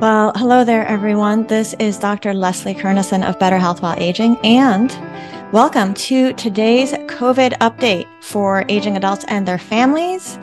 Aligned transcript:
Well, 0.00 0.30
hello 0.36 0.62
there, 0.62 0.86
everyone. 0.86 1.48
This 1.48 1.74
is 1.80 1.98
Dr. 1.98 2.32
Leslie 2.32 2.72
Kernisan 2.72 3.28
of 3.28 3.36
Better 3.40 3.58
Health 3.58 3.82
While 3.82 3.96
Aging, 3.98 4.36
and 4.44 4.92
welcome 5.52 5.92
to 5.94 6.32
today's 6.34 6.92
COVID 6.92 7.58
update 7.58 8.06
for 8.22 8.64
aging 8.68 8.96
adults 8.96 9.24
and 9.26 9.48
their 9.48 9.58
families. 9.58 10.38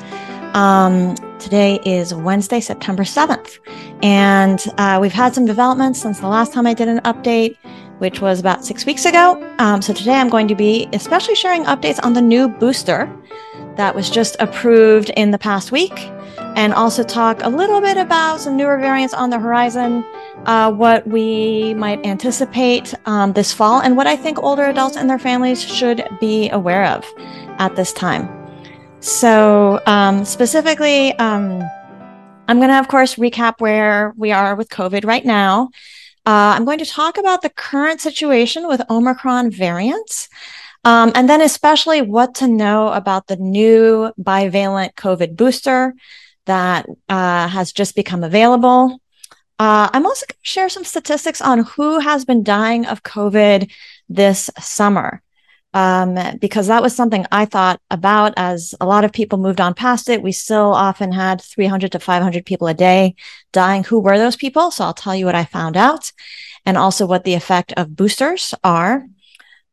Um, 0.56 1.16
today 1.40 1.80
is 1.86 2.14
Wednesday, 2.14 2.60
September 2.60 3.04
7th, 3.04 3.60
and 4.04 4.62
uh, 4.78 5.00
we've 5.02 5.14
had 5.14 5.34
some 5.34 5.46
developments 5.46 6.02
since 6.02 6.20
the 6.20 6.28
last 6.28 6.52
time 6.52 6.68
I 6.68 6.74
did 6.74 6.90
an 6.90 7.00
update, 7.06 7.56
which 8.00 8.20
was 8.20 8.42
about 8.42 8.66
six 8.66 8.86
weeks 8.86 9.06
ago. 9.06 9.42
Um, 9.60 9.82
so 9.82 9.94
today 9.94 10.16
I'm 10.16 10.30
going 10.30 10.50
to 10.50 10.56
be 10.56 10.90
especially 10.92 11.36
sharing 11.36 11.64
updates 11.64 12.04
on 12.04 12.12
the 12.12 12.22
new 12.22 12.50
booster 12.50 13.10
that 13.78 13.96
was 13.96 14.10
just 14.10 14.36
approved 14.42 15.12
in 15.12 15.32
the 15.32 15.40
past 15.40 15.72
week 15.72 16.12
and 16.56 16.74
also 16.74 17.04
talk 17.04 17.44
a 17.44 17.50
little 17.50 17.82
bit 17.82 17.98
about 17.98 18.40
some 18.40 18.56
newer 18.56 18.78
variants 18.78 19.14
on 19.14 19.30
the 19.30 19.38
horizon, 19.38 20.04
uh, 20.46 20.72
what 20.72 21.06
we 21.06 21.74
might 21.74 22.06
anticipate 22.06 22.94
um, 23.06 23.34
this 23.34 23.52
fall, 23.52 23.82
and 23.82 23.98
what 23.98 24.08
I 24.08 24.16
think 24.16 24.42
older 24.42 24.64
adults 24.64 24.96
and 24.96 25.10
their 25.10 25.20
families 25.20 25.64
should 25.64 26.08
be 26.20 26.50
aware 26.50 26.86
of 26.86 27.06
at 27.60 27.76
this 27.76 27.92
time. 27.92 28.30
So, 29.02 29.82
um, 29.86 30.26
specifically, 30.26 31.14
um, 31.20 31.62
I'm 32.48 32.58
going 32.58 32.70
to, 32.70 32.80
of 32.80 32.88
course, 32.88 33.16
recap 33.16 33.60
where 33.60 34.14
we 34.18 34.32
are 34.32 34.56
with 34.56 34.70
COVID 34.70 35.06
right 35.06 35.26
now. 35.26 35.70
Uh, 36.26 36.56
I'm 36.56 36.66
going 36.66 36.80
to 36.80 36.86
talk 36.86 37.18
about 37.18 37.42
the 37.42 37.50
current 37.50 38.02
situation 38.02 38.68
with 38.68 38.82
Omicron 38.90 39.52
variants. 39.52 40.30
Um, 40.86 41.12
and 41.16 41.28
then, 41.28 41.42
especially, 41.42 42.02
what 42.02 42.36
to 42.36 42.48
know 42.48 42.90
about 42.90 43.28
the 43.28 43.36
new 43.36 44.12
bivalent 44.20 44.94
COVID 44.96 45.36
booster 45.36 45.96
that 46.46 46.86
uh, 47.10 47.48
has 47.48 47.72
just 47.72 47.96
become 47.96 48.24
available. 48.24 49.02
Uh, 49.58 49.90
I'm 49.94 50.06
also 50.06 50.26
going 50.26 50.40
to 50.44 50.50
share 50.50 50.70
some 50.70 50.84
statistics 50.84 51.42
on 51.42 51.60
who 51.60 52.00
has 52.00 52.26
been 52.26 52.44
dying 52.44 52.86
of 52.86 53.04
COVID 53.04 53.72
this 54.10 54.50
summer. 54.60 55.22
Um, 55.74 56.18
because 56.40 56.68
that 56.68 56.82
was 56.82 56.96
something 56.96 57.26
I 57.34 57.44
thought 57.44 57.82
about 57.92 58.34
as 58.38 58.74
a 58.80 58.86
lot 58.86 59.04
of 59.04 59.12
people 59.12 59.38
moved 59.38 59.60
on 59.60 59.74
past 59.74 60.08
it. 60.08 60.24
We 60.24 60.32
still 60.32 60.74
often 60.74 61.12
had 61.12 61.42
300 61.42 61.92
to 61.92 62.00
500 62.00 62.46
people 62.46 62.68
a 62.68 62.74
day 62.74 63.16
dying. 63.52 63.84
Who 63.84 64.00
were 64.00 64.18
those 64.18 64.38
people? 64.38 64.72
So 64.72 64.86
I'll 64.86 64.94
tell 64.94 65.14
you 65.14 65.26
what 65.26 65.36
I 65.36 65.44
found 65.44 65.76
out 65.76 66.14
and 66.66 66.78
also 66.78 67.06
what 67.06 67.26
the 67.26 67.34
effect 67.34 67.74
of 67.74 67.94
boosters 67.94 68.54
are 68.64 69.06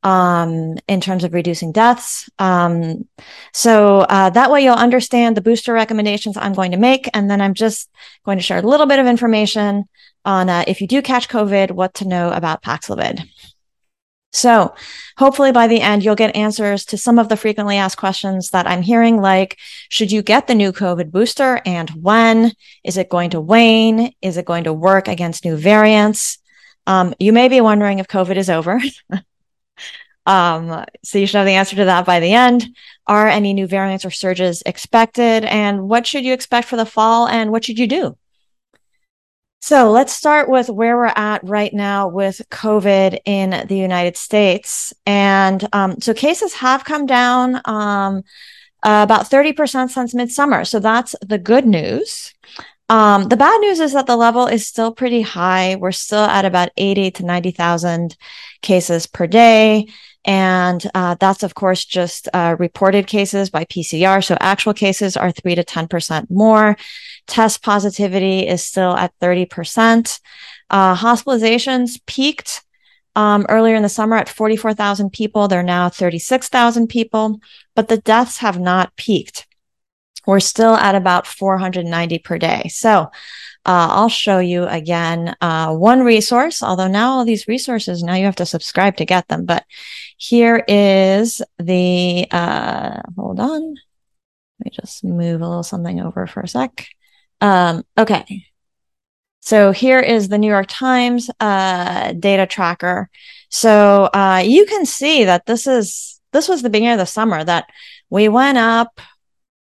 um, 0.03 0.77
in 0.89 1.00
terms 1.00 1.25
of 1.25 1.34
reducing 1.34 1.72
deaths. 1.72 2.28
Um, 2.39 3.08
so 3.53 4.00
uh, 4.00 4.31
that 4.31 4.50
way 4.50 4.64
you'll 4.64 4.75
understand 4.75 5.36
the 5.36 5.42
booster 5.42 5.72
recommendations 5.72 6.36
I'm 6.36 6.55
going 6.55 6.72
to 6.72 6.77
make. 6.77 7.09
And 7.14 7.31
then 7.31 7.41
I'm 7.41 7.55
just 7.55 7.91
going 8.25 8.39
to 8.39 8.42
share 8.42 8.59
a 8.59 8.62
little 8.62 8.86
bit 8.86 8.98
of 8.98 9.06
information 9.06 9.84
on 10.25 10.48
uh, 10.48 10.64
if 10.67 10.81
you 10.81 10.86
do 10.86 11.03
catch 11.03 11.28
COVID, 11.28 11.72
what 11.72 11.94
to 11.94 12.09
know 12.09 12.31
about 12.33 12.62
Paxlovid. 12.62 13.28
So 14.34 14.75
hopefully 15.19 15.53
by 15.53 15.67
the 15.67 15.83
end, 15.83 16.03
you'll 16.03 16.14
get 16.14 16.34
answers 16.34 16.87
to 16.87 16.97
some 16.97 17.19
of 17.19 17.28
the 17.28 17.37
frequently 17.37 17.77
asked 17.77 17.98
questions 17.98 18.48
that 18.50 18.66
I'm 18.66 18.81
hearing, 18.81 19.20
like, 19.20 19.59
should 19.91 20.11
you 20.11 20.22
get 20.22 20.47
the 20.47 20.55
new 20.55 20.72
COVID 20.72 21.11
booster 21.11 21.61
and 21.66 21.91
when? 21.91 22.53
Is 22.83 22.97
it 22.97 23.11
going 23.11 23.31
to 23.31 23.41
wane? 23.42 24.14
Is 24.22 24.39
it 24.39 24.47
going 24.47 24.64
to 24.64 24.72
work 24.72 25.06
against 25.06 25.44
new 25.44 25.56
variants? 25.56 26.39
Um, 26.87 27.14
you 27.20 27.33
may 27.33 27.48
be 27.48 27.61
wondering 27.61 27.98
if 27.98 28.09
COVID 28.09 28.37
is 28.37 28.48
over. 28.48 28.81
Um, 30.27 30.84
so 31.03 31.19
you 31.19 31.27
should 31.27 31.39
have 31.39 31.47
the 31.47 31.53
answer 31.53 31.77
to 31.77 31.84
that 31.87 32.06
by 32.06 32.20
the 32.20 32.33
end. 32.33 32.69
Are 33.06 33.28
any 33.28 33.53
new 33.53 33.67
variants 33.67 34.05
or 34.05 34.11
surges 34.11 34.62
expected? 34.65 35.45
And 35.45 35.89
what 35.89 36.06
should 36.06 36.25
you 36.25 36.33
expect 36.33 36.69
for 36.69 36.77
the 36.77 36.87
fall? 36.87 37.27
And 37.27 37.51
what 37.51 37.65
should 37.65 37.78
you 37.78 37.87
do? 37.87 38.17
So 39.61 39.93
let's 39.93 40.12
start 40.12 40.48
with 40.48 40.69
where 40.69 40.97
we're 40.97 41.06
at 41.06 41.45
right 41.45 41.73
now 41.73 42.09
with 42.09 42.41
COVID 42.50 43.19
in 43.25 43.65
the 43.69 43.77
United 43.77 44.17
States. 44.17 44.93
And 45.06 45.69
um, 45.72 46.00
so 46.00 46.12
cases 46.12 46.55
have 46.55 46.84
come 46.84 47.06
down 47.06 47.61
um, 47.65 48.25
about 48.82 49.31
30% 49.31 49.91
since 49.91 50.15
midsummer. 50.15 50.65
So 50.65 50.81
that's 50.81 51.15
the 51.21 51.38
good 51.38 51.65
news. 51.65 52.34
Um, 52.88 53.28
the 53.28 53.37
bad 53.37 53.61
news 53.61 53.78
is 53.78 53.93
that 53.93 54.06
the 54.06 54.16
level 54.16 54.49
is 54.49 54.66
still 54.66 54.93
pretty 54.93 55.22
high. 55.22 55.77
We're 55.77 55.93
still 55.93 56.25
at 56.25 56.44
about 56.44 56.71
80 56.77 57.12
to 57.12 57.25
90,000 57.25 58.16
cases 58.62 59.06
per 59.06 59.28
day. 59.28 59.87
And 60.25 60.88
uh, 60.94 61.16
that's, 61.19 61.43
of 61.43 61.55
course, 61.55 61.84
just 61.84 62.28
uh, 62.33 62.56
reported 62.59 63.06
cases 63.06 63.50
by 63.50 63.65
PCR. 63.65 64.25
So 64.25 64.37
actual 64.41 64.72
cases 64.72 65.16
are 65.16 65.33
3 65.33 65.56
to 65.56 65.65
10% 65.65 66.31
more. 66.31 66.77
Test 67.27 67.62
positivity 67.62 68.47
is 68.47 68.65
still 68.65 68.97
at 68.97 69.12
30%. 69.21 70.21
Uh, 70.71 70.97
hospitalizations 70.97 72.00
peaked 72.06 72.62
um, 73.15 73.44
earlier 73.49 73.75
in 73.75 73.82
the 73.82 73.88
summer 73.88 74.16
at 74.16 74.28
44,000 74.28 75.11
people. 75.11 75.49
They're 75.49 75.62
now 75.62 75.88
36,000 75.88 76.87
people, 76.87 77.41
but 77.75 77.88
the 77.88 77.99
deaths 77.99 78.38
have 78.38 78.59
not 78.59 78.94
peaked. 78.97 79.47
We're 80.27 80.41
still 80.41 80.75
at 80.75 80.94
about 80.94 81.27
490 81.27 82.19
per 82.21 82.38
day. 82.38 82.69
So 82.69 83.11
uh, 83.65 83.89
I'll 83.91 84.09
show 84.09 84.39
you 84.39 84.65
again 84.65 85.37
uh, 85.41 85.73
one 85.75 86.00
resource, 86.00 86.62
although 86.62 86.89
now 86.89 87.12
all 87.12 87.25
these 87.25 87.47
resources, 87.47 88.03
now 88.03 88.15
you 88.15 88.25
have 88.25 88.37
to 88.37 88.47
subscribe 88.47 88.97
to 88.97 89.05
get 89.05 89.28
them. 89.28 89.45
But 89.45 89.65
here 90.17 90.65
is 90.67 91.41
the, 91.59 92.27
uh, 92.31 93.03
hold 93.17 93.39
on. 93.39 93.75
Let 94.59 94.65
me 94.65 94.71
just 94.73 95.05
move 95.05 95.41
a 95.41 95.49
little 95.49 95.62
something 95.62 96.00
over 96.00 96.27
for 96.27 96.41
a 96.41 96.49
sec. 96.49 96.87
Um, 97.41 97.84
okay. 97.97 98.47
So 99.41 99.73
here 99.73 100.00
is 100.00 100.29
the 100.29 100.39
New 100.39 100.49
York 100.49 100.67
Times 100.69 101.31
uh, 101.41 102.12
data 102.12 102.47
tracker. 102.47 103.11
So 103.49 104.05
uh, 104.15 104.43
you 104.44 104.67
can 104.67 104.87
see 104.87 105.25
that 105.25 105.47
this 105.47 105.67
is 105.67 106.21
this 106.33 106.49
was 106.49 106.62
the 106.62 106.71
beginning 106.71 106.94
of 106.94 106.99
the 106.99 107.06
summer 107.06 107.44
that 107.44 107.67
we 108.09 108.29
went 108.29 108.56
up, 108.56 109.00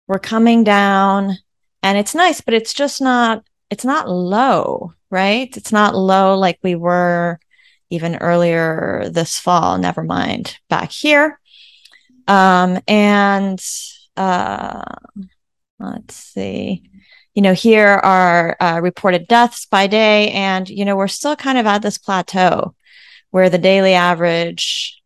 we're 0.07 0.19
coming 0.19 0.63
down, 0.63 1.37
and 1.83 1.97
it's 1.97 2.15
nice, 2.15 2.41
but 2.41 2.53
it's 2.53 2.73
just 2.73 3.01
not 3.01 3.43
it's 3.69 3.85
not 3.85 4.09
low, 4.09 4.93
right? 5.09 5.55
It's 5.55 5.71
not 5.71 5.95
low 5.95 6.37
like 6.37 6.59
we 6.63 6.75
were 6.75 7.39
even 7.89 8.17
earlier 8.17 9.09
this 9.09 9.39
fall, 9.39 9.77
never 9.77 10.03
mind 10.03 10.57
back 10.69 10.91
here. 10.91 11.39
Um, 12.27 12.79
and 12.87 13.63
uh, 14.17 14.83
let's 15.79 16.15
see, 16.15 16.83
you 17.33 17.41
know, 17.41 17.53
here 17.53 17.87
are 17.87 18.57
uh, 18.59 18.79
reported 18.81 19.27
deaths 19.27 19.65
by 19.65 19.87
day. 19.87 20.31
And, 20.31 20.67
you 20.67 20.85
know, 20.85 20.95
we're 20.95 21.07
still 21.07 21.35
kind 21.35 21.57
of 21.57 21.65
at 21.65 21.81
this 21.81 21.97
plateau 21.97 22.75
where 23.31 23.49
the 23.49 23.57
daily 23.57 23.93
average 23.93 25.01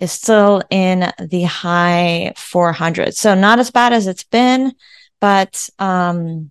is 0.00 0.10
still 0.10 0.62
in 0.70 1.12
the 1.18 1.42
high 1.42 2.32
400s. 2.36 3.14
So 3.14 3.34
not 3.34 3.58
as 3.58 3.70
bad 3.70 3.92
as 3.92 4.06
it's 4.06 4.24
been, 4.24 4.72
but 5.20 5.68
um, 5.78 6.50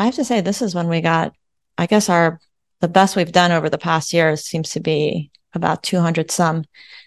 I 0.00 0.06
have 0.06 0.14
to 0.16 0.24
say, 0.24 0.40
this 0.40 0.62
is 0.62 0.74
when 0.74 0.88
we 0.88 1.00
got, 1.00 1.34
I 1.78 1.86
guess, 1.86 2.08
our 2.08 2.40
the 2.80 2.88
best 2.88 3.16
we've 3.16 3.32
done 3.32 3.52
over 3.52 3.70
the 3.70 3.78
past 3.78 4.12
years 4.12 4.44
seems 4.44 4.70
to 4.70 4.80
be 4.80 5.30
about 5.54 5.82
200 5.82 6.30
some 6.30 6.64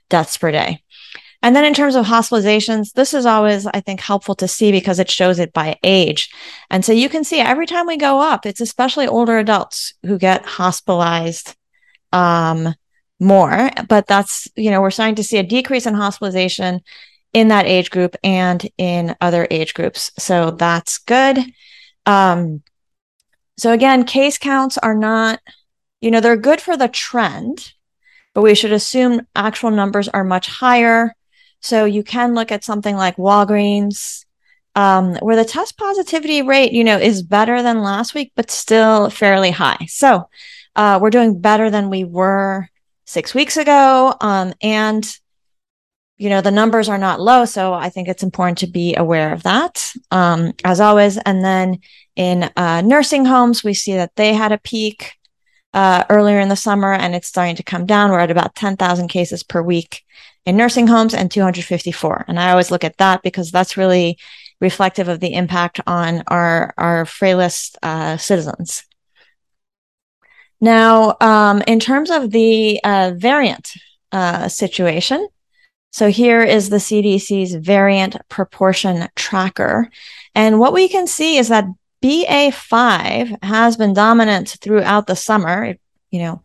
deaths 0.09 0.38
per 0.38 0.52
day. 0.52 0.81
And 1.44 1.56
then 1.56 1.66
in 1.66 1.74
terms 1.74 1.96
of 1.96 2.06
hospitalizations, 2.06 2.94
this 2.94 3.14
is 3.14 3.26
always, 3.26 3.68
I 3.68 3.81
think, 3.81 4.00
helpful 4.00 4.34
to 4.36 4.47
see 4.47 4.72
because 4.72 4.97
it 4.97 5.12
shows 5.12 5.38
it 5.38 5.53
by 5.53 5.78
age. 5.84 6.31
And 6.72 6.84
so 6.84 6.94
you 6.94 7.09
can 7.09 7.24
see 7.24 7.40
every 7.40 7.68
time 7.68 7.86
we 7.86 7.97
go 7.97 8.20
up, 8.20 8.46
it's 8.46 8.62
especially 8.62 9.08
older 9.08 9.38
adults 9.38 9.94
who 10.03 10.18
get 10.18 10.46
hospitalized 10.46 11.56
um, 12.12 12.74
more. 13.20 13.70
But 13.88 14.08
that's, 14.08 14.47
you 14.56 14.72
know, 14.72 14.81
we're 14.81 14.90
starting 14.90 15.16
to 15.16 15.24
see 15.24 15.38
a 15.38 15.44
decrease 15.44 15.86
in 15.86 15.94
hospitalization 15.94 16.81
in 17.34 17.50
that 17.50 17.68
age 17.68 17.92
group 17.92 18.16
and 18.24 18.68
in 18.78 19.16
other 19.22 19.47
age 19.52 19.76
groups. 19.76 20.12
So 20.18 20.52
that's 20.52 20.97
good. 20.97 21.38
Um, 22.08 22.64
so 23.58 23.72
again, 23.72 24.04
case 24.04 24.38
counts 24.38 24.78
are 24.78 24.96
not, 24.96 25.40
you 26.00 26.12
know, 26.12 26.20
they're 26.20 26.38
good 26.38 26.62
for 26.62 26.78
the 26.78 26.88
trend, 26.88 27.74
but 28.34 28.44
we 28.44 28.54
should 28.54 28.72
assume 28.72 29.26
actual 29.36 29.72
numbers 29.72 30.08
are 30.08 30.24
much 30.24 30.48
higher. 30.48 31.16
So 31.59 31.86
you 31.86 32.04
can 32.04 32.36
look 32.36 32.52
at 32.52 32.64
something 32.64 32.96
like 32.96 33.18
Walgreens, 33.18 34.26
um, 34.76 35.16
where 35.16 35.36
the 35.36 35.44
test 35.44 35.76
positivity 35.76 36.44
rate, 36.44 36.72
you 36.72 36.84
know, 36.84 37.00
is 37.00 37.24
better 37.24 37.64
than 37.64 37.82
last 37.82 38.14
week, 38.14 38.32
but 38.36 38.52
still 38.52 39.09
fairly 39.09 39.50
high. 39.50 39.88
So 39.88 40.30
uh, 40.76 41.00
we're 41.02 41.09
doing 41.09 41.42
better 41.42 41.72
than 41.72 41.90
we 41.90 42.04
were 42.04 42.70
six 43.06 43.34
weeks 43.34 43.58
ago. 43.58 44.14
Um, 44.22 44.54
and 44.62 45.04
you 46.17 46.29
know 46.29 46.41
the 46.41 46.52
numbers 46.52 46.90
are 46.90 46.97
not 46.97 47.22
low 47.22 47.46
so 47.46 47.73
i 47.73 47.90
think 47.90 48.08
it's 48.08 48.23
important 48.23 48.58
to 48.58 48.67
be 48.67 48.96
aware 48.96 49.34
of 49.34 49.43
that 49.43 49.93
um, 50.11 50.53
as 50.64 50.79
always 50.79 51.17
and 51.17 51.43
then 51.43 51.79
in 52.17 52.49
uh, 52.58 52.81
nursing 52.81 53.25
homes, 53.25 53.64
we 53.64 53.75
see 53.75 53.93
that 53.93 54.16
they 54.16 54.34
had 54.34 54.52
a 54.52 54.58
peak 54.58 55.14
uh, 55.73 56.03
earlier 56.09 56.40
in 56.40 56.49
the 56.49 56.55
summer 56.55 56.91
and 56.91 57.16
it's 57.16 57.28
starting 57.28 57.55
to 57.55 57.64
come 57.64 57.85
down. 57.85 58.09
We're 58.09 58.19
at 58.19 58.31
about 58.31 58.55
10,000 58.55 59.08
cases 59.08 59.43
per 59.43 59.61
week 59.61 60.03
in 60.43 60.58
nursing 60.58 60.87
homes 60.87 61.14
and 61.14 61.29
254. 61.29 62.25
And 62.28 62.40
I 62.40 62.49
always 62.49 62.72
look 62.72 62.84
at 62.84 62.97
that 62.97 63.22
because 63.22 63.52
that's 63.52 63.78
really 63.78 64.17
reflective 64.59 65.08
of 65.08 65.20
the 65.20 65.35
impact 65.35 65.79
on 65.85 66.23
our, 66.25 66.73
our 66.75 67.05
frailest 67.05 67.78
uh, 67.84 68.17
citizens. 68.17 68.84
Now, 70.59 71.17
um, 71.22 71.61
in 71.67 71.79
terms 71.79 72.09
of 72.09 72.31
the 72.31 72.79
uh, 72.84 73.11
variant 73.16 73.73
uh, 74.11 74.47
situation, 74.47 75.28
so 75.91 76.09
here 76.09 76.41
is 76.41 76.69
the 76.69 76.78
CDC's 76.78 77.55
variant 77.55 78.17
proportion 78.29 79.07
tracker. 79.16 79.89
And 80.35 80.59
what 80.59 80.73
we 80.73 80.87
can 80.87 81.07
see 81.07 81.37
is 81.37 81.47
that 81.47 81.66
BA5 82.03 83.43
has 83.43 83.78
been 83.78 83.93
dominant 83.93 84.57
throughout 84.61 85.07
the 85.07 85.16
summer. 85.16 85.63
It, 85.63 85.81
you 86.11 86.19
know, 86.19 86.43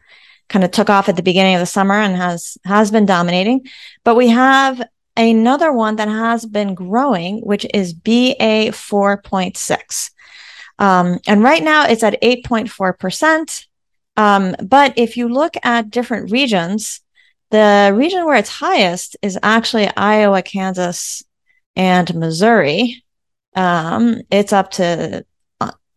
kind 0.49 0.65
of 0.65 0.71
took 0.71 0.91
off 0.91 1.09
at 1.09 1.17
the 1.17 1.23
beginning 1.23 1.55
of 1.55 1.61
the 1.61 1.67
summer 1.67 1.95
and 1.95 2.17
has 2.17 2.57
has 2.65 2.91
been 2.91 3.07
dominating. 3.07 3.67
But 4.05 4.17
we 4.17 4.29
have 4.29 4.83
another 5.17 5.73
one 5.73 5.97
that 5.97 6.09
has 6.09 6.47
been 6.47 6.75
growing, 6.75 7.41
which 7.41 7.67
is 7.75 7.93
BA 7.93 8.71
4.6. 8.73 10.11
Um, 10.79 11.19
and 11.27 11.43
right 11.43 11.63
now 11.63 11.87
it's 11.87 12.03
at 12.03 12.21
8.4%. 12.23 13.67
Um, 14.17 14.57
but 14.63 14.95
if 14.97 15.17
you 15.17 15.29
look 15.29 15.55
at 15.63 15.91
different 15.91 16.31
regions, 16.31 17.01
the 17.53 17.93
region 17.95 18.25
where 18.25 18.37
it's 18.37 18.49
highest 18.49 19.17
is 19.21 19.39
actually 19.43 19.87
Iowa, 19.95 20.43
Kansas, 20.43 21.23
and 21.77 22.13
Missouri. 22.15 23.05
Um, 23.55 24.23
it's 24.31 24.55
up 24.55 24.71
to 24.73 25.25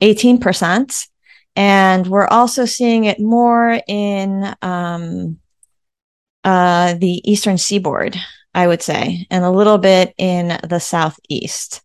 18%. 0.02 0.44
Uh, 0.74 1.12
and 1.56 2.08
we're 2.08 2.28
also 2.28 2.66
seeing 2.66 3.06
it 3.06 3.22
more 3.22 3.80
in 3.88 4.54
um, 4.62 5.40
uh, 6.44 6.96
the 6.96 7.22
eastern 7.24 7.58
seaboard, 7.58 8.18
I 8.54 8.68
would 8.68 8.82
say, 8.82 9.26
and 9.32 9.46
a 9.46 9.50
little 9.50 9.78
bit 9.78 10.14
in 10.18 10.60
the 10.68 10.80
southeast. 10.80 11.82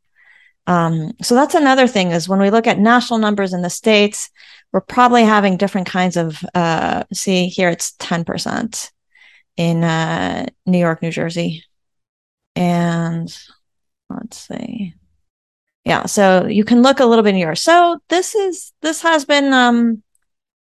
Um, 0.66 1.12
so 1.22 1.36
that's 1.36 1.54
another 1.54 1.86
thing 1.86 2.10
is 2.10 2.28
when 2.28 2.40
we 2.40 2.50
look 2.50 2.66
at 2.66 2.80
national 2.80 3.20
numbers 3.20 3.52
in 3.52 3.62
the 3.62 3.70
states, 3.70 4.30
we're 4.72 4.80
probably 4.80 5.22
having 5.22 5.56
different 5.56 5.86
kinds 5.86 6.16
of, 6.16 6.44
uh, 6.56 7.04
see 7.12 7.46
here 7.46 7.70
it's 7.70 7.92
10% 7.98 8.90
in 9.60 9.84
uh, 9.84 10.46
New 10.64 10.78
York, 10.78 11.02
New 11.02 11.10
Jersey. 11.10 11.64
And 12.56 13.30
let's 14.08 14.38
see. 14.38 14.94
Yeah 15.84 16.06
so 16.06 16.46
you 16.46 16.64
can 16.64 16.82
look 16.82 17.00
a 17.00 17.06
little 17.06 17.22
bit 17.22 17.34
yours 17.36 17.62
so 17.62 17.98
this 18.08 18.34
is 18.34 18.72
this 18.82 19.02
has 19.02 19.24
been 19.24 19.52
um 19.52 20.02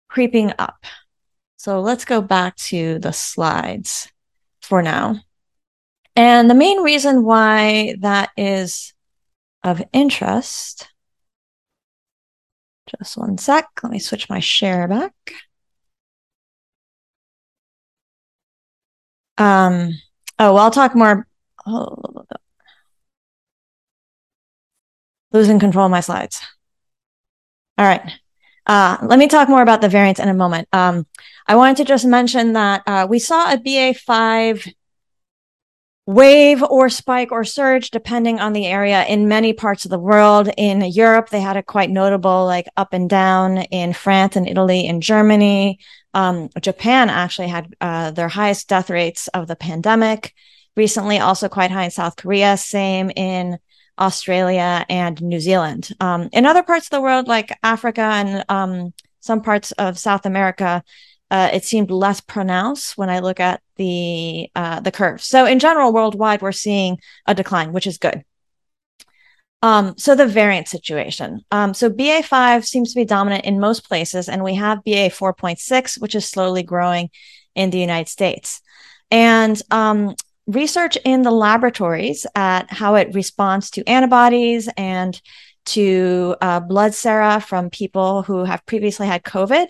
creeping 0.09 0.53
up. 0.59 0.85
So 1.57 1.81
let's 1.81 2.05
go 2.05 2.21
back 2.21 2.55
to 2.69 2.99
the 2.99 3.13
slides 3.13 4.11
for 4.61 4.81
now. 4.81 5.15
And 6.15 6.49
the 6.49 6.55
main 6.55 6.81
reason 6.81 7.23
why 7.23 7.95
that 8.01 8.29
is 8.37 8.93
of 9.63 9.81
interest 9.91 10.87
just 12.99 13.17
one 13.17 13.37
sec 13.37 13.65
let 13.81 13.91
me 13.91 13.97
switch 13.97 14.29
my 14.29 14.39
share 14.39 14.87
back 14.87 15.13
um 19.37 19.89
oh 20.39 20.53
well 20.53 20.63
i'll 20.63 20.71
talk 20.71 20.95
more 20.95 21.27
oh, 21.65 22.25
losing 25.33 25.59
control 25.59 25.85
of 25.85 25.91
my 25.91 25.99
slides. 25.99 26.41
All 27.77 27.85
right. 27.85 28.01
Uh, 28.65 28.97
let 29.01 29.19
me 29.19 29.27
talk 29.27 29.49
more 29.49 29.61
about 29.61 29.81
the 29.81 29.89
variants 29.89 30.19
in 30.21 30.29
a 30.29 30.33
moment. 30.33 30.69
Um, 30.71 31.05
I 31.47 31.57
wanted 31.57 31.77
to 31.77 31.85
just 31.85 32.05
mention 32.05 32.53
that 32.53 32.83
uh, 32.87 33.07
we 33.09 33.19
saw 33.19 33.51
a 33.51 33.57
BA5 33.57 34.73
wave 36.05 36.61
or 36.63 36.89
spike 36.89 37.31
or 37.31 37.43
surge, 37.43 37.91
depending 37.91 38.39
on 38.39 38.53
the 38.53 38.65
area, 38.65 39.05
in 39.05 39.27
many 39.27 39.53
parts 39.53 39.85
of 39.85 39.91
the 39.91 39.99
world. 39.99 40.49
In 40.57 40.81
Europe, 40.81 41.29
they 41.29 41.39
had 41.39 41.57
a 41.57 41.63
quite 41.63 41.89
notable 41.89 42.45
like 42.45 42.67
up 42.75 42.93
and 42.93 43.09
down. 43.09 43.59
In 43.59 43.93
France 43.93 44.35
and 44.35 44.47
Italy 44.47 44.87
and 44.87 45.01
Germany, 45.01 45.79
um, 46.13 46.49
Japan 46.61 47.09
actually 47.09 47.47
had 47.47 47.73
uh, 47.79 48.11
their 48.11 48.27
highest 48.27 48.67
death 48.67 48.89
rates 48.89 49.27
of 49.29 49.47
the 49.47 49.55
pandemic. 49.55 50.33
Recently, 50.75 51.19
also 51.19 51.47
quite 51.47 51.71
high 51.71 51.85
in 51.85 51.91
South 51.91 52.15
Korea. 52.15 52.57
Same 52.57 53.11
in 53.15 53.59
Australia, 53.99 54.85
and 54.89 55.21
New 55.21 55.39
Zealand. 55.39 55.89
Um, 55.99 56.29
in 56.31 56.45
other 56.45 56.63
parts 56.63 56.87
of 56.87 56.91
the 56.91 57.01
world, 57.01 57.27
like 57.27 57.57
Africa 57.61 58.01
and 58.01 58.43
um, 58.49 58.93
some 59.19 59.41
parts 59.41 59.71
of 59.73 59.99
South 59.99 60.25
America, 60.25 60.83
uh, 61.31 61.49
it 61.53 61.65
seemed 61.65 61.91
less 61.91 62.21
pronounced 62.21 62.97
when 62.97 63.09
I 63.09 63.19
look 63.19 63.39
at 63.39 63.61
the 63.75 64.49
uh, 64.55 64.79
the 64.79 64.91
curve. 64.91 65.21
So 65.21 65.45
in 65.45 65.59
general, 65.59 65.93
worldwide, 65.93 66.41
we're 66.41 66.51
seeing 66.51 66.99
a 67.25 67.33
decline, 67.33 67.73
which 67.73 67.87
is 67.87 67.97
good. 67.97 68.23
Um, 69.63 69.95
so 69.97 70.13
the 70.13 70.27
variant 70.27 70.67
situation. 70.67 71.39
Um, 71.49 71.73
so 71.73 71.89
BA5 71.89 72.65
seems 72.65 72.93
to 72.93 72.99
be 72.99 73.05
dominant 73.05 73.45
in 73.45 73.61
most 73.61 73.87
places, 73.87 74.27
and 74.27 74.43
we 74.43 74.55
have 74.55 74.83
BA 74.83 75.09
4.6, 75.09 76.01
which 76.01 76.15
is 76.15 76.27
slowly 76.27 76.63
growing 76.63 77.09
in 77.55 77.69
the 77.69 77.79
United 77.79 78.09
States. 78.09 78.61
And 79.09 79.61
um, 79.71 80.15
research 80.47 80.97
in 81.05 81.21
the 81.21 81.31
laboratories 81.31 82.25
at 82.35 82.71
how 82.71 82.95
it 82.95 83.13
responds 83.13 83.69
to 83.71 83.89
antibodies 83.89 84.67
and 84.75 85.19
to 85.65 86.35
uh, 86.41 86.59
blood 86.59 86.93
sera 86.93 87.39
from 87.39 87.69
people 87.69 88.23
who 88.23 88.43
have 88.43 88.65
previously 88.65 89.07
had 89.07 89.23
COVID 89.23 89.67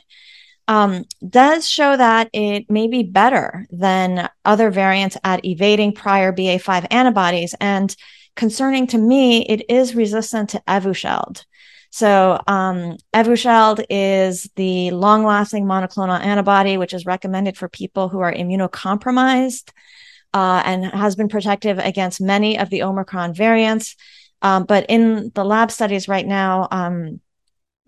um, 0.68 1.04
does 1.28 1.68
show 1.68 1.96
that 1.98 2.30
it 2.34 2.70
may 2.70 2.88
be 2.88 3.04
better 3.04 3.68
than 3.72 4.30
other 4.46 4.70
variants 4.70 5.18
at 5.24 5.46
evading 5.46 5.94
prior 5.94 6.32
BA5 6.32 6.88
antibodies. 6.92 7.54
And 7.60 7.96
concerning 8.36 8.88
to 8.88 8.98
me, 8.98 9.46
it 9.46 9.66
is 9.70 9.96
resistant 9.96 10.52
to 10.52 10.64
Evusheld. 10.68 11.46
So, 11.90 12.42
um, 12.48 12.98
Evusheld 13.14 13.86
is 13.88 14.50
the 14.56 14.90
long 14.92 15.26
lasting 15.26 15.66
monoclonal 15.66 16.20
antibody, 16.20 16.78
which 16.78 16.94
is 16.94 17.06
recommended 17.06 17.56
for 17.56 17.70
people 17.70 18.10
who 18.10 18.20
are 18.20 18.34
immunocompromised 18.34 19.70
uh, 20.34 20.64
and 20.66 20.86
has 20.86 21.16
been 21.16 21.30
protective 21.30 21.78
against 21.78 22.20
many 22.20 22.58
of 22.58 22.72
the 22.72 22.82
Omicron 22.82 23.36
variants. 23.36 23.96
Um, 24.42 24.66
but 24.66 24.88
in 24.90 25.32
the 25.36 25.46
lab 25.46 25.72
studies 25.72 26.08
right 26.08 26.26
now, 26.26 26.68
um, 26.72 27.22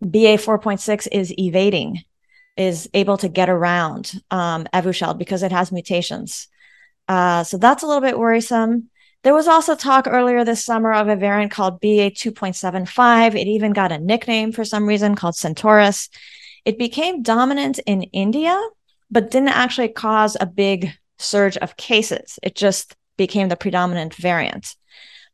BA 0.02 0.38
4.6 0.38 1.08
is 1.12 1.34
evading, 1.38 2.04
is 2.58 2.90
able 2.94 3.18
to 3.18 3.30
get 3.30 3.50
around 3.50 4.14
um, 4.32 4.66
Evusheld 4.74 5.18
because 5.18 5.44
it 5.44 5.52
has 5.52 5.72
mutations. 5.72 6.48
Uh, 7.08 7.44
so 7.44 7.58
that's 7.58 7.84
a 7.84 7.88
little 7.88 8.02
bit 8.02 8.18
worrisome. 8.18 8.90
There 9.24 9.34
was 9.34 9.48
also 9.48 9.76
talk 9.76 10.08
earlier 10.08 10.46
this 10.46 10.64
summer 10.64 10.94
of 10.94 11.08
a 11.08 11.16
variant 11.16 11.52
called 11.52 11.82
BA 11.82 12.12
2.75. 12.12 13.36
It 13.36 13.48
even 13.48 13.74
got 13.74 13.92
a 13.92 13.98
nickname 13.98 14.52
for 14.52 14.64
some 14.64 14.88
reason 14.88 15.16
called 15.16 15.36
Centaurus. 15.36 16.10
It 16.64 16.78
became 16.78 17.24
dominant 17.24 17.80
in 17.86 18.04
India, 18.04 18.60
but 19.10 19.32
didn't 19.32 19.50
actually 19.50 19.90
cause 19.90 20.38
a 20.40 20.46
big 20.46 20.92
surge 21.18 21.58
of 21.58 21.78
cases. 21.78 22.38
It 22.44 22.56
just 22.56 22.96
became 23.18 23.50
the 23.50 23.56
predominant 23.56 24.14
variant. 24.14 24.76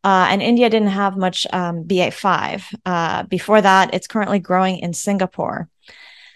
Uh, 0.04 0.28
and 0.30 0.42
India 0.42 0.70
didn't 0.70 0.90
have 0.90 1.18
much 1.18 1.46
um, 1.54 1.84
BA5. 1.84 2.64
Uh, 2.86 3.24
before 3.24 3.62
that, 3.62 3.94
it's 3.94 4.08
currently 4.08 4.40
growing 4.40 4.80
in 4.80 4.94
Singapore. 4.94 5.70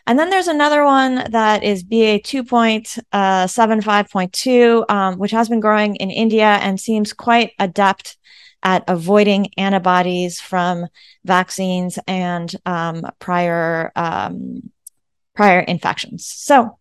And 0.07 0.19
then 0.19 0.29
there's 0.29 0.47
another 0.47 0.85
one 0.85 1.31
that 1.31 1.63
is 1.63 1.81
BA 1.83 2.19
2.75.2, 2.19 4.85
uh, 4.87 4.93
um, 4.93 5.17
which 5.17 5.31
has 5.31 5.49
been 5.49 5.59
growing 5.59 5.95
in 5.95 6.11
India 6.11 6.45
and 6.45 6.79
seems 6.79 7.11
quite 7.11 7.53
adept 7.57 8.15
at 8.61 8.83
avoiding 8.87 9.47
antibodies 9.57 10.39
from 10.39 10.85
vaccines 11.23 11.97
and 12.07 12.55
um, 12.65 13.01
prior 13.19 13.91
um, 13.95 14.69
prior 15.35 15.59
infections. 15.59 16.25
So 16.25 16.79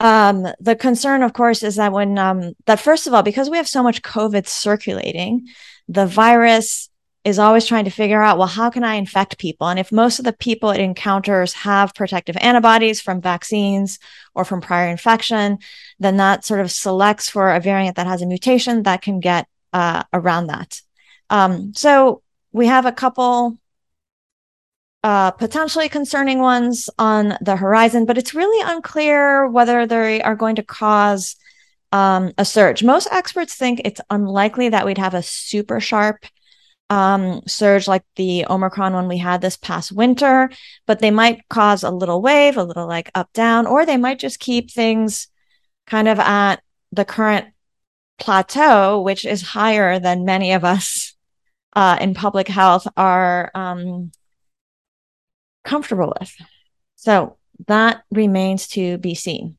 um, 0.00 0.46
the 0.60 0.76
concern, 0.76 1.22
of 1.22 1.32
course, 1.32 1.62
is 1.62 1.76
that 1.76 1.92
when 1.92 2.18
um, 2.18 2.54
that 2.66 2.80
first 2.80 3.06
of 3.06 3.14
all, 3.14 3.22
because 3.22 3.50
we 3.50 3.56
have 3.56 3.68
so 3.68 3.82
much 3.82 4.02
COVID 4.02 4.46
circulating, 4.46 5.48
the 5.88 6.06
virus 6.06 6.87
is 7.24 7.38
always 7.38 7.66
trying 7.66 7.84
to 7.84 7.90
figure 7.90 8.22
out, 8.22 8.38
well, 8.38 8.46
how 8.46 8.70
can 8.70 8.84
I 8.84 8.94
infect 8.94 9.38
people? 9.38 9.68
And 9.68 9.78
if 9.78 9.92
most 9.92 10.18
of 10.18 10.24
the 10.24 10.32
people 10.32 10.70
it 10.70 10.80
encounters 10.80 11.52
have 11.52 11.94
protective 11.94 12.36
antibodies 12.40 13.00
from 13.00 13.20
vaccines 13.20 13.98
or 14.34 14.44
from 14.44 14.60
prior 14.60 14.88
infection, 14.88 15.58
then 15.98 16.16
that 16.18 16.44
sort 16.44 16.60
of 16.60 16.70
selects 16.70 17.28
for 17.28 17.52
a 17.52 17.60
variant 17.60 17.96
that 17.96 18.06
has 18.06 18.22
a 18.22 18.26
mutation 18.26 18.84
that 18.84 19.02
can 19.02 19.20
get 19.20 19.46
uh, 19.72 20.04
around 20.12 20.46
that. 20.46 20.80
Um, 21.28 21.74
so 21.74 22.22
we 22.52 22.66
have 22.66 22.86
a 22.86 22.92
couple 22.92 23.58
uh, 25.04 25.30
potentially 25.32 25.88
concerning 25.88 26.38
ones 26.40 26.88
on 26.98 27.36
the 27.40 27.56
horizon, 27.56 28.04
but 28.06 28.18
it's 28.18 28.34
really 28.34 28.62
unclear 28.72 29.46
whether 29.48 29.86
they 29.86 30.22
are 30.22 30.34
going 30.34 30.56
to 30.56 30.62
cause 30.62 31.36
um, 31.92 32.32
a 32.38 32.44
surge. 32.44 32.82
Most 32.82 33.08
experts 33.10 33.54
think 33.54 33.80
it's 33.84 34.00
unlikely 34.10 34.70
that 34.70 34.86
we'd 34.86 34.98
have 34.98 35.14
a 35.14 35.22
super 35.22 35.80
sharp 35.80 36.24
um, 36.90 37.42
surge 37.46 37.86
like 37.86 38.04
the 38.16 38.46
Omicron 38.48 38.94
one 38.94 39.08
we 39.08 39.18
had 39.18 39.40
this 39.40 39.56
past 39.56 39.92
winter, 39.92 40.50
but 40.86 41.00
they 41.00 41.10
might 41.10 41.46
cause 41.48 41.82
a 41.82 41.90
little 41.90 42.22
wave, 42.22 42.56
a 42.56 42.64
little 42.64 42.86
like 42.86 43.10
up 43.14 43.32
down, 43.32 43.66
or 43.66 43.84
they 43.84 43.96
might 43.96 44.18
just 44.18 44.40
keep 44.40 44.70
things 44.70 45.28
kind 45.86 46.08
of 46.08 46.18
at 46.18 46.62
the 46.92 47.04
current 47.04 47.48
plateau, 48.18 49.00
which 49.00 49.24
is 49.24 49.42
higher 49.42 49.98
than 49.98 50.24
many 50.24 50.52
of 50.52 50.64
us 50.64 51.14
uh, 51.74 51.96
in 52.00 52.14
public 52.14 52.48
health 52.48 52.86
are 52.96 53.50
um, 53.54 54.10
comfortable 55.64 56.12
with. 56.18 56.34
So 56.96 57.36
that 57.66 58.02
remains 58.10 58.66
to 58.68 58.98
be 58.98 59.14
seen. 59.14 59.56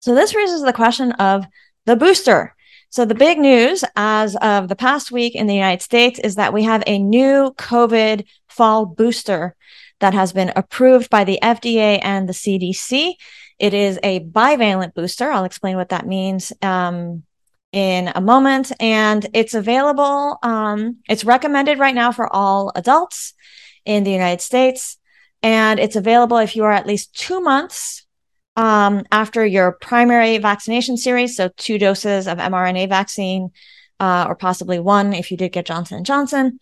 So 0.00 0.14
this 0.14 0.34
raises 0.34 0.62
the 0.62 0.72
question 0.72 1.12
of 1.12 1.46
the 1.86 1.96
booster. 1.96 2.53
So 2.94 3.04
the 3.04 3.16
big 3.16 3.40
news 3.40 3.82
as 3.96 4.36
of 4.36 4.68
the 4.68 4.76
past 4.76 5.10
week 5.10 5.34
in 5.34 5.48
the 5.48 5.54
United 5.54 5.82
States 5.82 6.20
is 6.20 6.36
that 6.36 6.52
we 6.52 6.62
have 6.62 6.84
a 6.86 7.00
new 7.00 7.52
COVID 7.58 8.24
fall 8.46 8.86
booster 8.86 9.56
that 9.98 10.14
has 10.14 10.32
been 10.32 10.52
approved 10.54 11.10
by 11.10 11.24
the 11.24 11.40
FDA 11.42 11.98
and 12.00 12.28
the 12.28 12.32
CDC. 12.32 13.14
It 13.58 13.74
is 13.74 13.98
a 14.04 14.20
bivalent 14.20 14.94
booster. 14.94 15.28
I'll 15.28 15.42
explain 15.42 15.74
what 15.74 15.88
that 15.88 16.06
means 16.06 16.52
um, 16.62 17.24
in 17.72 18.12
a 18.14 18.20
moment. 18.20 18.70
And 18.78 19.26
it's 19.34 19.54
available, 19.54 20.38
um, 20.44 20.98
it's 21.08 21.24
recommended 21.24 21.80
right 21.80 21.96
now 21.96 22.12
for 22.12 22.32
all 22.32 22.70
adults 22.76 23.34
in 23.84 24.04
the 24.04 24.12
United 24.12 24.40
States. 24.40 24.98
And 25.42 25.80
it's 25.80 25.96
available 25.96 26.36
if 26.36 26.54
you 26.54 26.62
are 26.62 26.70
at 26.70 26.86
least 26.86 27.12
two 27.12 27.40
months 27.40 28.03
um, 28.56 29.04
after 29.10 29.44
your 29.44 29.72
primary 29.72 30.38
vaccination 30.38 30.96
series, 30.96 31.36
so 31.36 31.50
two 31.56 31.78
doses 31.78 32.26
of 32.26 32.38
mRNA 32.38 32.88
vaccine, 32.88 33.50
uh, 34.00 34.26
or 34.28 34.34
possibly 34.34 34.78
one 34.78 35.12
if 35.12 35.30
you 35.30 35.36
did 35.36 35.52
get 35.52 35.66
Johnson 35.66 35.98
and 35.98 36.06
Johnson, 36.06 36.58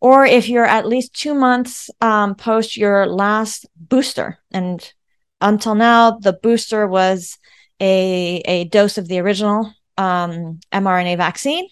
or 0.00 0.24
if 0.24 0.48
you're 0.48 0.64
at 0.64 0.86
least 0.86 1.14
two 1.14 1.34
months 1.34 1.90
um, 2.00 2.34
post 2.34 2.76
your 2.76 3.06
last 3.06 3.66
booster. 3.76 4.38
And 4.50 4.92
until 5.40 5.74
now, 5.74 6.18
the 6.18 6.32
booster 6.32 6.86
was 6.86 7.38
a 7.80 8.42
a 8.44 8.64
dose 8.64 8.98
of 8.98 9.08
the 9.08 9.18
original 9.18 9.72
um, 9.98 10.60
mRNA 10.72 11.16
vaccine. 11.16 11.66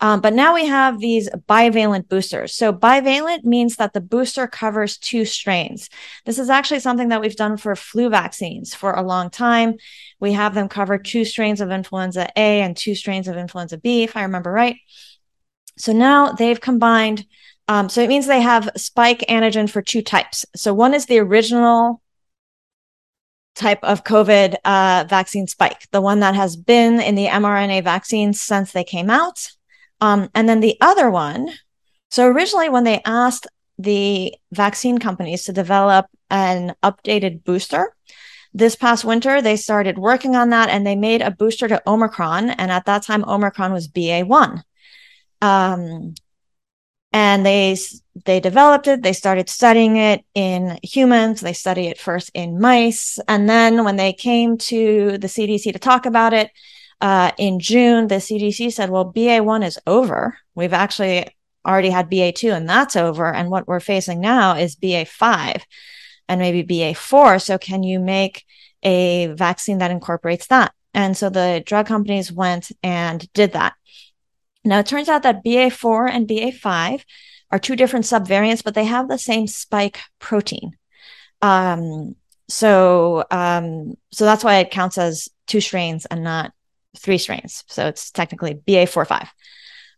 Um, 0.00 0.20
but 0.20 0.32
now 0.32 0.54
we 0.54 0.66
have 0.66 0.98
these 0.98 1.28
bivalent 1.48 2.08
boosters. 2.08 2.54
So 2.54 2.72
bivalent 2.72 3.44
means 3.44 3.76
that 3.76 3.92
the 3.92 4.00
booster 4.00 4.46
covers 4.46 4.96
two 4.96 5.24
strains. 5.24 5.90
This 6.24 6.38
is 6.38 6.48
actually 6.48 6.80
something 6.80 7.08
that 7.08 7.20
we've 7.20 7.36
done 7.36 7.58
for 7.58 7.76
flu 7.76 8.08
vaccines 8.08 8.74
for 8.74 8.92
a 8.92 9.02
long 9.02 9.28
time. 9.28 9.74
We 10.18 10.32
have 10.32 10.54
them 10.54 10.68
cover 10.68 10.96
two 10.96 11.24
strains 11.24 11.60
of 11.60 11.70
influenza 11.70 12.28
A 12.36 12.62
and 12.62 12.76
two 12.76 12.94
strains 12.94 13.28
of 13.28 13.36
influenza 13.36 13.76
B, 13.76 14.02
if 14.02 14.16
I 14.16 14.22
remember 14.22 14.50
right. 14.50 14.76
So 15.76 15.92
now 15.92 16.32
they've 16.32 16.60
combined. 16.60 17.26
Um, 17.68 17.88
so 17.88 18.02
it 18.02 18.08
means 18.08 18.26
they 18.26 18.40
have 18.40 18.70
spike 18.76 19.20
antigen 19.28 19.68
for 19.68 19.82
two 19.82 20.02
types. 20.02 20.44
So 20.56 20.74
one 20.74 20.94
is 20.94 21.06
the 21.06 21.18
original 21.18 22.02
type 23.54 23.84
of 23.84 24.04
COVID 24.04 24.56
uh, 24.64 25.04
vaccine 25.08 25.46
spike, 25.46 25.88
the 25.90 26.00
one 26.00 26.20
that 26.20 26.34
has 26.34 26.56
been 26.56 27.00
in 27.00 27.14
the 27.14 27.26
mRNA 27.26 27.84
vaccines 27.84 28.40
since 28.40 28.72
they 28.72 28.84
came 28.84 29.10
out. 29.10 29.50
Um, 30.00 30.30
and 30.34 30.48
then 30.48 30.60
the 30.60 30.76
other 30.80 31.10
one, 31.10 31.50
so 32.10 32.26
originally 32.26 32.68
when 32.68 32.84
they 32.84 33.02
asked 33.04 33.46
the 33.78 34.34
vaccine 34.52 34.98
companies 34.98 35.44
to 35.44 35.52
develop 35.52 36.06
an 36.30 36.74
updated 36.82 37.44
booster, 37.44 37.94
this 38.52 38.74
past 38.74 39.04
winter 39.04 39.40
they 39.40 39.56
started 39.56 39.96
working 39.98 40.34
on 40.34 40.50
that 40.50 40.68
and 40.68 40.86
they 40.86 40.96
made 40.96 41.22
a 41.22 41.30
booster 41.30 41.68
to 41.68 41.82
Omicron. 41.86 42.50
And 42.50 42.70
at 42.70 42.86
that 42.86 43.02
time, 43.02 43.24
Omicron 43.24 43.72
was 43.72 43.88
BA1. 43.88 44.62
Um, 45.40 46.14
and 47.12 47.44
they 47.44 47.76
they 48.24 48.40
developed 48.40 48.86
it 48.86 49.02
they 49.02 49.12
started 49.12 49.48
studying 49.48 49.96
it 49.96 50.24
in 50.34 50.78
humans 50.82 51.40
they 51.40 51.52
studied 51.52 51.88
it 51.88 51.98
first 51.98 52.30
in 52.34 52.60
mice 52.60 53.18
and 53.26 53.48
then 53.48 53.84
when 53.84 53.96
they 53.96 54.12
came 54.12 54.56
to 54.56 55.18
the 55.18 55.26
cdc 55.26 55.72
to 55.72 55.78
talk 55.78 56.06
about 56.06 56.32
it 56.32 56.50
uh, 57.00 57.32
in 57.38 57.60
June, 57.60 58.08
the 58.08 58.16
CDC 58.16 58.72
said, 58.72 58.90
well, 58.90 59.12
BA1 59.12 59.64
is 59.64 59.78
over. 59.86 60.38
We've 60.54 60.72
actually 60.72 61.28
already 61.66 61.90
had 61.90 62.10
BA2 62.10 62.54
and 62.54 62.68
that's 62.68 62.96
over. 62.96 63.32
And 63.32 63.50
what 63.50 63.66
we're 63.66 63.80
facing 63.80 64.20
now 64.20 64.56
is 64.56 64.76
BA5 64.76 65.62
and 66.28 66.40
maybe 66.40 66.62
BA4. 66.62 67.42
So 67.42 67.58
can 67.58 67.82
you 67.82 67.98
make 68.00 68.44
a 68.82 69.28
vaccine 69.28 69.78
that 69.78 69.90
incorporates 69.90 70.46
that? 70.48 70.72
And 70.92 71.16
so 71.16 71.30
the 71.30 71.62
drug 71.64 71.86
companies 71.86 72.32
went 72.32 72.72
and 72.82 73.30
did 73.32 73.52
that. 73.52 73.74
Now 74.64 74.80
it 74.80 74.86
turns 74.86 75.08
out 75.08 75.22
that 75.22 75.44
BA4 75.44 76.10
and 76.10 76.28
BA5 76.28 77.02
are 77.50 77.58
two 77.58 77.76
different 77.76 78.04
subvariants, 78.04 78.62
but 78.62 78.74
they 78.74 78.84
have 78.84 79.08
the 79.08 79.18
same 79.18 79.46
spike 79.46 80.00
protein. 80.18 80.76
Um, 81.42 82.16
so, 82.48 83.24
um, 83.30 83.94
so 84.12 84.24
that's 84.24 84.44
why 84.44 84.56
it 84.56 84.70
counts 84.70 84.98
as 84.98 85.28
two 85.46 85.60
strains 85.60 86.04
and 86.06 86.22
not 86.22 86.52
three 86.96 87.18
strains. 87.18 87.64
So 87.68 87.86
it's 87.86 88.10
technically 88.10 88.54
BA45. 88.54 89.28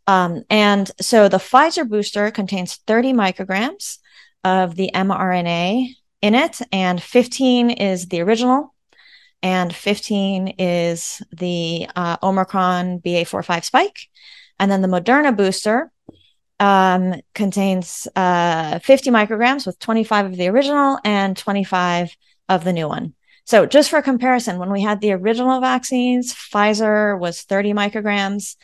Um, 0.07 0.43
and 0.51 0.91
so 1.01 1.29
the 1.29 1.39
Pfizer 1.39 1.89
booster 1.89 2.31
contains 2.31 2.77
30 2.87 3.13
micrograms 3.13 3.99
of 4.45 4.75
the 4.75 4.91
mRNA 4.95 5.95
in 6.21 6.35
it, 6.35 6.61
and 6.73 7.03
15 7.03 7.71
is 7.71 8.07
the 8.07 8.21
original, 8.21 8.75
and 9.43 9.75
15 9.75 10.55
is 10.59 11.23
the 11.33 11.89
uh, 11.97 12.17
Omicron 12.23 13.01
BA45 13.01 13.65
spike. 13.65 13.99
And 14.59 14.71
then 14.71 14.83
the 14.83 14.89
Moderna 14.89 15.37
booster 15.37 15.91
um, 16.61 17.21
contains 17.35 18.07
uh, 18.15 18.79
50 18.79 19.11
micrograms 19.11 19.67
with 19.67 19.79
25 19.81 20.27
of 20.27 20.37
the 20.37 20.49
original 20.49 20.99
and 21.05 21.37
25 21.37 22.17
of 22.49 22.63
the 22.63 22.73
new 22.73 22.87
one. 22.89 23.15
So, 23.45 23.67
just 23.67 23.91
for 23.91 24.01
comparison, 24.03 24.59
when 24.59 24.71
we 24.71 24.83
had 24.83 25.01
the 25.01 25.13
original 25.13 25.61
vaccines, 25.61 26.33
Pfizer 26.33 27.19
was 27.19 27.43
30 27.43 27.73
micrograms 27.73 28.57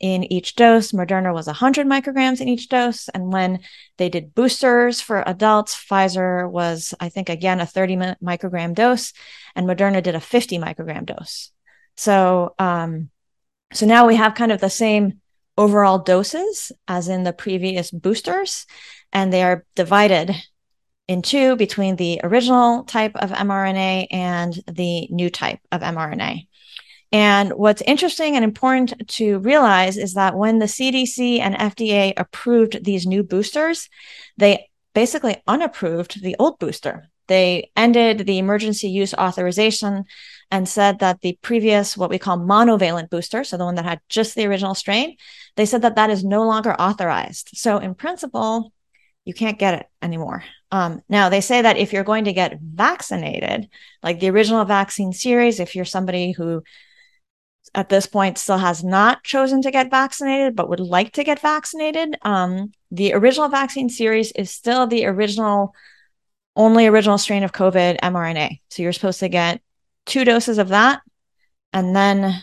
in 0.00 0.24
each 0.32 0.54
dose, 0.54 0.92
Moderna 0.92 1.32
was 1.34 1.46
100 1.46 1.86
micrograms 1.86 2.40
in 2.40 2.48
each 2.48 2.70
dose. 2.70 3.08
And 3.10 3.30
when 3.30 3.60
they 3.98 4.08
did 4.08 4.34
boosters 4.34 5.00
for 5.00 5.22
adults, 5.26 5.76
Pfizer 5.76 6.50
was, 6.50 6.94
I 6.98 7.10
think, 7.10 7.28
again, 7.28 7.60
a 7.60 7.66
30 7.66 7.96
microgram 8.24 8.74
dose, 8.74 9.12
and 9.54 9.66
Moderna 9.66 10.02
did 10.02 10.14
a 10.14 10.20
50 10.20 10.58
microgram 10.58 11.04
dose. 11.04 11.52
So, 11.96 12.54
um, 12.58 13.10
so 13.74 13.84
now 13.84 14.06
we 14.06 14.16
have 14.16 14.34
kind 14.34 14.52
of 14.52 14.60
the 14.60 14.70
same 14.70 15.20
overall 15.58 15.98
doses 15.98 16.72
as 16.88 17.08
in 17.08 17.22
the 17.22 17.34
previous 17.34 17.90
boosters, 17.90 18.64
and 19.12 19.30
they 19.30 19.42
are 19.42 19.66
divided 19.74 20.34
in 21.10 21.22
two 21.22 21.56
between 21.56 21.96
the 21.96 22.20
original 22.22 22.84
type 22.84 23.16
of 23.16 23.30
mRNA 23.30 24.06
and 24.12 24.54
the 24.70 25.08
new 25.10 25.28
type 25.28 25.58
of 25.72 25.80
mRNA. 25.80 26.46
And 27.10 27.50
what's 27.54 27.82
interesting 27.82 28.36
and 28.36 28.44
important 28.44 29.08
to 29.18 29.40
realize 29.40 29.96
is 29.96 30.14
that 30.14 30.36
when 30.36 30.60
the 30.60 30.66
CDC 30.66 31.40
and 31.40 31.56
FDA 31.56 32.12
approved 32.16 32.84
these 32.84 33.08
new 33.08 33.24
boosters, 33.24 33.88
they 34.36 34.68
basically 34.94 35.42
unapproved 35.48 36.22
the 36.22 36.36
old 36.38 36.60
booster. 36.60 37.10
They 37.26 37.72
ended 37.74 38.18
the 38.18 38.38
emergency 38.38 38.88
use 38.88 39.12
authorization 39.12 40.04
and 40.52 40.68
said 40.68 41.00
that 41.00 41.22
the 41.22 41.36
previous, 41.42 41.96
what 41.96 42.10
we 42.10 42.20
call 42.20 42.38
monovalent 42.38 43.10
booster, 43.10 43.42
so 43.42 43.56
the 43.56 43.64
one 43.64 43.74
that 43.74 43.84
had 43.84 44.00
just 44.08 44.36
the 44.36 44.46
original 44.46 44.76
strain, 44.76 45.16
they 45.56 45.66
said 45.66 45.82
that 45.82 45.96
that 45.96 46.10
is 46.10 46.22
no 46.22 46.44
longer 46.44 46.72
authorized. 46.74 47.50
So 47.54 47.78
in 47.78 47.96
principle, 47.96 48.72
you 49.30 49.34
can't 49.34 49.60
get 49.60 49.74
it 49.74 49.86
anymore. 50.02 50.42
Um, 50.72 51.02
now, 51.08 51.28
they 51.28 51.40
say 51.40 51.62
that 51.62 51.76
if 51.76 51.92
you're 51.92 52.02
going 52.02 52.24
to 52.24 52.32
get 52.32 52.58
vaccinated, 52.60 53.68
like 54.02 54.18
the 54.18 54.30
original 54.30 54.64
vaccine 54.64 55.12
series, 55.12 55.60
if 55.60 55.76
you're 55.76 55.84
somebody 55.84 56.32
who 56.32 56.64
at 57.72 57.88
this 57.88 58.06
point 58.08 58.38
still 58.38 58.58
has 58.58 58.82
not 58.82 59.22
chosen 59.22 59.62
to 59.62 59.70
get 59.70 59.88
vaccinated 59.88 60.56
but 60.56 60.68
would 60.68 60.80
like 60.80 61.12
to 61.12 61.22
get 61.22 61.38
vaccinated, 61.38 62.16
um, 62.22 62.72
the 62.90 63.12
original 63.12 63.48
vaccine 63.48 63.88
series 63.88 64.32
is 64.32 64.50
still 64.50 64.88
the 64.88 65.06
original, 65.06 65.72
only 66.56 66.88
original 66.88 67.16
strain 67.16 67.44
of 67.44 67.52
COVID 67.52 68.00
mRNA. 68.00 68.58
So 68.70 68.82
you're 68.82 68.92
supposed 68.92 69.20
to 69.20 69.28
get 69.28 69.60
two 70.06 70.24
doses 70.24 70.58
of 70.58 70.70
that 70.70 71.02
and 71.72 71.94
then 71.94 72.34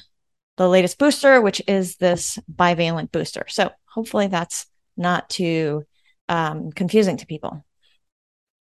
the 0.56 0.70
latest 0.70 0.98
booster, 0.98 1.42
which 1.42 1.62
is 1.68 1.98
this 1.98 2.40
bivalent 2.50 3.12
booster. 3.12 3.44
So 3.50 3.72
hopefully 3.84 4.28
that's 4.28 4.68
not 4.96 5.30
too 5.30 5.84
um, 6.30 6.72
confusing 6.72 7.18
to 7.18 7.26
people. 7.26 7.64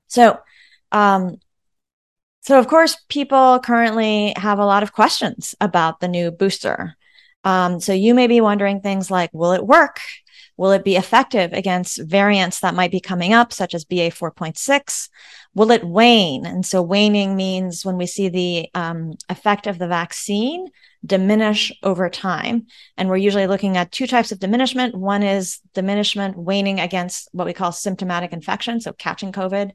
So, 0.08 0.38
um, 0.92 1.36
so 2.40 2.58
of 2.58 2.68
course, 2.68 2.96
people 3.08 3.58
currently 3.58 4.32
have 4.36 4.58
a 4.58 4.66
lot 4.66 4.82
of 4.82 4.92
questions 4.92 5.54
about 5.60 6.00
the 6.00 6.08
new 6.08 6.30
booster. 6.30 6.96
Um, 7.44 7.80
so 7.80 7.92
you 7.92 8.14
may 8.14 8.26
be 8.26 8.40
wondering 8.40 8.80
things 8.80 9.10
like, 9.10 9.30
will 9.32 9.52
it 9.52 9.66
work? 9.66 10.00
Will 10.56 10.72
it 10.72 10.84
be 10.84 10.96
effective 10.96 11.52
against 11.52 12.02
variants 12.02 12.60
that 12.60 12.74
might 12.74 12.90
be 12.90 13.00
coming 13.00 13.32
up, 13.32 13.52
such 13.52 13.74
as 13.74 13.84
BA 13.84 14.10
4.6? 14.10 15.08
Will 15.56 15.70
it 15.70 15.84
wane? 15.84 16.44
And 16.44 16.66
so 16.66 16.82
waning 16.82 17.34
means 17.34 17.82
when 17.82 17.96
we 17.96 18.04
see 18.04 18.28
the 18.28 18.68
um, 18.74 19.14
effect 19.30 19.66
of 19.66 19.78
the 19.78 19.88
vaccine 19.88 20.68
diminish 21.04 21.72
over 21.82 22.10
time. 22.10 22.66
And 22.98 23.08
we're 23.08 23.16
usually 23.16 23.46
looking 23.46 23.78
at 23.78 23.90
two 23.90 24.06
types 24.06 24.32
of 24.32 24.38
diminishment. 24.38 24.94
One 24.94 25.22
is 25.22 25.60
diminishment 25.72 26.36
waning 26.36 26.78
against 26.78 27.30
what 27.32 27.46
we 27.46 27.54
call 27.54 27.72
symptomatic 27.72 28.34
infection, 28.34 28.82
so 28.82 28.92
catching 28.92 29.32
COVID 29.32 29.70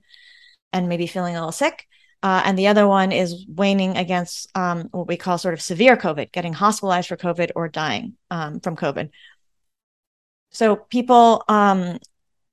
and 0.71 0.87
maybe 0.87 1.07
feeling 1.07 1.35
a 1.35 1.39
little 1.39 1.51
sick. 1.51 1.87
Uh, 2.21 2.43
and 2.45 2.59
the 2.59 2.67
other 2.67 2.87
one 2.87 3.11
is 3.11 3.43
waning 3.47 3.97
against 3.97 4.55
um, 4.55 4.87
what 4.91 5.07
we 5.07 5.17
call 5.17 5.39
sort 5.39 5.55
of 5.55 5.63
severe 5.63 5.97
COVID, 5.97 6.31
getting 6.31 6.53
hospitalized 6.53 7.07
for 7.07 7.17
COVID 7.17 7.53
or 7.55 7.67
dying 7.67 8.17
um, 8.29 8.59
from 8.59 8.75
COVID. 8.75 9.09
So 10.51 10.75
people, 10.75 11.43
um, 11.47 11.97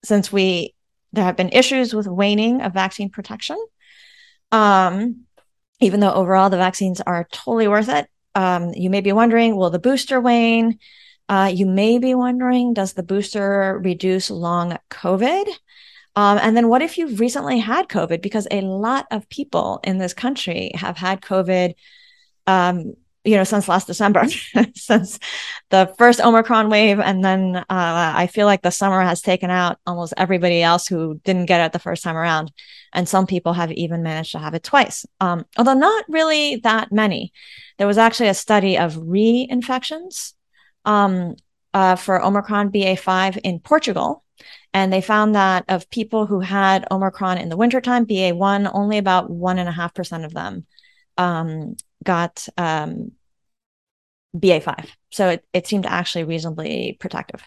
since 0.02 0.32
we 0.32 0.74
there 1.12 1.24
have 1.24 1.36
been 1.36 1.50
issues 1.50 1.94
with 1.94 2.06
waning 2.06 2.60
of 2.60 2.72
vaccine 2.72 3.10
protection, 3.10 3.58
Um, 4.52 5.24
even 5.80 6.00
though 6.00 6.12
overall 6.12 6.50
the 6.50 6.56
vaccines 6.56 7.00
are 7.00 7.28
totally 7.30 7.68
worth 7.68 7.88
it. 7.88 8.08
Um, 8.34 8.72
you 8.74 8.90
may 8.90 9.00
be 9.00 9.12
wondering, 9.12 9.56
will 9.56 9.70
the 9.70 9.78
booster 9.78 10.20
wane? 10.20 10.78
Uh, 11.28 11.50
you 11.54 11.66
may 11.66 11.98
be 11.98 12.14
wondering, 12.14 12.74
does 12.74 12.94
the 12.94 13.02
booster 13.02 13.78
reduce 13.82 14.30
long 14.30 14.78
COVID? 14.90 15.46
Um, 16.16 16.38
and 16.42 16.56
then 16.56 16.68
what 16.68 16.82
if 16.82 16.98
you've 16.98 17.20
recently 17.20 17.58
had 17.58 17.88
COVID? 17.88 18.22
Because 18.22 18.48
a 18.50 18.62
lot 18.62 19.06
of 19.10 19.28
people 19.28 19.80
in 19.84 19.98
this 19.98 20.14
country 20.14 20.72
have 20.74 20.96
had 20.96 21.20
COVID, 21.20 21.74
um, 22.46 22.94
you 23.28 23.36
know, 23.36 23.44
since 23.44 23.68
last 23.68 23.86
December, 23.86 24.24
since 24.74 25.18
the 25.68 25.92
first 25.98 26.18
Omicron 26.18 26.70
wave. 26.70 26.98
And 26.98 27.22
then 27.22 27.56
uh, 27.56 27.64
I 27.68 28.26
feel 28.26 28.46
like 28.46 28.62
the 28.62 28.70
summer 28.70 29.02
has 29.02 29.20
taken 29.20 29.50
out 29.50 29.78
almost 29.86 30.14
everybody 30.16 30.62
else 30.62 30.86
who 30.86 31.20
didn't 31.24 31.44
get 31.44 31.60
it 31.60 31.72
the 31.72 31.78
first 31.78 32.02
time 32.02 32.16
around. 32.16 32.50
And 32.94 33.06
some 33.06 33.26
people 33.26 33.52
have 33.52 33.70
even 33.72 34.02
managed 34.02 34.32
to 34.32 34.38
have 34.38 34.54
it 34.54 34.62
twice, 34.62 35.04
um, 35.20 35.44
although 35.58 35.74
not 35.74 36.06
really 36.08 36.56
that 36.64 36.90
many. 36.90 37.34
There 37.76 37.86
was 37.86 37.98
actually 37.98 38.30
a 38.30 38.34
study 38.34 38.78
of 38.78 38.94
reinfections 38.94 40.32
um, 40.86 41.36
uh, 41.74 41.96
for 41.96 42.24
Omicron 42.24 42.72
BA5 42.72 43.40
in 43.44 43.60
Portugal. 43.60 44.24
And 44.72 44.90
they 44.90 45.02
found 45.02 45.34
that 45.34 45.66
of 45.68 45.90
people 45.90 46.24
who 46.24 46.40
had 46.40 46.86
Omicron 46.90 47.36
in 47.36 47.50
the 47.50 47.58
wintertime, 47.58 48.06
BA1, 48.06 48.70
only 48.72 48.96
about 48.96 49.30
1.5% 49.30 50.24
of 50.24 50.32
them 50.32 50.66
um, 51.18 51.76
got 52.02 52.48
um, 52.56 53.12
BA5. 54.36 54.88
So 55.10 55.30
it, 55.30 55.44
it 55.52 55.66
seemed 55.66 55.86
actually 55.86 56.24
reasonably 56.24 56.96
protective. 57.00 57.42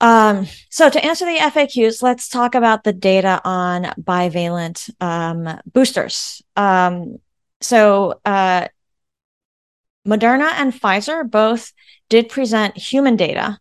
Um, 0.00 0.46
so 0.70 0.88
to 0.88 1.04
answer 1.04 1.26
the 1.26 1.38
FAQs, 1.38 2.02
let's 2.02 2.28
talk 2.28 2.54
about 2.54 2.84
the 2.84 2.92
data 2.92 3.40
on 3.44 3.84
bivalent 4.00 4.90
um, 5.02 5.60
boosters. 5.66 6.42
Um, 6.56 7.18
so 7.60 8.20
uh, 8.24 8.68
Moderna 10.06 10.52
and 10.54 10.72
Pfizer 10.72 11.30
both 11.30 11.72
did 12.08 12.30
present 12.30 12.76
human 12.76 13.16
data 13.16 13.58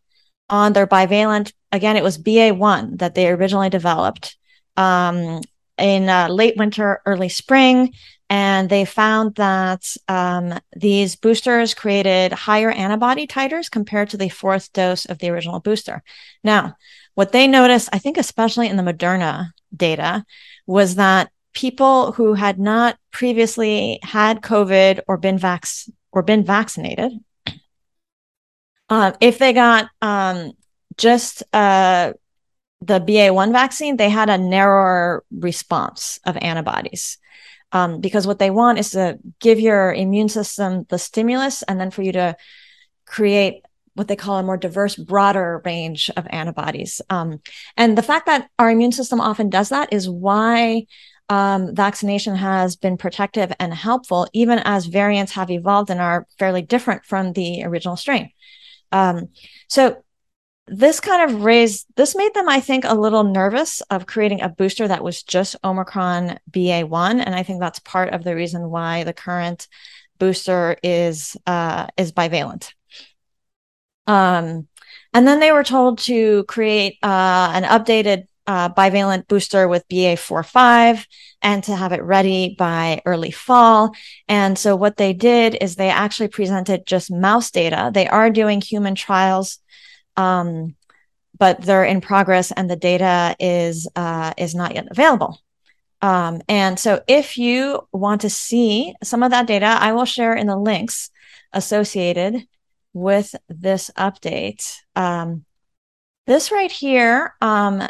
on 0.50 0.74
their 0.74 0.88
bivalent. 0.88 1.51
Again, 1.71 1.98
it 1.98 2.03
was 2.03 2.17
BA1 2.17 3.00
that 3.00 3.15
they 3.15 3.29
originally 3.29 3.69
developed 3.69 4.38
um, 4.77 5.41
in 5.77 6.07
uh, 6.07 6.29
late 6.29 6.55
winter, 6.57 7.01
early 7.05 7.29
spring. 7.29 7.93
And 8.29 8.69
they 8.69 8.86
found 8.86 9.36
that 9.36 9.95
um, 10.07 10.59
these 10.75 11.15
boosters 11.15 11.74
created 11.74 12.31
higher 12.31 12.69
antibody 12.69 13.25
titers 13.25 13.71
compared 13.71 14.09
to 14.12 14.17
the 14.17 14.29
fourth 14.29 14.71
dose 14.71 15.05
of 15.05 15.17
the 15.17 15.29
original 15.29 15.59
booster. 15.59 16.03
Now, 16.43 16.75
what 17.15 17.31
they 17.31 17.48
noticed, 17.48 17.89
I 17.91 17.98
think, 17.98 18.17
especially 18.17 18.67
in 18.67 18.77
the 18.77 18.83
Moderna 18.83 19.51
data, 19.75 20.25
was 20.67 20.95
that 20.95 21.31
people 21.53 22.12
who 22.12 22.36
had 22.36 22.59
not 22.59 22.98
previously 23.12 24.00
had 24.03 24.41
COVID 24.41 25.01
or 25.07 25.17
been 25.17 25.38
vax 25.38 25.89
or 26.12 26.21
been 26.21 26.43
vaccinated, 26.43 27.12
uh, 28.89 29.13
if 29.19 29.39
they 29.39 29.53
got 29.53 29.89
um, 30.01 30.51
just 30.98 31.43
uh, 31.51 32.13
the 32.81 33.00
BA1 33.00 33.51
vaccine, 33.51 33.98
they 33.98 34.09
had 34.09 34.29
a 34.29 34.38
narrower 34.38 35.24
response 35.31 36.19
of 36.25 36.38
antibodies. 36.38 37.17
Um, 37.72 38.02
because 38.02 38.26
what 38.26 38.40
they 38.40 38.50
want 38.50 38.80
is 38.80 38.92
to 38.92 39.20
give 39.40 39.60
your 39.60 39.94
immune 39.94 40.30
system 40.30 40.86
the 40.90 40.98
stimulus 40.98 41.62
and 41.64 41.80
then 41.80 41.92
for 41.92 42.02
you 42.02 42.12
to 42.14 42.36
create 43.06 43.64
what 43.94 44.08
they 44.08 44.16
call 44.16 44.38
a 44.38 44.44
more 44.44 44.58
diverse, 44.58 44.96
broader 44.96 45.62
range 45.66 46.10
of 46.16 46.26
antibodies. 46.30 47.02
Um, 47.10 47.42
and 47.76 47.98
the 47.98 48.02
fact 48.02 48.28
that 48.28 48.50
our 48.58 48.72
immune 48.72 48.92
system 48.92 49.20
often 49.20 49.50
does 49.50 49.70
that 49.70 49.92
is 49.92 50.10
why 50.10 50.86
um, 51.28 51.76
vaccination 51.76 52.36
has 52.36 52.76
been 52.76 52.98
protective 52.98 53.51
and 53.60 53.74
helpful, 53.74 54.27
even 54.34 54.60
as 54.60 54.86
variants 54.88 55.34
have 55.34 55.51
evolved 55.51 55.90
and 55.90 56.01
are 56.01 56.25
fairly 56.40 56.62
different 56.62 57.05
from 57.05 57.34
the 57.34 57.64
original 57.66 57.96
strain. 57.96 58.32
Um, 58.92 59.29
so 59.68 60.03
this 60.72 61.00
kind 61.00 61.29
of 61.29 61.44
raised 61.44 61.88
this 61.96 62.16
made 62.16 62.34
them 62.34 62.48
i 62.48 62.60
think 62.60 62.86
a 62.86 62.94
little 62.94 63.24
nervous 63.24 63.82
of 63.90 64.05
creating 64.05 64.42
a 64.42 64.50
booster 64.50 64.88
that 64.88 65.03
was 65.03 65.24
just 65.24 65.55
omicron 65.64 66.40
ba1 66.51 67.24
and 67.24 67.36
i 67.36 67.44
think 67.44 67.60
that's 67.60 67.79
part 67.79 68.10
of 68.14 68.24
the 68.24 68.36
reason 68.36 68.70
why 68.70 69.03
the 69.03 69.14
current 69.14 69.68
booster 70.20 70.77
is 70.84 71.36
uh, 71.48 71.88
is 71.98 72.12
bivalent 72.12 72.74
um, 74.08 74.68
and 75.14 75.27
then 75.27 75.40
they 75.40 75.51
were 75.51 75.64
told 75.64 76.00
to 76.00 76.44
create 76.46 76.98
uh, 77.03 77.51
an 77.53 77.64
updated 77.64 78.25
uh, 78.50 78.68
bivalent 78.70 79.27
booster 79.27 79.68
with 79.68 79.88
BA45 79.90 81.05
and 81.44 81.64
to 81.66 81.75
have 81.75 81.92
it 81.92 82.01
ready 82.01 82.55
by 82.58 83.00
early 83.05 83.29
fall. 83.29 83.92
And 84.27 84.58
so 84.58 84.75
what 84.75 84.98
they 84.98 85.14
did 85.14 85.55
is 85.62 85.75
they 85.75 85.92
actually 85.92 86.29
presented 86.29 86.88
just 86.88 87.12
mouse 87.12 87.51
data. 87.51 87.92
They 87.94 88.08
are 88.08 88.32
doing 88.32 88.60
human 88.60 88.96
trials, 88.96 89.60
um, 90.20 90.75
but 91.38 91.62
they're 91.62 91.86
in 91.86 92.01
progress 92.01 92.51
and 92.51 92.70
the 92.70 92.75
data 92.75 93.36
is 93.40 93.88
uh, 93.96 94.34
is 94.38 94.53
not 94.53 94.75
yet 94.75 94.88
available. 94.92 95.40
Um, 96.01 96.42
and 96.48 96.79
so 96.79 97.01
if 97.08 97.38
you 97.38 97.88
want 97.92 98.22
to 98.22 98.29
see 98.29 98.94
some 99.03 99.24
of 99.24 99.32
that 99.32 99.48
data, 99.48 99.66
I 99.66 99.92
will 99.94 100.05
share 100.05 100.34
in 100.34 100.48
the 100.48 100.58
links 100.58 101.10
associated 101.53 102.48
with 102.94 103.36
this 103.48 103.92
update. 103.98 104.75
Um, 104.96 105.46
this 106.27 106.51
right 106.51 106.72
here 106.72 107.34
um, 107.42 107.88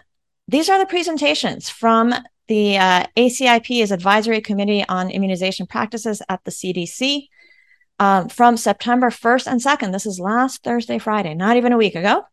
these 0.47 0.69
are 0.69 0.79
the 0.79 0.85
presentations 0.85 1.69
from 1.69 2.13
the 2.47 2.77
uh, 2.77 3.05
is 3.15 3.91
Advisory 3.91 4.41
Committee 4.41 4.83
on 4.87 5.11
Immunization 5.11 5.67
Practices 5.67 6.21
at 6.29 6.43
the 6.43 6.51
CDC 6.51 7.27
um, 7.99 8.29
from 8.29 8.57
September 8.57 9.09
1st 9.09 9.47
and 9.47 9.61
2nd. 9.61 9.91
This 9.91 10.05
is 10.05 10.19
last 10.19 10.63
Thursday, 10.63 10.97
Friday, 10.97 11.33
not 11.35 11.57
even 11.57 11.73
a 11.73 11.77
week 11.77 11.95
ago. 11.95 12.23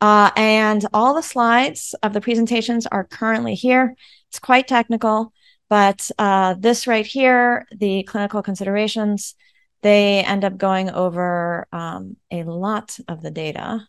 Uh, 0.00 0.30
and 0.36 0.84
all 0.92 1.14
the 1.14 1.22
slides 1.22 1.94
of 2.02 2.12
the 2.12 2.20
presentations 2.20 2.86
are 2.86 3.04
currently 3.04 3.54
here. 3.54 3.94
It's 4.28 4.38
quite 4.38 4.66
technical, 4.66 5.32
but 5.68 6.10
uh, 6.18 6.54
this 6.58 6.86
right 6.86 7.06
here, 7.06 7.66
the 7.70 8.02
clinical 8.04 8.42
considerations, 8.42 9.34
they 9.82 10.24
end 10.24 10.44
up 10.44 10.56
going 10.56 10.90
over 10.90 11.66
um, 11.72 12.16
a 12.30 12.42
lot 12.44 12.98
of 13.08 13.22
the 13.22 13.30
data. 13.30 13.86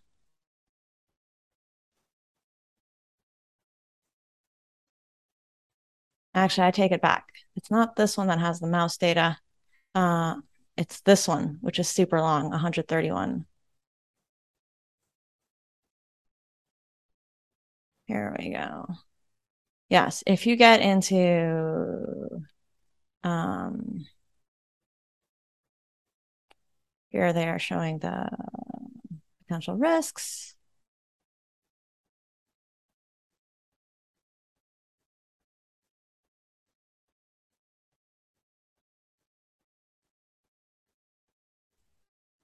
Actually, 6.34 6.68
I 6.68 6.72
take 6.72 6.92
it 6.92 7.02
back. 7.02 7.28
It's 7.56 7.72
not 7.72 7.96
this 7.96 8.18
one 8.18 8.28
that 8.28 8.40
has 8.40 8.60
the 8.60 8.68
mouse 8.68 8.98
data. 8.98 9.38
Uh, 9.94 10.36
it's 10.78 11.02
this 11.02 11.28
one, 11.28 11.58
which 11.62 11.80
is 11.80 11.88
super 11.90 12.20
long, 12.22 12.50
131. 12.50 13.46
Here 18.08 18.36
we 18.38 18.52
go. 18.52 18.86
Yes, 19.90 20.24
if 20.28 20.46
you 20.48 20.56
get 20.56 20.82
into 20.82 22.46
um, 23.24 24.06
here 27.10 27.34
they 27.34 27.48
are 27.48 27.60
showing 27.60 28.00
the 28.00 28.30
potential 29.40 29.76
risks. 29.76 30.55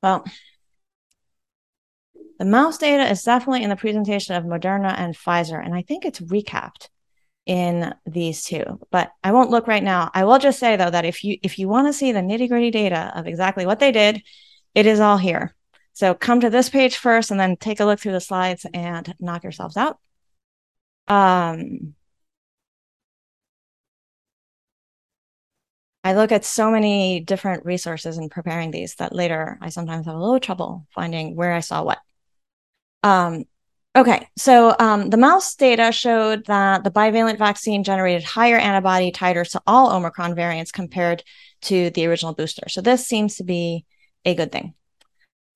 Well, 0.02 0.26
the 2.40 2.46
mouse 2.46 2.78
data 2.78 3.10
is 3.10 3.24
definitely 3.24 3.64
in 3.64 3.70
the 3.70 3.76
presentation 3.76 4.36
of 4.36 4.46
Moderna 4.46 4.96
and 4.98 5.16
Pfizer, 5.16 5.64
and 5.64 5.76
I 5.76 5.84
think 5.84 6.06
it's 6.06 6.20
recapped 6.20 6.90
in 7.46 7.94
these 8.06 8.44
two. 8.44 8.80
But 8.92 9.12
I 9.24 9.32
won't 9.32 9.52
look 9.52 9.68
right 9.68 9.84
now. 9.84 10.10
I 10.14 10.26
will 10.26 10.40
just 10.40 10.60
say 10.60 10.76
though 10.76 10.90
that 10.90 11.06
if 11.06 11.24
you 11.24 11.38
if 11.44 11.60
you 11.60 11.68
want 11.68 11.88
to 11.88 11.94
see 11.94 12.12
the 12.12 12.20
nitty 12.20 12.50
gritty 12.50 12.72
data 12.72 13.12
of 13.16 13.28
exactly 13.28 13.66
what 13.66 13.80
they 13.80 13.92
did, 13.92 14.24
it 14.74 14.86
is 14.86 15.00
all 15.00 15.18
here. 15.18 15.56
So 15.94 16.14
come 16.14 16.40
to 16.42 16.50
this 16.50 16.70
page 16.70 16.96
first, 16.96 17.32
and 17.32 17.40
then 17.40 17.58
take 17.58 17.80
a 17.80 17.86
look 17.86 18.00
through 18.00 18.14
the 18.14 18.22
slides 18.22 18.66
and 18.74 19.14
knock 19.20 19.44
yourselves 19.44 19.78
out. 19.78 20.00
Um, 21.08 21.94
I 26.04 26.14
look 26.14 26.32
at 26.32 26.46
so 26.46 26.72
many 26.72 27.20
different 27.20 27.66
resources 27.66 28.18
in 28.18 28.30
preparing 28.30 28.72
these 28.72 28.96
that 28.96 29.14
later 29.14 29.58
I 29.62 29.70
sometimes 29.70 30.08
have 30.08 30.16
a 30.16 30.20
little 30.20 30.40
trouble 30.40 30.88
finding 30.94 31.36
where 31.36 31.54
I 31.54 31.60
saw 31.60 31.84
what. 31.84 32.00
Um, 33.04 33.46
okay, 33.96 34.28
so 34.36 34.76
um, 34.80 35.10
the 35.12 35.18
mouse 35.18 35.56
data 35.56 35.92
showed 35.92 36.46
that 36.48 36.84
the 36.84 36.92
bivalent 36.92 37.38
vaccine 37.38 37.84
generated 37.84 38.24
higher 38.24 38.58
antibody 38.58 39.12
titers 39.12 39.52
to 39.52 39.62
all 39.68 39.92
Omicron 39.92 40.34
variants 40.34 40.72
compared 40.72 41.24
to 41.64 41.92
the 41.92 42.08
original 42.08 42.34
booster. 42.34 42.68
So 42.68 42.82
this 42.82 43.08
seems 43.08 43.36
to 43.36 43.44
be 43.44 43.86
a 44.26 44.34
good 44.34 44.52
thing. 44.52 44.74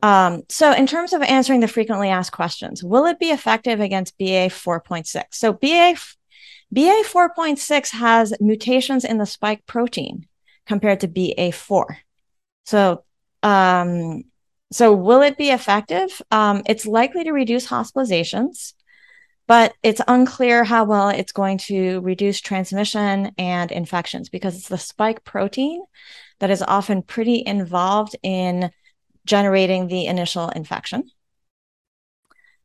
Um, 0.04 0.44
so 0.50 0.72
in 0.72 0.86
terms 0.86 1.14
of 1.14 1.24
answering 1.24 1.62
the 1.62 1.68
frequently 1.68 2.10
asked 2.10 2.32
questions, 2.32 2.84
will 2.84 3.06
it 3.06 3.18
be 3.18 3.32
effective 3.32 3.80
against 3.80 4.18
BA 4.20 4.50
4.6? 4.50 5.24
So 5.32 5.54
BA 5.54 5.96
BA 6.72 7.04
4.6 7.06 7.92
has 7.92 8.34
mutations 8.40 9.06
in 9.06 9.18
the 9.18 9.26
spike 9.26 9.66
protein 9.66 10.28
compared 10.66 11.02
to 11.02 11.08
BA4. 11.08 11.98
So, 12.66 13.04
um, 13.44 14.24
so 14.72 14.94
will 14.94 15.22
it 15.22 15.38
be 15.38 15.52
effective? 15.52 16.22
Um, 16.32 16.64
it's 16.66 16.86
likely 16.86 17.24
to 17.24 17.32
reduce 17.32 17.68
hospitalizations, 17.68 18.74
but 19.48 19.74
it's 19.84 20.02
unclear 20.08 20.64
how 20.64 20.86
well 20.86 21.10
it's 21.10 21.32
going 21.32 21.60
to 21.60 22.00
reduce 22.02 22.42
transmission 22.42 23.32
and 23.38 23.72
infections 23.72 24.30
because 24.30 24.56
it's 24.56 24.68
the 24.68 24.78
spike 24.78 25.24
protein 25.24 25.84
that 26.40 26.50
is 26.50 26.64
often 26.64 27.04
pretty 27.04 27.44
involved 27.46 28.16
in 28.24 28.72
generating 29.26 29.88
the 29.88 30.08
initial 30.08 30.50
infection. 30.50 31.10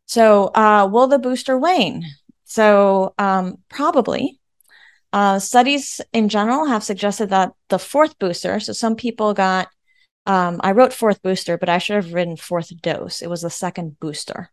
So, 0.07 0.47
uh, 0.55 0.89
will 0.91 1.07
the 1.07 1.19
booster 1.19 1.57
wane? 1.57 2.05
So, 2.45 3.15
um, 3.19 3.59
probably. 3.69 4.40
Uh, 5.13 5.39
studies 5.39 6.01
in 6.13 6.29
general 6.29 6.67
have 6.67 6.85
suggested 6.85 7.31
that 7.31 7.53
the 7.69 7.79
fourth 7.79 8.19
booster, 8.19 8.61
so 8.61 8.73
some 8.73 8.95
people 8.95 9.35
got, 9.35 9.69
um, 10.27 10.61
I 10.63 10.73
wrote 10.73 10.93
fourth 10.93 11.21
booster, 11.23 11.59
but 11.59 11.69
I 11.69 11.79
should 11.79 11.97
have 11.97 12.13
written 12.13 12.37
fourth 12.37 12.71
dose. 12.81 13.21
It 13.23 13.29
was 13.31 13.43
the 13.43 13.51
second 13.51 13.99
booster 13.99 14.51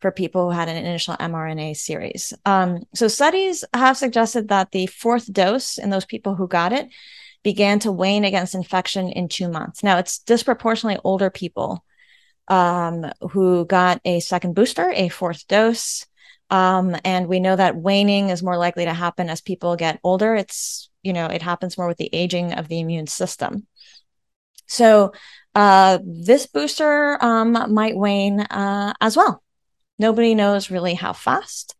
for 0.00 0.10
people 0.10 0.44
who 0.44 0.56
had 0.56 0.68
an 0.68 0.76
initial 0.76 1.16
mRNA 1.16 1.76
series. 1.76 2.32
Um, 2.44 2.84
so 2.94 3.08
studies 3.08 3.64
have 3.74 3.96
suggested 3.96 4.48
that 4.48 4.70
the 4.70 4.86
fourth 4.86 5.32
dose 5.32 5.78
in 5.78 5.90
those 5.90 6.04
people 6.04 6.34
who 6.34 6.46
got 6.46 6.72
it 6.72 6.88
began 7.42 7.78
to 7.80 7.92
wane 7.92 8.24
against 8.24 8.54
infection 8.54 9.08
in 9.08 9.28
two 9.28 9.48
months. 9.48 9.82
Now 9.82 9.98
it's 9.98 10.18
disproportionately 10.18 11.00
older 11.04 11.30
people 11.30 11.84
um, 12.48 13.10
who 13.30 13.64
got 13.64 14.00
a 14.04 14.20
second 14.20 14.54
booster, 14.54 14.90
a 14.90 15.08
fourth 15.08 15.46
dose. 15.48 16.06
Um, 16.50 16.96
and 17.04 17.26
we 17.26 17.40
know 17.40 17.56
that 17.56 17.76
waning 17.76 18.30
is 18.30 18.42
more 18.42 18.56
likely 18.56 18.84
to 18.84 18.94
happen 18.94 19.28
as 19.28 19.40
people 19.40 19.76
get 19.76 20.00
older. 20.04 20.34
It's, 20.34 20.90
you 21.02 21.12
know, 21.12 21.26
it 21.26 21.42
happens 21.42 21.76
more 21.76 21.88
with 21.88 21.96
the 21.96 22.10
aging 22.12 22.52
of 22.52 22.68
the 22.68 22.80
immune 22.80 23.06
system. 23.06 23.66
So 24.66 25.12
uh, 25.54 25.98
this 26.04 26.46
booster 26.46 27.22
um, 27.24 27.52
might 27.72 27.96
wane 27.96 28.40
uh, 28.40 28.94
as 29.00 29.16
well. 29.16 29.42
Nobody 29.98 30.34
knows 30.34 30.70
really 30.70 30.94
how 30.94 31.12
fast. 31.12 31.74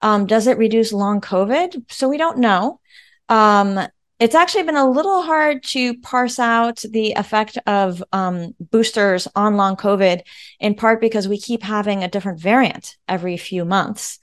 Um, 0.00 0.26
does 0.26 0.46
it 0.46 0.58
reduce 0.58 0.92
long 0.92 1.20
COVID? 1.20 1.90
So 1.90 2.08
we 2.08 2.18
don't 2.18 2.38
know. 2.38 2.80
Um, 3.28 3.78
it's 4.22 4.36
actually 4.36 4.62
been 4.62 4.76
a 4.76 4.88
little 4.88 5.20
hard 5.22 5.64
to 5.64 5.98
parse 5.98 6.38
out 6.38 6.84
the 6.88 7.10
effect 7.14 7.58
of 7.66 8.04
um, 8.12 8.54
boosters 8.60 9.26
on 9.34 9.56
long 9.56 9.74
COVID, 9.74 10.22
in 10.60 10.76
part 10.76 11.00
because 11.00 11.26
we 11.26 11.40
keep 11.40 11.64
having 11.64 12.04
a 12.04 12.08
different 12.08 12.38
variant 12.38 12.96
every 13.08 13.36
few 13.36 13.64
months, 13.64 14.20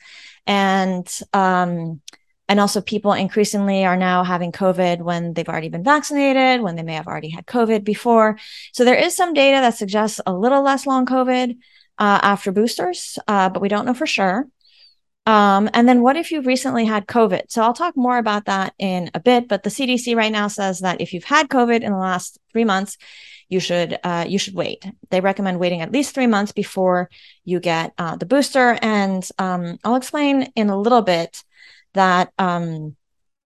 and 0.47 1.05
um, 1.33 1.99
and 2.47 2.61
also 2.61 2.79
people 2.79 3.11
increasingly 3.11 3.83
are 3.83 3.97
now 3.97 4.23
having 4.23 4.53
COVID 4.53 5.01
when 5.01 5.33
they've 5.33 5.49
already 5.49 5.67
been 5.67 5.83
vaccinated, 5.83 6.61
when 6.61 6.77
they 6.77 6.83
may 6.83 6.93
have 6.93 7.07
already 7.07 7.29
had 7.29 7.45
COVID 7.45 7.83
before. 7.83 8.39
So 8.71 8.85
there 8.85 8.95
is 8.95 9.17
some 9.17 9.33
data 9.33 9.57
that 9.57 9.75
suggests 9.75 10.21
a 10.25 10.33
little 10.33 10.63
less 10.63 10.87
long 10.87 11.05
COVID 11.07 11.57
uh, 11.97 12.19
after 12.23 12.53
boosters, 12.53 13.19
uh, 13.27 13.49
but 13.49 13.61
we 13.61 13.67
don't 13.67 13.85
know 13.85 13.93
for 13.93 14.07
sure. 14.07 14.47
Um, 15.29 15.69
and 15.75 15.87
then 15.87 16.01
what 16.01 16.17
if 16.17 16.31
you've 16.31 16.47
recently 16.47 16.85
had 16.85 17.05
COVID? 17.05 17.43
So 17.49 17.61
I'll 17.61 17.75
talk 17.75 17.95
more 17.95 18.17
about 18.17 18.45
that 18.45 18.73
in 18.79 19.11
a 19.13 19.19
bit, 19.19 19.47
but 19.47 19.61
the 19.61 19.69
CDC 19.69 20.15
right 20.15 20.31
now 20.31 20.47
says 20.47 20.79
that 20.79 21.01
if 21.01 21.13
you've 21.13 21.23
had 21.23 21.49
COVID 21.49 21.81
in 21.81 21.91
the 21.91 21.99
last 21.99 22.39
three 22.51 22.65
months, 22.65 22.97
you 23.47 23.59
should 23.59 23.99
uh, 24.03 24.25
you 24.27 24.39
should 24.39 24.55
wait. 24.55 24.83
They 25.11 25.21
recommend 25.21 25.59
waiting 25.59 25.81
at 25.81 25.91
least 25.91 26.15
three 26.15 26.25
months 26.25 26.51
before 26.51 27.11
you 27.45 27.59
get 27.59 27.93
uh, 27.99 28.15
the 28.15 28.25
booster. 28.25 28.79
And 28.81 29.23
um, 29.37 29.77
I'll 29.83 29.97
explain 29.97 30.51
in 30.55 30.71
a 30.71 30.81
little 30.81 31.03
bit 31.03 31.43
that 31.93 32.33
um, 32.39 32.95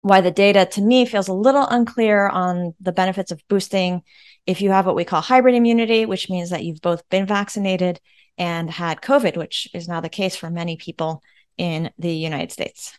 why 0.03 0.21
the 0.21 0.31
data 0.31 0.67
to 0.73 0.83
me 0.83 1.07
feels 1.07 1.29
a 1.29 1.33
little 1.33 1.67
unclear 1.67 2.29
on 2.29 2.75
the 2.83 2.93
benefits 2.93 3.33
of 3.33 3.41
boosting 3.49 4.03
if 4.45 4.61
you 4.61 4.73
have 4.73 4.85
what 4.85 4.97
we 4.97 5.07
call 5.07 5.23
hybrid 5.23 5.55
immunity, 5.55 6.05
which 6.05 6.29
means 6.29 6.51
that 6.51 6.65
you've 6.65 6.83
both 6.83 7.09
been 7.09 7.25
vaccinated 7.25 7.99
and 8.37 8.71
had 8.71 9.01
COVID, 9.01 9.39
which 9.39 9.69
is 9.73 9.89
now 9.89 10.03
the 10.03 10.11
case 10.11 10.37
for 10.37 10.51
many 10.51 10.77
people 10.77 11.23
in 11.63 11.91
the 11.97 12.13
United 12.13 12.51
States. 12.51 12.99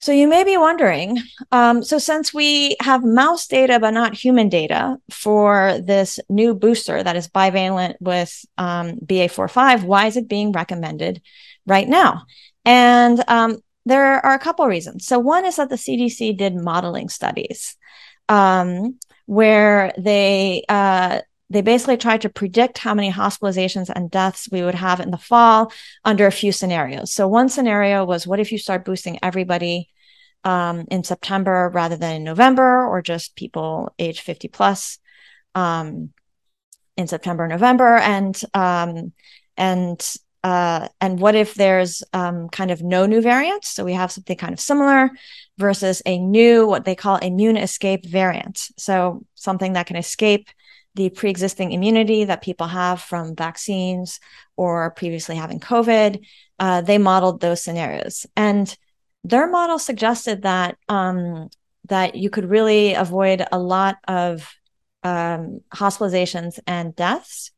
So 0.00 0.12
you 0.12 0.28
may 0.28 0.44
be 0.44 0.58
wondering, 0.58 1.18
um, 1.52 1.82
so 1.82 1.98
since 1.98 2.34
we 2.34 2.76
have 2.80 3.02
mouse 3.02 3.46
data 3.46 3.78
but 3.80 3.92
not 3.92 4.14
human 4.14 4.48
data 4.50 4.98
for 5.10 5.78
this 5.82 6.20
new 6.28 6.54
booster 6.54 7.02
that 7.02 7.16
is 7.16 7.28
bivalent 7.28 7.96
with 8.00 8.44
um, 8.58 8.96
BA45, 9.04 9.84
why 9.84 10.06
is 10.06 10.16
it 10.18 10.28
being 10.28 10.52
recommended 10.52 11.22
right 11.66 11.88
now? 11.88 12.24
And 12.64 13.22
um, 13.28 13.58
there 13.86 14.24
are 14.24 14.34
a 14.34 14.38
couple 14.38 14.66
reasons. 14.66 15.06
So 15.06 15.18
one 15.18 15.46
is 15.46 15.56
that 15.56 15.70
the 15.70 15.76
CDC 15.76 16.36
did 16.36 16.54
modeling 16.54 17.08
studies 17.08 17.76
um, 18.28 18.98
where 19.26 19.92
they 19.98 20.64
uh, 20.68 21.20
they 21.50 21.62
basically 21.62 21.96
tried 21.96 22.20
to 22.20 22.28
predict 22.28 22.78
how 22.78 22.94
many 22.94 23.10
hospitalizations 23.10 23.90
and 23.94 24.10
deaths 24.10 24.48
we 24.50 24.62
would 24.62 24.76
have 24.76 25.00
in 25.00 25.10
the 25.10 25.18
fall 25.18 25.72
under 26.04 26.26
a 26.26 26.32
few 26.32 26.52
scenarios. 26.52 27.12
So 27.12 27.26
one 27.26 27.48
scenario 27.48 28.04
was 28.04 28.26
what 28.26 28.38
if 28.38 28.52
you 28.52 28.58
start 28.58 28.84
boosting 28.84 29.18
everybody 29.20 29.88
um, 30.44 30.86
in 30.90 31.02
September 31.02 31.68
rather 31.74 31.96
than 31.96 32.16
in 32.16 32.24
November, 32.24 32.86
or 32.86 33.02
just 33.02 33.34
people 33.34 33.92
age 33.98 34.20
50 34.20 34.48
plus 34.48 34.98
um, 35.54 36.10
in 36.96 37.08
September, 37.08 37.48
November, 37.48 37.96
and 37.96 38.40
um, 38.54 39.12
and 39.56 40.14
uh, 40.42 40.88
and 41.00 41.20
what 41.20 41.34
if 41.34 41.54
there's 41.54 42.02
um, 42.14 42.48
kind 42.48 42.70
of 42.70 42.82
no 42.82 43.04
new 43.04 43.20
variants? 43.20 43.68
So 43.68 43.84
we 43.84 43.92
have 43.92 44.12
something 44.12 44.36
kind 44.36 44.54
of 44.54 44.60
similar 44.60 45.10
versus 45.58 46.00
a 46.06 46.18
new, 46.18 46.66
what 46.66 46.86
they 46.86 46.94
call 46.94 47.16
immune 47.16 47.58
escape 47.58 48.06
variant. 48.06 48.68
So 48.78 49.26
something 49.34 49.74
that 49.74 49.86
can 49.86 49.96
escape 49.96 50.48
the 51.00 51.08
pre-existing 51.08 51.72
immunity 51.72 52.24
that 52.24 52.42
people 52.42 52.66
have 52.66 53.00
from 53.00 53.34
vaccines 53.34 54.20
or 54.58 54.90
previously 54.90 55.34
having 55.34 55.58
COVID. 55.58 56.22
Uh, 56.58 56.82
they 56.82 56.98
modeled 56.98 57.40
those 57.40 57.62
scenarios, 57.62 58.26
and 58.36 58.76
their 59.24 59.48
model 59.48 59.78
suggested 59.78 60.42
that 60.42 60.76
um, 60.90 61.48
that 61.88 62.16
you 62.16 62.28
could 62.28 62.50
really 62.50 62.92
avoid 62.92 63.42
a 63.50 63.58
lot 63.58 63.96
of 64.06 64.52
um, 65.02 65.62
hospitalizations 65.72 66.58
and 66.66 66.94
deaths 66.94 67.50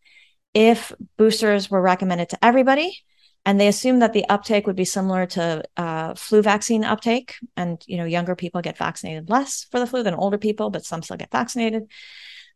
if 0.55 0.92
boosters 1.16 1.68
were 1.68 1.83
recommended 1.83 2.28
to 2.28 2.44
everybody. 2.44 2.96
And 3.44 3.59
they 3.59 3.66
assumed 3.66 4.02
that 4.02 4.12
the 4.12 4.28
uptake 4.28 4.68
would 4.68 4.76
be 4.76 4.85
similar 4.85 5.26
to 5.26 5.64
uh, 5.76 6.14
flu 6.14 6.42
vaccine 6.42 6.85
uptake. 6.85 7.35
And 7.57 7.83
you 7.88 7.96
know 7.96 8.05
younger 8.05 8.37
people 8.37 8.62
get 8.62 8.78
vaccinated 8.78 9.28
less 9.28 9.66
for 9.72 9.81
the 9.81 9.87
flu 9.88 10.05
than 10.05 10.14
older 10.14 10.38
people 10.38 10.70
but 10.70 10.85
some 10.85 11.02
still 11.02 11.16
get 11.16 11.33
vaccinated 11.33 11.88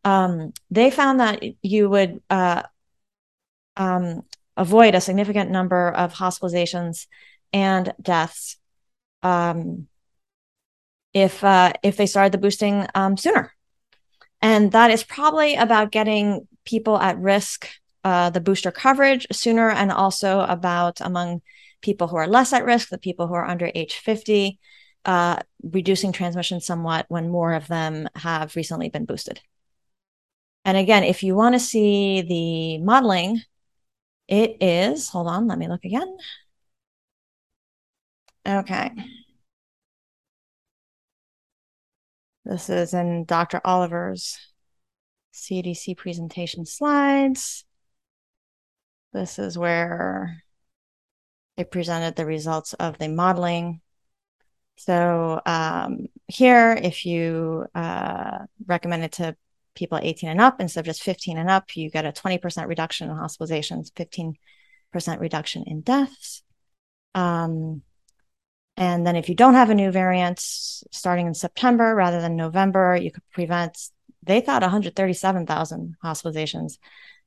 um, 0.06 0.52
they 0.70 0.90
found 0.90 1.18
that 1.18 1.42
you 1.62 1.90
would 1.90 2.22
uh, 2.30 2.62
um, 3.76 4.22
avoid 4.56 4.94
a 4.94 5.00
significant 5.00 5.50
number 5.50 5.90
of 5.90 6.14
hospitalizations 6.14 7.06
and 7.52 7.92
deaths 8.00 8.56
um, 9.22 9.88
if 11.12 11.42
uh, 11.42 11.72
if 11.82 11.96
they 11.96 12.06
started 12.06 12.32
the 12.32 12.44
boosting 12.44 12.86
um, 12.94 13.16
sooner, 13.16 13.52
and 14.40 14.70
that 14.72 14.90
is 14.90 15.02
probably 15.02 15.56
about 15.56 15.90
getting 15.90 16.46
people 16.64 16.96
at 16.98 17.18
risk 17.18 17.68
uh, 18.04 18.30
the 18.30 18.40
booster 18.40 18.70
coverage 18.70 19.26
sooner, 19.32 19.70
and 19.70 19.90
also 19.90 20.40
about 20.40 21.00
among 21.00 21.42
people 21.82 22.06
who 22.06 22.16
are 22.16 22.28
less 22.28 22.52
at 22.52 22.64
risk, 22.64 22.90
the 22.90 22.98
people 22.98 23.26
who 23.26 23.34
are 23.34 23.50
under 23.50 23.72
age 23.74 23.94
fifty, 23.94 24.60
uh, 25.04 25.36
reducing 25.62 26.12
transmission 26.12 26.60
somewhat 26.60 27.06
when 27.08 27.28
more 27.28 27.54
of 27.54 27.66
them 27.66 28.08
have 28.14 28.54
recently 28.54 28.88
been 28.88 29.04
boosted. 29.04 29.40
And 30.66 30.76
again, 30.76 31.04
if 31.04 31.22
you 31.22 31.36
want 31.36 31.54
to 31.54 31.60
see 31.60 32.22
the 32.22 32.78
modeling, 32.84 33.40
it 34.26 34.56
is, 34.60 35.08
hold 35.08 35.28
on, 35.28 35.46
let 35.46 35.58
me 35.58 35.68
look 35.68 35.84
again. 35.84 36.16
Okay. 38.44 38.90
This 42.44 42.68
is 42.68 42.94
in 42.94 43.26
Dr. 43.26 43.60
Oliver's 43.64 44.38
CDC 45.32 45.96
presentation 45.96 46.66
slides. 46.66 47.64
This 49.12 49.38
is 49.38 49.56
where 49.56 50.42
they 51.56 51.62
presented 51.62 52.16
the 52.16 52.26
results 52.26 52.72
of 52.74 52.98
the 52.98 53.06
modeling. 53.06 53.82
So 54.74 55.40
um, 55.46 56.08
here, 56.26 56.72
if 56.72 57.06
you 57.06 57.66
uh, 57.72 58.46
recommend 58.66 59.04
it 59.04 59.12
to 59.12 59.36
people 59.76 59.98
18 60.00 60.28
and 60.30 60.40
up 60.40 60.60
instead 60.60 60.80
of 60.80 60.86
just 60.86 61.02
15 61.02 61.38
and 61.38 61.50
up, 61.50 61.76
you 61.76 61.90
get 61.90 62.04
a 62.04 62.12
20% 62.12 62.66
reduction 62.66 63.10
in 63.10 63.16
hospitalizations, 63.16 63.92
15% 63.92 64.34
reduction 65.20 65.64
in 65.66 65.82
deaths. 65.82 66.42
Um, 67.14 67.82
and 68.76 69.06
then 69.06 69.16
if 69.16 69.28
you 69.28 69.34
don't 69.34 69.54
have 69.54 69.70
a 69.70 69.74
new 69.74 69.90
variant 69.90 70.38
starting 70.40 71.26
in 71.26 71.34
September 71.34 71.94
rather 71.94 72.20
than 72.20 72.36
November, 72.36 72.96
you 72.96 73.10
could 73.10 73.22
prevent, 73.32 73.78
they 74.22 74.40
thought 74.40 74.62
137,000 74.62 75.96
hospitalizations 76.04 76.78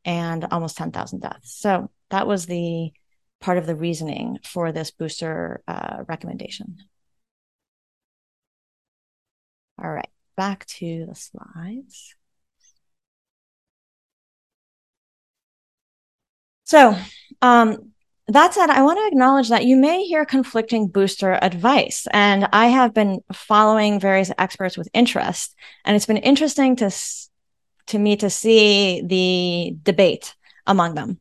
and 0.06 0.46
almost 0.52 0.78
10,000 0.78 1.20
deaths. 1.20 1.60
So 1.60 1.90
that 2.10 2.28
was 2.28 2.46
the 2.46 2.92
part 3.42 3.58
of 3.58 3.66
the 3.66 3.76
reasoning 3.76 4.40
for 4.44 4.72
this 4.72 4.92
booster 4.92 5.64
uh, 5.68 6.04
recommendation. 6.08 6.78
All 9.82 9.90
right, 9.90 10.10
back 10.36 10.66
to 10.66 11.06
the 11.08 11.16
slides. 11.16 12.16
So, 16.70 16.96
um, 17.42 17.94
that 18.28 18.54
said, 18.54 18.70
I 18.70 18.84
want 18.84 19.00
to 19.00 19.08
acknowledge 19.08 19.50
that 19.50 19.66
you 19.66 19.76
may 19.76 20.04
hear 20.04 20.24
conflicting 20.24 20.88
booster 20.88 21.34
advice, 21.42 22.08
and 22.12 22.48
I 22.54 22.68
have 22.68 22.94
been 22.94 23.22
following 23.34 24.00
various 24.00 24.32
experts 24.38 24.78
with 24.78 24.88
interest, 24.94 25.56
and 25.84 25.96
it's 25.96 26.06
been 26.06 26.18
interesting 26.18 26.76
to 26.76 26.92
to 27.88 27.98
me 27.98 28.18
to 28.18 28.30
see 28.30 29.02
the 29.04 29.78
debate 29.82 30.36
among 30.68 30.94
them. 30.94 31.20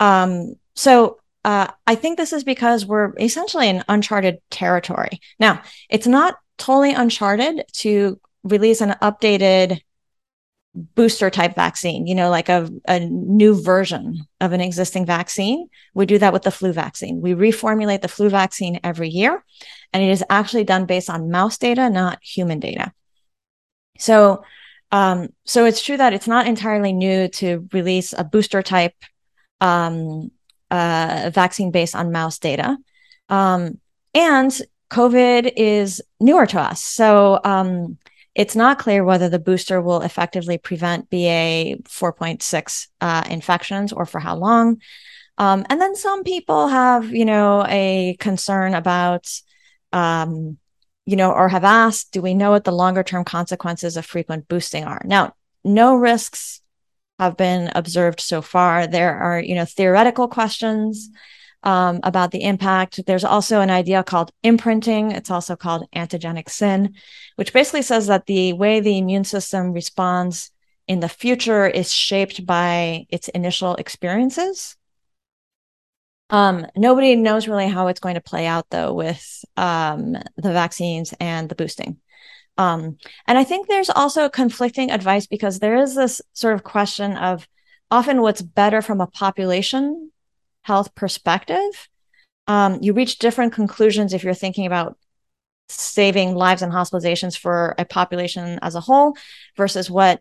Um, 0.00 0.56
so 0.74 1.16
uh, 1.46 1.68
I 1.86 1.94
think 1.94 2.18
this 2.18 2.34
is 2.34 2.44
because 2.44 2.84
we're 2.84 3.14
essentially 3.18 3.70
in 3.70 3.84
uncharted 3.88 4.36
territory. 4.50 5.18
Now, 5.40 5.62
it's 5.88 6.06
not 6.06 6.36
totally 6.58 6.92
uncharted 6.92 7.64
to 7.84 8.20
release 8.42 8.82
an 8.82 8.96
updated 9.00 9.80
booster 10.74 11.30
type 11.30 11.54
vaccine, 11.54 12.06
you 12.06 12.14
know, 12.14 12.30
like 12.30 12.48
a, 12.48 12.68
a 12.88 13.00
new 13.00 13.60
version 13.62 14.26
of 14.40 14.52
an 14.52 14.60
existing 14.60 15.06
vaccine. 15.06 15.68
We 15.94 16.06
do 16.06 16.18
that 16.18 16.32
with 16.32 16.42
the 16.42 16.50
flu 16.50 16.72
vaccine. 16.72 17.20
We 17.20 17.34
reformulate 17.34 18.02
the 18.02 18.08
flu 18.08 18.28
vaccine 18.28 18.80
every 18.82 19.08
year, 19.08 19.44
and 19.92 20.02
it 20.02 20.10
is 20.10 20.24
actually 20.28 20.64
done 20.64 20.86
based 20.86 21.08
on 21.08 21.30
mouse 21.30 21.58
data, 21.58 21.88
not 21.90 22.18
human 22.22 22.58
data. 22.58 22.92
So, 23.98 24.42
um, 24.90 25.28
so 25.44 25.64
it's 25.64 25.82
true 25.82 25.96
that 25.96 26.12
it's 26.12 26.26
not 26.26 26.46
entirely 26.46 26.92
new 26.92 27.28
to 27.28 27.68
release 27.72 28.12
a 28.12 28.24
booster 28.24 28.62
type 28.62 28.94
um, 29.60 30.30
uh, 30.70 31.30
vaccine 31.32 31.70
based 31.70 31.94
on 31.94 32.12
mouse 32.12 32.38
data. 32.38 32.76
Um, 33.28 33.78
and 34.12 34.60
COVID 34.90 35.52
is 35.56 36.02
newer 36.20 36.46
to 36.46 36.60
us. 36.60 36.82
So, 36.82 37.40
um, 37.44 37.98
it's 38.34 38.56
not 38.56 38.78
clear 38.78 39.04
whether 39.04 39.28
the 39.28 39.38
booster 39.38 39.80
will 39.80 40.02
effectively 40.02 40.58
prevent 40.58 41.08
BA 41.08 41.76
4.6 41.84 42.88
uh, 43.00 43.24
infections 43.30 43.92
or 43.92 44.06
for 44.06 44.18
how 44.18 44.36
long. 44.36 44.80
Um, 45.38 45.64
and 45.68 45.80
then 45.80 45.94
some 45.94 46.24
people 46.24 46.68
have, 46.68 47.12
you 47.12 47.24
know, 47.24 47.64
a 47.68 48.16
concern 48.18 48.74
about, 48.74 49.30
um, 49.92 50.58
you 51.06 51.16
know, 51.16 51.32
or 51.32 51.48
have 51.48 51.64
asked, 51.64 52.12
do 52.12 52.22
we 52.22 52.34
know 52.34 52.50
what 52.50 52.64
the 52.64 52.72
longer 52.72 53.02
term 53.02 53.24
consequences 53.24 53.96
of 53.96 54.06
frequent 54.06 54.48
boosting 54.48 54.84
are? 54.84 55.02
Now, 55.04 55.34
no 55.64 55.94
risks 55.96 56.60
have 57.18 57.36
been 57.36 57.70
observed 57.74 58.20
so 58.20 58.42
far. 58.42 58.86
There 58.86 59.14
are, 59.14 59.40
you 59.40 59.54
know, 59.54 59.64
theoretical 59.64 60.28
questions 60.28 61.08
um, 61.64 62.00
about 62.02 62.30
the 62.30 62.44
impact. 62.44 63.00
There's 63.06 63.24
also 63.24 63.60
an 63.60 63.70
idea 63.70 64.04
called 64.04 64.30
imprinting. 64.42 65.10
It's 65.10 65.30
also 65.30 65.56
called 65.56 65.88
antigenic 65.96 66.48
sin, 66.48 66.94
which 67.36 67.52
basically 67.52 67.82
says 67.82 68.06
that 68.06 68.26
the 68.26 68.52
way 68.52 68.80
the 68.80 68.98
immune 68.98 69.24
system 69.24 69.72
responds 69.72 70.50
in 70.86 71.00
the 71.00 71.08
future 71.08 71.66
is 71.66 71.92
shaped 71.92 72.44
by 72.46 73.06
its 73.08 73.28
initial 73.28 73.74
experiences. 73.76 74.76
Um, 76.30 76.66
nobody 76.76 77.16
knows 77.16 77.48
really 77.48 77.68
how 77.68 77.88
it's 77.88 78.00
going 78.00 78.14
to 78.14 78.20
play 78.20 78.46
out 78.46 78.66
though 78.70 78.92
with 78.92 79.44
um, 79.56 80.12
the 80.36 80.52
vaccines 80.52 81.14
and 81.18 81.48
the 81.48 81.54
boosting. 81.54 81.98
Um, 82.56 82.98
and 83.26 83.36
I 83.36 83.44
think 83.44 83.66
there's 83.66 83.90
also 83.90 84.28
conflicting 84.28 84.90
advice 84.90 85.26
because 85.26 85.58
there 85.58 85.76
is 85.76 85.94
this 85.94 86.20
sort 86.34 86.54
of 86.54 86.62
question 86.62 87.16
of 87.16 87.48
often 87.90 88.20
what's 88.20 88.42
better 88.42 88.80
from 88.80 89.00
a 89.00 89.06
population 89.06 90.10
health 90.64 90.94
perspective, 90.94 91.88
um, 92.46 92.78
you 92.82 92.92
reach 92.92 93.18
different 93.18 93.52
conclusions 93.52 94.12
if 94.12 94.24
you're 94.24 94.34
thinking 94.34 94.66
about 94.66 94.98
saving 95.68 96.34
lives 96.34 96.62
and 96.62 96.72
hospitalizations 96.72 97.38
for 97.38 97.74
a 97.78 97.84
population 97.84 98.58
as 98.60 98.74
a 98.74 98.80
whole 98.80 99.16
versus 99.56 99.90
what 99.90 100.20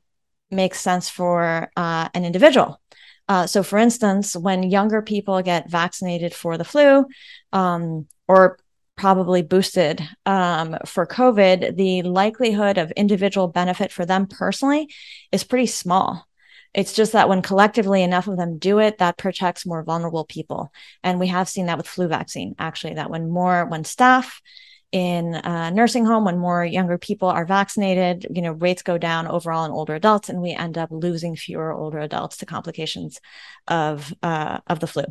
makes 0.51 0.79
sense 0.79 1.09
for 1.09 1.69
uh, 1.75 2.07
an 2.13 2.23
individual. 2.23 2.79
Uh, 3.27 3.47
so, 3.47 3.63
for 3.63 3.79
instance, 3.79 4.35
when 4.35 4.63
younger 4.63 5.01
people 5.01 5.41
get 5.41 5.69
vaccinated 5.69 6.33
for 6.33 6.57
the 6.57 6.65
flu 6.65 7.05
um, 7.51 8.07
or 8.27 8.59
probably 8.95 9.41
boosted 9.41 10.01
um, 10.25 10.77
for 10.85 11.07
COVID, 11.07 11.75
the 11.77 12.03
likelihood 12.03 12.77
of 12.77 12.91
individual 12.91 13.47
benefit 13.47 13.91
for 13.91 14.05
them 14.05 14.27
personally 14.27 14.89
is 15.31 15.43
pretty 15.43 15.65
small. 15.65 16.27
It's 16.73 16.93
just 16.93 17.11
that 17.11 17.29
when 17.29 17.41
collectively 17.41 18.01
enough 18.01 18.27
of 18.27 18.37
them 18.37 18.57
do 18.57 18.79
it, 18.79 18.97
that 18.97 19.17
protects 19.17 19.65
more 19.65 19.83
vulnerable 19.83 20.25
people. 20.25 20.71
And 21.03 21.19
we 21.19 21.27
have 21.27 21.47
seen 21.47 21.67
that 21.67 21.77
with 21.77 21.87
flu 21.87 22.07
vaccine, 22.07 22.55
actually, 22.57 22.95
that 22.95 23.11
when 23.11 23.29
more, 23.29 23.65
when 23.65 23.83
staff 23.83 24.41
in 24.91 25.33
a 25.33 25.71
nursing 25.71 26.05
home, 26.05 26.23
when 26.23 26.37
more 26.37 26.63
younger 26.63 26.97
people 26.97 27.27
are 27.27 27.45
vaccinated, 27.45 28.27
you 28.29 28.41
know, 28.41 28.51
rates 28.51 28.83
go 28.83 28.97
down 28.97 29.27
overall 29.27 29.65
in 29.65 29.71
older 29.71 29.95
adults, 29.95 30.29
and 30.29 30.41
we 30.41 30.51
end 30.51 30.77
up 30.77 30.89
losing 30.91 31.35
fewer 31.35 31.71
older 31.71 31.99
adults 31.99 32.37
to 32.37 32.45
complications 32.45 33.19
of 33.67 34.13
uh, 34.21 34.59
of 34.67 34.79
the 34.79 34.87
flu. 34.87 35.03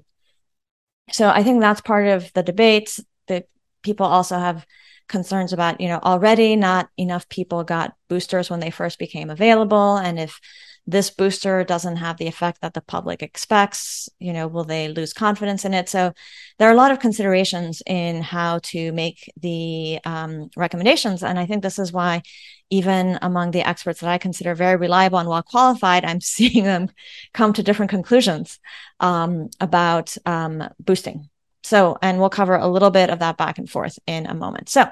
So 1.10 1.28
I 1.28 1.42
think 1.42 1.60
that's 1.60 1.80
part 1.80 2.06
of 2.06 2.32
the 2.32 2.42
debate. 2.42 2.98
That 3.26 3.46
people 3.82 4.06
also 4.06 4.38
have 4.38 4.66
concerns 5.08 5.52
about, 5.52 5.80
you 5.80 5.88
know, 5.88 5.98
already 5.98 6.54
not 6.56 6.88
enough 6.96 7.28
people 7.28 7.64
got 7.64 7.94
boosters 8.08 8.50
when 8.50 8.60
they 8.60 8.70
first 8.70 8.98
became 8.98 9.30
available, 9.30 9.96
and 9.96 10.18
if 10.18 10.40
this 10.86 11.10
booster 11.10 11.62
doesn't 11.64 11.96
have 11.96 12.16
the 12.16 12.26
effect 12.26 12.60
that 12.60 12.74
the 12.74 12.80
public 12.80 13.22
expects 13.22 14.08
you 14.18 14.32
know 14.32 14.48
will 14.48 14.64
they 14.64 14.88
lose 14.88 15.12
confidence 15.12 15.64
in 15.64 15.74
it? 15.74 15.88
So 15.88 16.12
there 16.58 16.68
are 16.68 16.72
a 16.72 16.76
lot 16.76 16.90
of 16.90 16.98
considerations 16.98 17.82
in 17.86 18.22
how 18.22 18.58
to 18.64 18.92
make 18.92 19.30
the 19.40 20.00
um, 20.04 20.50
recommendations. 20.56 21.22
And 21.22 21.38
i 21.38 21.46
think 21.46 21.62
this 21.62 21.78
is 21.78 21.92
why 21.92 22.22
even 22.70 23.18
among 23.22 23.50
the 23.50 23.66
experts 23.66 24.00
that 24.00 24.10
i 24.10 24.18
consider 24.18 24.54
very 24.54 24.76
reliable 24.76 25.18
and 25.18 25.28
well 25.28 25.42
qualified 25.42 26.04
i'm 26.04 26.20
seeing 26.34 26.64
them 26.64 26.88
come 27.32 27.52
to 27.52 27.62
different 27.62 27.90
conclusions 27.90 28.58
um, 29.00 29.50
about 29.60 30.16
um, 30.26 30.62
boosting. 30.80 31.28
So 31.64 31.96
and 32.02 32.18
we'll 32.18 32.30
cover 32.30 32.56
a 32.56 32.68
little 32.68 32.90
bit 32.90 33.10
of 33.10 33.20
that 33.20 33.36
back 33.36 33.58
and 33.58 33.70
forth 33.70 33.98
in 34.06 34.26
a 34.26 34.34
moment. 34.34 34.68
So 34.68 34.86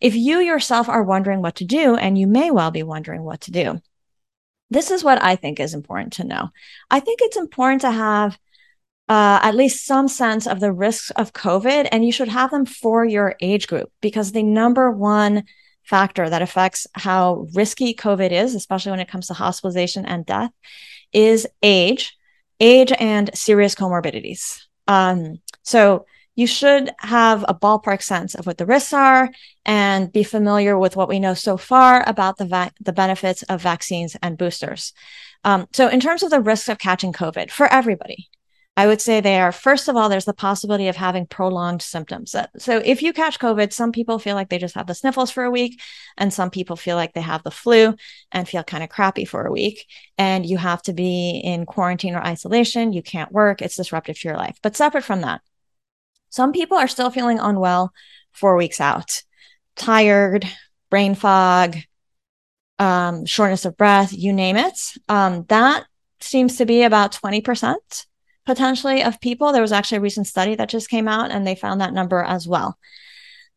if 0.00 0.14
you 0.14 0.38
yourself 0.38 0.88
are 0.88 1.02
wondering 1.02 1.42
what 1.42 1.56
to 1.56 1.64
do 1.64 1.96
and 1.96 2.18
you 2.18 2.26
may 2.26 2.50
well 2.50 2.70
be 2.70 2.82
wondering 2.82 3.22
what 3.22 3.42
to 3.42 3.50
do 3.50 3.80
this 4.70 4.90
is 4.90 5.04
what 5.04 5.22
I 5.22 5.36
think 5.36 5.60
is 5.60 5.74
important 5.74 6.14
to 6.14 6.24
know. 6.24 6.50
I 6.90 7.00
think 7.00 7.20
it's 7.22 7.36
important 7.36 7.82
to 7.82 7.90
have 7.90 8.38
uh, 9.08 9.38
at 9.42 9.54
least 9.54 9.84
some 9.84 10.08
sense 10.08 10.46
of 10.46 10.60
the 10.60 10.72
risks 10.72 11.10
of 11.10 11.32
COVID, 11.32 11.88
and 11.92 12.04
you 12.04 12.12
should 12.12 12.28
have 12.28 12.50
them 12.50 12.64
for 12.64 13.04
your 13.04 13.36
age 13.40 13.66
group 13.66 13.90
because 14.00 14.32
the 14.32 14.42
number 14.42 14.90
one 14.90 15.44
factor 15.82 16.28
that 16.28 16.42
affects 16.42 16.86
how 16.94 17.46
risky 17.54 17.94
COVID 17.94 18.32
is, 18.32 18.54
especially 18.54 18.90
when 18.90 19.00
it 19.00 19.08
comes 19.08 19.26
to 19.26 19.34
hospitalization 19.34 20.06
and 20.06 20.24
death, 20.24 20.50
is 21.12 21.46
age, 21.62 22.16
age 22.60 22.92
and 22.98 23.30
serious 23.36 23.74
comorbidities. 23.74 24.62
Um, 24.88 25.40
so 25.62 26.06
you 26.34 26.46
should 26.46 26.90
have 26.98 27.44
a 27.48 27.54
ballpark 27.54 28.02
sense 28.02 28.34
of 28.34 28.46
what 28.46 28.58
the 28.58 28.66
risks 28.66 28.92
are 28.92 29.30
and 29.64 30.12
be 30.12 30.24
familiar 30.24 30.78
with 30.78 30.96
what 30.96 31.08
we 31.08 31.20
know 31.20 31.34
so 31.34 31.56
far 31.56 32.02
about 32.08 32.38
the, 32.38 32.46
va- 32.46 32.72
the 32.80 32.92
benefits 32.92 33.42
of 33.44 33.62
vaccines 33.62 34.16
and 34.22 34.38
boosters. 34.38 34.92
Um, 35.44 35.66
so, 35.72 35.88
in 35.88 36.00
terms 36.00 36.22
of 36.22 36.30
the 36.30 36.40
risks 36.40 36.68
of 36.68 36.78
catching 36.78 37.12
COVID 37.12 37.50
for 37.50 37.66
everybody, 37.66 38.28
I 38.76 38.88
would 38.88 39.00
say 39.00 39.20
they 39.20 39.38
are 39.38 39.52
first 39.52 39.88
of 39.88 39.96
all, 39.96 40.08
there's 40.08 40.24
the 40.24 40.32
possibility 40.32 40.88
of 40.88 40.96
having 40.96 41.26
prolonged 41.26 41.82
symptoms. 41.82 42.34
So, 42.58 42.78
if 42.84 43.02
you 43.02 43.12
catch 43.12 43.38
COVID, 43.38 43.72
some 43.72 43.92
people 43.92 44.18
feel 44.18 44.34
like 44.34 44.48
they 44.48 44.58
just 44.58 44.74
have 44.74 44.86
the 44.86 44.94
sniffles 44.94 45.30
for 45.30 45.44
a 45.44 45.50
week, 45.50 45.80
and 46.16 46.32
some 46.32 46.50
people 46.50 46.76
feel 46.76 46.96
like 46.96 47.12
they 47.12 47.20
have 47.20 47.42
the 47.44 47.50
flu 47.50 47.94
and 48.32 48.48
feel 48.48 48.64
kind 48.64 48.82
of 48.82 48.88
crappy 48.88 49.26
for 49.26 49.46
a 49.46 49.52
week. 49.52 49.86
And 50.18 50.44
you 50.46 50.56
have 50.56 50.82
to 50.82 50.92
be 50.92 51.40
in 51.44 51.66
quarantine 51.66 52.14
or 52.14 52.26
isolation. 52.26 52.92
You 52.92 53.02
can't 53.02 53.30
work, 53.30 53.62
it's 53.62 53.76
disruptive 53.76 54.18
to 54.18 54.28
your 54.28 54.36
life. 54.36 54.58
But 54.62 54.76
separate 54.76 55.04
from 55.04 55.20
that, 55.20 55.42
some 56.34 56.50
people 56.50 56.76
are 56.76 56.88
still 56.88 57.10
feeling 57.10 57.38
unwell 57.38 57.92
four 58.32 58.56
weeks 58.56 58.80
out, 58.80 59.22
tired, 59.76 60.44
brain 60.90 61.14
fog, 61.14 61.76
um, 62.80 63.24
shortness 63.24 63.64
of 63.64 63.76
breath, 63.76 64.12
you 64.12 64.32
name 64.32 64.56
it. 64.56 64.76
Um, 65.08 65.44
that 65.44 65.84
seems 66.18 66.56
to 66.56 66.66
be 66.66 66.82
about 66.82 67.12
20% 67.12 67.76
potentially 68.46 69.04
of 69.04 69.20
people. 69.20 69.52
There 69.52 69.62
was 69.62 69.70
actually 69.70 69.98
a 69.98 70.00
recent 70.00 70.26
study 70.26 70.56
that 70.56 70.68
just 70.68 70.90
came 70.90 71.06
out 71.06 71.30
and 71.30 71.46
they 71.46 71.54
found 71.54 71.80
that 71.80 71.92
number 71.92 72.20
as 72.20 72.48
well. 72.48 72.78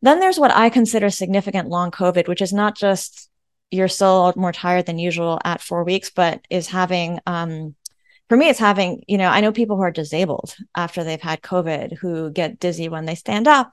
Then 0.00 0.20
there's 0.20 0.38
what 0.38 0.54
I 0.54 0.70
consider 0.70 1.10
significant 1.10 1.68
long 1.68 1.90
COVID, 1.90 2.28
which 2.28 2.40
is 2.40 2.52
not 2.52 2.76
just 2.76 3.28
you're 3.72 3.88
still 3.88 4.32
more 4.36 4.52
tired 4.52 4.86
than 4.86 5.00
usual 5.00 5.40
at 5.44 5.60
four 5.60 5.82
weeks, 5.82 6.10
but 6.14 6.42
is 6.48 6.68
having 6.68 7.18
um, 7.26 7.74
for 8.28 8.36
me, 8.36 8.48
it's 8.48 8.58
having, 8.58 9.02
you 9.06 9.18
know, 9.18 9.28
I 9.28 9.40
know 9.40 9.52
people 9.52 9.76
who 9.76 9.82
are 9.82 9.90
disabled 9.90 10.54
after 10.76 11.02
they've 11.02 11.20
had 11.20 11.40
COVID 11.40 11.96
who 11.96 12.30
get 12.30 12.58
dizzy 12.58 12.88
when 12.88 13.06
they 13.06 13.14
stand 13.14 13.48
up 13.48 13.72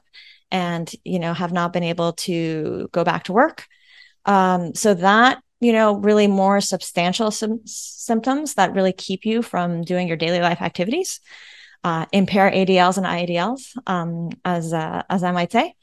and, 0.50 0.89
you 1.04 1.20
know, 1.20 1.34
have 1.34 1.52
not 1.52 1.74
been 1.74 1.84
able 1.84 2.13
to 2.13 2.88
go 2.91 3.04
back 3.04 3.26
to 3.26 3.34
work. 3.34 3.68
Um, 4.26 4.74
so 4.74 4.94
that, 4.94 5.41
you 5.60 5.74
know, 5.74 5.96
really 5.98 6.28
more 6.28 6.62
substantial 6.62 7.32
sim- 7.32 7.65
symptoms 7.65 8.54
that 8.56 8.74
really 8.74 8.94
keep 8.94 9.26
you 9.26 9.41
from 9.41 9.82
doing 9.84 10.08
your 10.08 10.18
daily 10.18 10.39
life 10.39 10.62
activities, 10.62 11.20
uh, 11.84 12.06
impair 12.13 12.50
ADLs 12.50 12.98
and 12.98 13.06
IADLs, 13.06 13.78
um, 13.88 14.30
as, 14.46 14.74
uh, 14.74 15.04
as 15.10 15.24
I 15.24 15.32
might 15.32 15.52
say. 15.52 15.74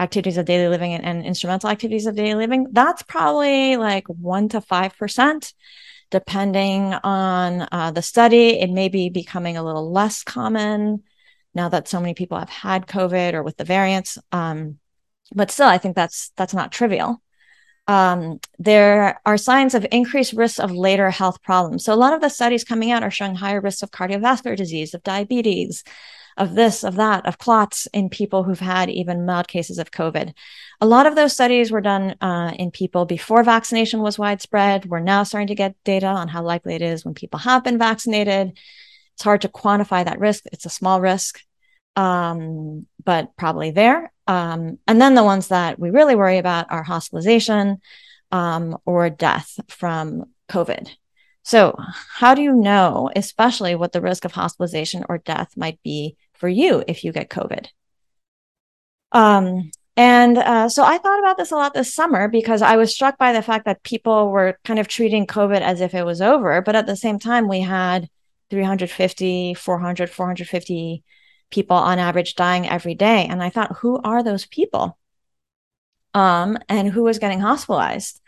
activities 0.00 0.38
of 0.38 0.44
daily 0.46 0.68
living 0.68 0.92
and, 0.94 1.04
and 1.04 1.24
instrumental 1.24 1.70
activities 1.70 2.06
of 2.06 2.16
daily 2.16 2.34
living, 2.34 2.66
that's 2.72 3.02
probably 3.04 3.76
like 3.76 4.08
one 4.08 4.48
to 4.48 4.60
5%. 4.60 5.52
Depending 6.10 6.94
on 7.02 7.66
uh, 7.72 7.90
the 7.90 8.02
study, 8.02 8.60
it 8.60 8.70
may 8.70 8.88
be 8.88 9.08
becoming 9.08 9.56
a 9.56 9.64
little 9.64 9.90
less 9.90 10.22
common 10.22 11.02
now 11.54 11.68
that 11.68 11.88
so 11.88 12.00
many 12.00 12.14
people 12.14 12.38
have 12.38 12.48
had 12.48 12.86
COVID 12.86 13.34
or 13.34 13.42
with 13.42 13.56
the 13.56 13.64
variants. 13.64 14.18
Um, 14.32 14.78
but 15.34 15.50
still, 15.50 15.68
I 15.68 15.78
think 15.78 15.96
that's 15.96 16.30
that's 16.36 16.54
not 16.54 16.72
trivial. 16.72 17.20
Um, 17.86 18.40
there 18.58 19.20
are 19.26 19.36
signs 19.36 19.74
of 19.74 19.86
increased 19.92 20.32
risk 20.32 20.58
of 20.58 20.70
later 20.70 21.10
health 21.10 21.42
problems. 21.42 21.84
So 21.84 21.92
a 21.92 21.96
lot 21.96 22.14
of 22.14 22.20
the 22.20 22.30
studies 22.30 22.64
coming 22.64 22.90
out 22.90 23.02
are 23.02 23.10
showing 23.10 23.34
higher 23.34 23.60
risks 23.60 23.82
of 23.82 23.90
cardiovascular 23.90 24.56
disease, 24.56 24.94
of 24.94 25.02
diabetes, 25.02 25.84
of 26.36 26.54
this, 26.54 26.82
of 26.82 26.96
that, 26.96 27.26
of 27.26 27.38
clots 27.38 27.86
in 27.92 28.08
people 28.08 28.42
who've 28.42 28.58
had 28.58 28.88
even 28.88 29.26
mild 29.26 29.48
cases 29.48 29.78
of 29.78 29.90
COVID. 29.90 30.32
A 30.80 30.86
lot 30.86 31.06
of 31.06 31.14
those 31.14 31.32
studies 31.32 31.70
were 31.70 31.80
done 31.80 32.16
uh, 32.20 32.52
in 32.58 32.70
people 32.70 33.04
before 33.04 33.42
vaccination 33.42 34.00
was 34.00 34.18
widespread. 34.18 34.86
We're 34.86 35.00
now 35.00 35.22
starting 35.22 35.48
to 35.48 35.54
get 35.54 35.76
data 35.84 36.06
on 36.06 36.28
how 36.28 36.42
likely 36.42 36.74
it 36.74 36.82
is 36.82 37.04
when 37.04 37.14
people 37.14 37.38
have 37.40 37.64
been 37.64 37.78
vaccinated. 37.78 38.58
It's 39.14 39.22
hard 39.22 39.42
to 39.42 39.48
quantify 39.48 40.04
that 40.04 40.18
risk. 40.18 40.44
It's 40.52 40.66
a 40.66 40.70
small 40.70 41.00
risk, 41.00 41.40
um, 41.96 42.86
but 43.04 43.36
probably 43.36 43.70
there. 43.70 44.12
Um, 44.26 44.78
and 44.86 45.00
then 45.00 45.14
the 45.14 45.24
ones 45.24 45.48
that 45.48 45.78
we 45.78 45.90
really 45.90 46.16
worry 46.16 46.38
about 46.38 46.66
are 46.70 46.82
hospitalization 46.82 47.78
um, 48.32 48.76
or 48.84 49.10
death 49.10 49.60
from 49.68 50.24
COVID. 50.48 50.90
So, 51.44 51.78
how 52.08 52.34
do 52.34 52.40
you 52.40 52.54
know, 52.54 53.10
especially 53.14 53.74
what 53.74 53.92
the 53.92 54.00
risk 54.00 54.24
of 54.24 54.32
hospitalization 54.32 55.04
or 55.08 55.18
death 55.18 55.56
might 55.56 55.78
be 55.82 56.16
for 56.32 56.48
you 56.48 56.82
if 56.88 57.04
you 57.04 57.12
get 57.12 57.28
COVID? 57.28 57.66
Um, 59.12 59.70
and 59.96 60.38
uh, 60.38 60.68
so 60.68 60.82
I 60.82 60.98
thought 60.98 61.20
about 61.20 61.36
this 61.36 61.52
a 61.52 61.56
lot 61.56 61.72
this 61.72 61.94
summer 61.94 62.28
because 62.28 62.62
I 62.62 62.76
was 62.76 62.92
struck 62.92 63.16
by 63.16 63.32
the 63.32 63.42
fact 63.42 63.64
that 63.66 63.82
people 63.84 64.30
were 64.30 64.58
kind 64.64 64.80
of 64.80 64.88
treating 64.88 65.26
COVID 65.26 65.60
as 65.60 65.80
if 65.80 65.94
it 65.94 66.04
was 66.04 66.20
over. 66.20 66.60
But 66.62 66.74
at 66.74 66.86
the 66.86 66.96
same 66.96 67.20
time, 67.20 67.48
we 67.48 67.60
had 67.60 68.08
350, 68.50 69.54
400, 69.54 70.10
450 70.10 71.04
people 71.50 71.76
on 71.76 72.00
average 72.00 72.34
dying 72.34 72.68
every 72.68 72.94
day. 72.96 73.26
And 73.26 73.42
I 73.42 73.50
thought, 73.50 73.76
who 73.78 74.00
are 74.02 74.22
those 74.22 74.46
people? 74.46 74.98
Um, 76.12 76.58
and 76.68 76.88
who 76.90 77.04
was 77.04 77.18
getting 77.20 77.40
hospitalized? 77.40 78.20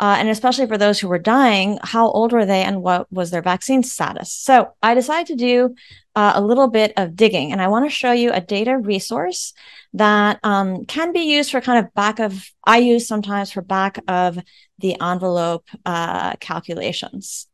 Uh, 0.00 0.16
and 0.18 0.30
especially 0.30 0.66
for 0.66 0.78
those 0.78 0.98
who 0.98 1.08
were 1.08 1.18
dying, 1.18 1.78
how 1.82 2.10
old 2.10 2.32
were 2.32 2.46
they 2.46 2.62
and 2.62 2.82
what 2.82 3.12
was 3.12 3.30
their 3.30 3.42
vaccine 3.42 3.82
status? 3.82 4.32
So 4.32 4.72
I 4.82 4.94
decided 4.94 5.26
to 5.26 5.36
do 5.36 5.74
uh, 6.16 6.32
a 6.36 6.40
little 6.40 6.68
bit 6.68 6.94
of 6.96 7.14
digging, 7.14 7.52
and 7.52 7.60
I 7.60 7.68
want 7.68 7.84
to 7.84 7.94
show 7.94 8.10
you 8.10 8.32
a 8.32 8.40
data 8.40 8.78
resource 8.78 9.52
that 9.92 10.40
um, 10.42 10.86
can 10.86 11.12
be 11.12 11.20
used 11.20 11.50
for 11.50 11.60
kind 11.60 11.84
of 11.84 11.92
back 11.92 12.18
of, 12.18 12.50
I 12.64 12.78
use 12.78 13.06
sometimes 13.06 13.52
for 13.52 13.60
back 13.60 13.98
of 14.08 14.38
the 14.78 14.98
envelope 15.02 15.68
uh, 15.84 16.34
calculations. 16.36 17.46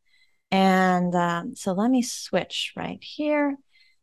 And 0.49 1.13
um, 1.13 1.53
so 1.53 1.73
let 1.73 1.91
me 1.91 2.01
switch 2.01 2.71
right 2.77 3.03
here. 3.03 3.57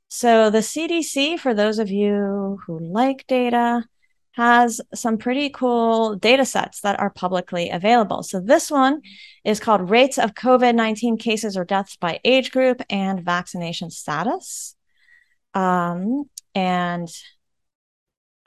So 0.09 0.50
the 0.50 0.59
CDC, 0.59 1.38
for 1.38 1.54
those 1.54 1.78
of 1.78 1.90
you 1.90 2.61
who 2.66 2.78
like 2.78 3.26
data, 3.26 3.88
has 4.34 4.80
some 4.92 5.16
pretty 5.16 5.48
cool 5.48 6.16
data 6.16 6.44
sets 6.44 6.80
that 6.80 6.98
are 6.98 7.10
publicly 7.10 7.70
available. 7.70 8.24
So 8.24 8.40
this 8.40 8.68
one 8.68 9.00
is 9.44 9.60
called 9.60 9.88
Rates 9.90 10.18
of 10.18 10.34
COVID 10.34 10.74
19 10.74 11.18
Cases 11.18 11.56
or 11.56 11.64
Deaths 11.64 11.96
by 11.96 12.18
Age 12.24 12.50
Group 12.50 12.82
and 12.90 13.24
Vaccination 13.24 13.90
Status. 13.90 14.74
Um, 15.54 16.28
and 16.52 17.08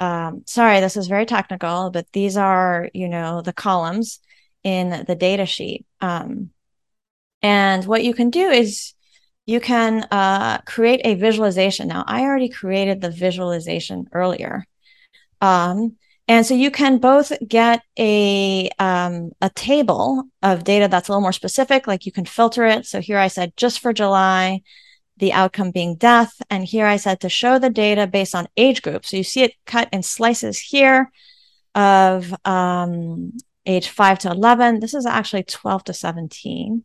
um, 0.01 0.43
sorry, 0.45 0.81
this 0.81 0.97
is 0.97 1.07
very 1.07 1.25
technical, 1.25 1.89
but 1.89 2.05
these 2.11 2.35
are, 2.35 2.89
you 2.93 3.07
know, 3.07 3.41
the 3.41 3.53
columns 3.53 4.19
in 4.63 5.05
the 5.07 5.15
data 5.15 5.45
sheet. 5.45 5.85
Um, 6.01 6.49
and 7.41 7.85
what 7.85 8.03
you 8.03 8.13
can 8.13 8.29
do 8.29 8.49
is 8.49 8.93
you 9.45 9.61
can 9.61 10.03
uh, 10.11 10.59
create 10.65 10.99
a 11.05 11.15
visualization. 11.15 11.87
Now, 11.87 12.03
I 12.05 12.23
already 12.23 12.49
created 12.49 12.99
the 12.99 13.09
visualization 13.09 14.09
earlier. 14.11 14.65
Um, 15.41 15.97
and 16.27 16.45
so 16.45 16.53
you 16.53 16.71
can 16.71 16.97
both 16.97 17.31
get 17.47 17.83
a 17.97 18.69
um, 18.79 19.31
a 19.41 19.49
table 19.49 20.23
of 20.43 20.65
data 20.65 20.87
that's 20.89 21.07
a 21.07 21.11
little 21.11 21.21
more 21.21 21.31
specific, 21.31 21.87
like 21.87 22.05
you 22.05 22.11
can 22.11 22.25
filter 22.25 22.65
it. 22.65 22.85
So 22.85 22.99
here 22.99 23.17
I 23.17 23.29
said 23.29 23.55
just 23.55 23.79
for 23.79 23.93
July, 23.93 24.61
the 25.17 25.31
outcome 25.31 25.71
being 25.71 25.95
death, 25.95 26.33
and 26.49 26.65
here 26.65 26.85
I 26.85 26.97
said 26.97 27.21
to 27.21 27.29
show 27.29 27.59
the 27.59 27.69
data 27.69 28.07
based 28.07 28.35
on 28.35 28.49
age 28.57 28.81
group. 28.81 29.05
So 29.05 29.15
you 29.15 29.23
see 29.23 29.43
it 29.43 29.53
cut 29.65 29.87
in 29.93 30.03
slices 30.03 30.59
here 30.59 31.11
of 31.75 32.35
um, 32.45 33.37
age 33.65 33.87
five 33.89 34.19
to 34.19 34.31
eleven. 34.31 34.81
This 34.81 34.93
is 34.93 35.05
actually 35.05 35.43
twelve 35.43 35.85
to 35.85 35.93
seventeen. 35.93 36.83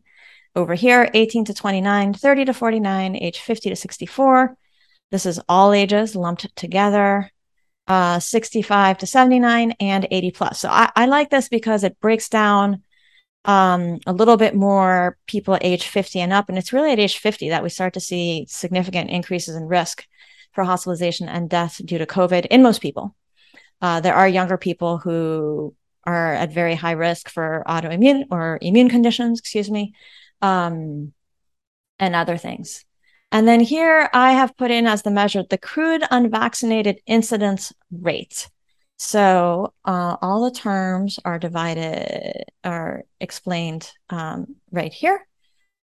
Over 0.55 0.75
here, 0.75 1.09
18 1.15 1.45
to 1.45 1.53
29, 1.55 2.13
30 2.13 2.45
to 2.45 2.53
49, 2.53 3.15
age 3.15 3.39
50 3.39 3.69
to 3.71 3.75
64. 3.75 4.55
This 5.09 5.25
is 5.25 5.39
all 5.49 5.73
ages 5.73 6.15
lumped 6.15 6.55
together 6.55 7.32
uh, 7.87 8.19
65 8.19 8.99
to 8.99 9.07
79 9.07 9.73
and 9.79 10.07
80 10.09 10.31
plus. 10.31 10.59
So 10.59 10.69
I, 10.69 10.91
I 10.95 11.05
like 11.05 11.29
this 11.29 11.49
because 11.49 11.83
it 11.83 11.99
breaks 11.99 12.29
down 12.29 12.83
um, 13.45 13.99
a 14.05 14.13
little 14.13 14.37
bit 14.37 14.55
more 14.55 15.17
people 15.27 15.57
age 15.61 15.87
50 15.87 16.21
and 16.21 16.31
up. 16.31 16.49
And 16.49 16.57
it's 16.57 16.71
really 16.71 16.91
at 16.91 16.99
age 16.99 17.17
50 17.17 17.49
that 17.49 17.63
we 17.63 17.69
start 17.69 17.93
to 17.93 17.99
see 17.99 18.45
significant 18.47 19.09
increases 19.09 19.55
in 19.55 19.63
risk 19.63 20.05
for 20.53 20.63
hospitalization 20.63 21.27
and 21.27 21.49
death 21.49 21.81
due 21.83 21.97
to 21.97 22.05
COVID 22.05 22.45
in 22.45 22.63
most 22.63 22.81
people. 22.81 23.15
Uh, 23.81 23.99
there 23.99 24.15
are 24.15 24.27
younger 24.27 24.57
people 24.57 24.97
who 24.97 25.75
are 26.05 26.33
at 26.33 26.53
very 26.53 26.75
high 26.75 26.91
risk 26.91 27.29
for 27.29 27.63
autoimmune 27.67 28.25
or 28.31 28.59
immune 28.61 28.89
conditions, 28.89 29.39
excuse 29.39 29.69
me, 29.69 29.93
um, 30.41 31.13
and 31.99 32.15
other 32.15 32.37
things. 32.37 32.85
And 33.33 33.47
then 33.47 33.59
here 33.59 34.09
I 34.13 34.33
have 34.33 34.55
put 34.55 34.69
in 34.69 34.85
as 34.85 35.01
the 35.01 35.09
measure 35.09 35.43
the 35.49 35.57
crude 35.57 36.03
unvaccinated 36.11 37.01
incidence 37.07 37.73
rate. 37.91 38.47
So 38.97 39.73
uh, 39.83 40.17
all 40.21 40.43
the 40.45 40.57
terms 40.57 41.19
are 41.25 41.39
divided, 41.39 42.43
are 42.63 43.03
explained 43.19 43.91
um, 44.11 44.55
right 44.71 44.93
here. 44.93 45.27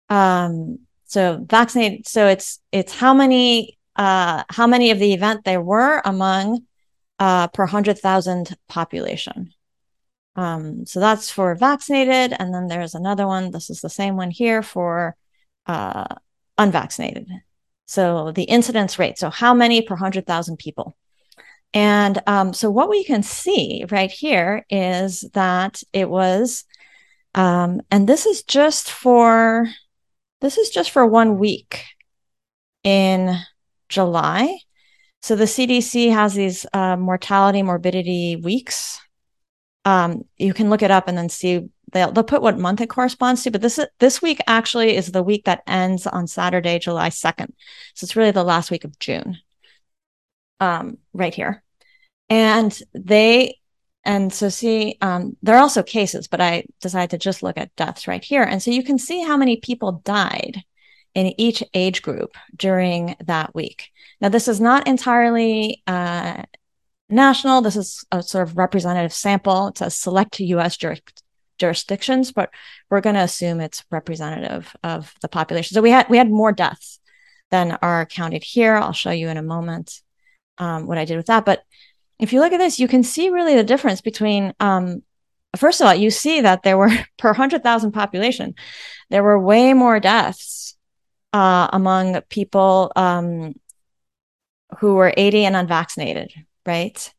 Um, 0.08 0.78
so 1.06 1.44
vaccinated, 1.44 2.06
so 2.06 2.28
it's 2.28 2.60
it's 2.70 2.94
how 2.94 3.14
many 3.14 3.78
uh, 3.96 4.44
how 4.48 4.68
many 4.68 4.92
of 4.92 5.00
the 5.00 5.12
event 5.12 5.44
there 5.44 5.60
were 5.60 6.00
among 6.04 6.60
uh, 7.18 7.48
per 7.48 7.66
hundred 7.66 7.98
thousand 7.98 8.56
population. 8.68 9.52
Um, 10.36 10.86
so 10.86 11.00
that's 11.00 11.30
for 11.30 11.56
vaccinated, 11.56 12.36
and 12.38 12.54
then 12.54 12.68
there's 12.68 12.94
another 12.94 13.26
one. 13.26 13.50
This 13.50 13.70
is 13.70 13.80
the 13.80 13.90
same 13.90 14.16
one 14.16 14.30
here 14.30 14.62
for 14.62 15.16
uh, 15.66 16.14
unvaccinated. 16.60 17.26
So 17.86 18.30
the 18.32 18.44
incidence 18.44 18.98
rate, 18.98 19.18
so 19.18 19.30
how 19.30 19.54
many 19.54 19.82
per 19.82 19.94
100,000 19.94 20.58
people. 20.58 20.96
And 21.72 22.20
um, 22.26 22.52
so 22.52 22.70
what 22.70 22.90
we 22.90 23.02
can 23.04 23.22
see 23.22 23.84
right 23.90 24.10
here 24.10 24.64
is 24.70 25.22
that 25.32 25.82
it 25.92 26.08
was, 26.08 26.64
um, 27.34 27.80
and 27.90 28.08
this 28.08 28.26
is 28.26 28.42
just 28.42 28.90
for, 28.90 29.68
this 30.40 30.58
is 30.58 30.70
just 30.70 30.90
for 30.90 31.06
one 31.06 31.38
week 31.38 31.84
in 32.84 33.36
July. 33.88 34.58
So 35.22 35.36
the 35.36 35.44
CDC 35.44 36.12
has 36.12 36.34
these 36.34 36.66
uh, 36.72 36.96
mortality 36.96 37.62
morbidity 37.62 38.36
weeks. 38.36 39.00
Um, 39.84 40.24
you 40.36 40.54
can 40.54 40.70
look 40.70 40.82
it 40.82 40.90
up 40.90 41.08
and 41.08 41.16
then 41.16 41.28
see 41.28 41.68
they'll, 41.92 42.12
they'll 42.12 42.24
put 42.24 42.42
what 42.42 42.58
month 42.58 42.80
it 42.80 42.88
corresponds 42.88 43.42
to 43.42 43.50
but 43.50 43.60
this 43.60 43.80
this 43.98 44.20
week 44.22 44.40
actually 44.46 44.96
is 44.96 45.12
the 45.12 45.22
week 45.22 45.44
that 45.44 45.62
ends 45.66 46.06
on 46.06 46.26
saturday 46.26 46.78
july 46.78 47.08
2nd 47.08 47.48
so 47.94 48.04
it's 48.04 48.16
really 48.16 48.30
the 48.30 48.44
last 48.44 48.70
week 48.70 48.84
of 48.84 48.98
june 48.98 49.38
um, 50.60 50.98
right 51.12 51.34
here. 51.34 51.62
And 52.28 52.78
they 52.94 53.56
and 54.04 54.32
so 54.32 54.48
see 54.48 54.96
um, 55.00 55.36
there 55.42 55.56
are 55.56 55.60
also 55.60 55.82
cases 55.82 56.26
but 56.26 56.40
i 56.40 56.64
decided 56.80 57.10
to 57.10 57.18
just 57.18 57.42
look 57.42 57.58
at 57.58 57.74
deaths 57.76 58.06
right 58.06 58.22
here. 58.22 58.42
And 58.42 58.62
so 58.62 58.70
you 58.70 58.84
can 58.84 58.98
see 58.98 59.22
how 59.22 59.36
many 59.36 59.56
people 59.56 60.00
died 60.04 60.62
in 61.14 61.38
each 61.40 61.62
age 61.74 62.02
group 62.02 62.36
during 62.54 63.16
that 63.24 63.54
week. 63.54 63.90
Now 64.20 64.28
this 64.28 64.46
is 64.48 64.60
not 64.60 64.86
entirely 64.86 65.82
uh, 65.86 66.44
national. 67.08 67.62
This 67.62 67.76
is 67.76 68.04
a 68.12 68.22
sort 68.22 68.48
of 68.48 68.56
representative 68.56 69.12
sample 69.12 69.68
it 69.68 69.78
says 69.78 69.96
select 69.96 70.40
us 70.40 70.76
jurisdictions 70.76 71.22
jurisdictions, 71.60 72.32
but 72.32 72.50
we're 72.90 73.00
going 73.00 73.14
to 73.14 73.22
assume 73.22 73.60
it's 73.60 73.84
representative 73.90 74.74
of 74.82 75.14
the 75.20 75.28
population. 75.28 75.74
So 75.74 75.82
we 75.82 75.90
had 75.90 76.08
we 76.08 76.18
had 76.18 76.30
more 76.30 76.52
deaths 76.52 76.98
than 77.50 77.78
are 77.82 78.06
counted 78.06 78.42
here. 78.42 78.74
I'll 78.74 78.92
show 78.92 79.10
you 79.10 79.28
in 79.28 79.36
a 79.36 79.42
moment 79.42 80.00
um, 80.58 80.86
what 80.86 80.98
I 80.98 81.04
did 81.04 81.16
with 81.16 81.26
that. 81.26 81.44
But 81.44 81.62
if 82.18 82.32
you 82.32 82.40
look 82.40 82.52
at 82.52 82.58
this, 82.58 82.80
you 82.80 82.88
can 82.88 83.02
see 83.02 83.28
really 83.30 83.54
the 83.54 83.64
difference 83.64 84.00
between. 84.00 84.54
Um, 84.58 85.02
first 85.56 85.80
of 85.80 85.86
all, 85.86 85.94
you 85.94 86.10
see 86.10 86.40
that 86.40 86.62
there 86.62 86.78
were 86.78 86.90
per 87.18 87.32
hundred 87.32 87.62
thousand 87.62 87.92
population, 87.92 88.54
there 89.10 89.22
were 89.22 89.38
way 89.38 89.74
more 89.74 90.00
deaths 90.00 90.76
uh, 91.32 91.68
among 91.72 92.20
people 92.22 92.90
um, 92.96 93.54
who 94.78 94.94
were 94.94 95.12
80 95.16 95.44
and 95.44 95.56
unvaccinated, 95.56 96.32
right? 96.66 97.12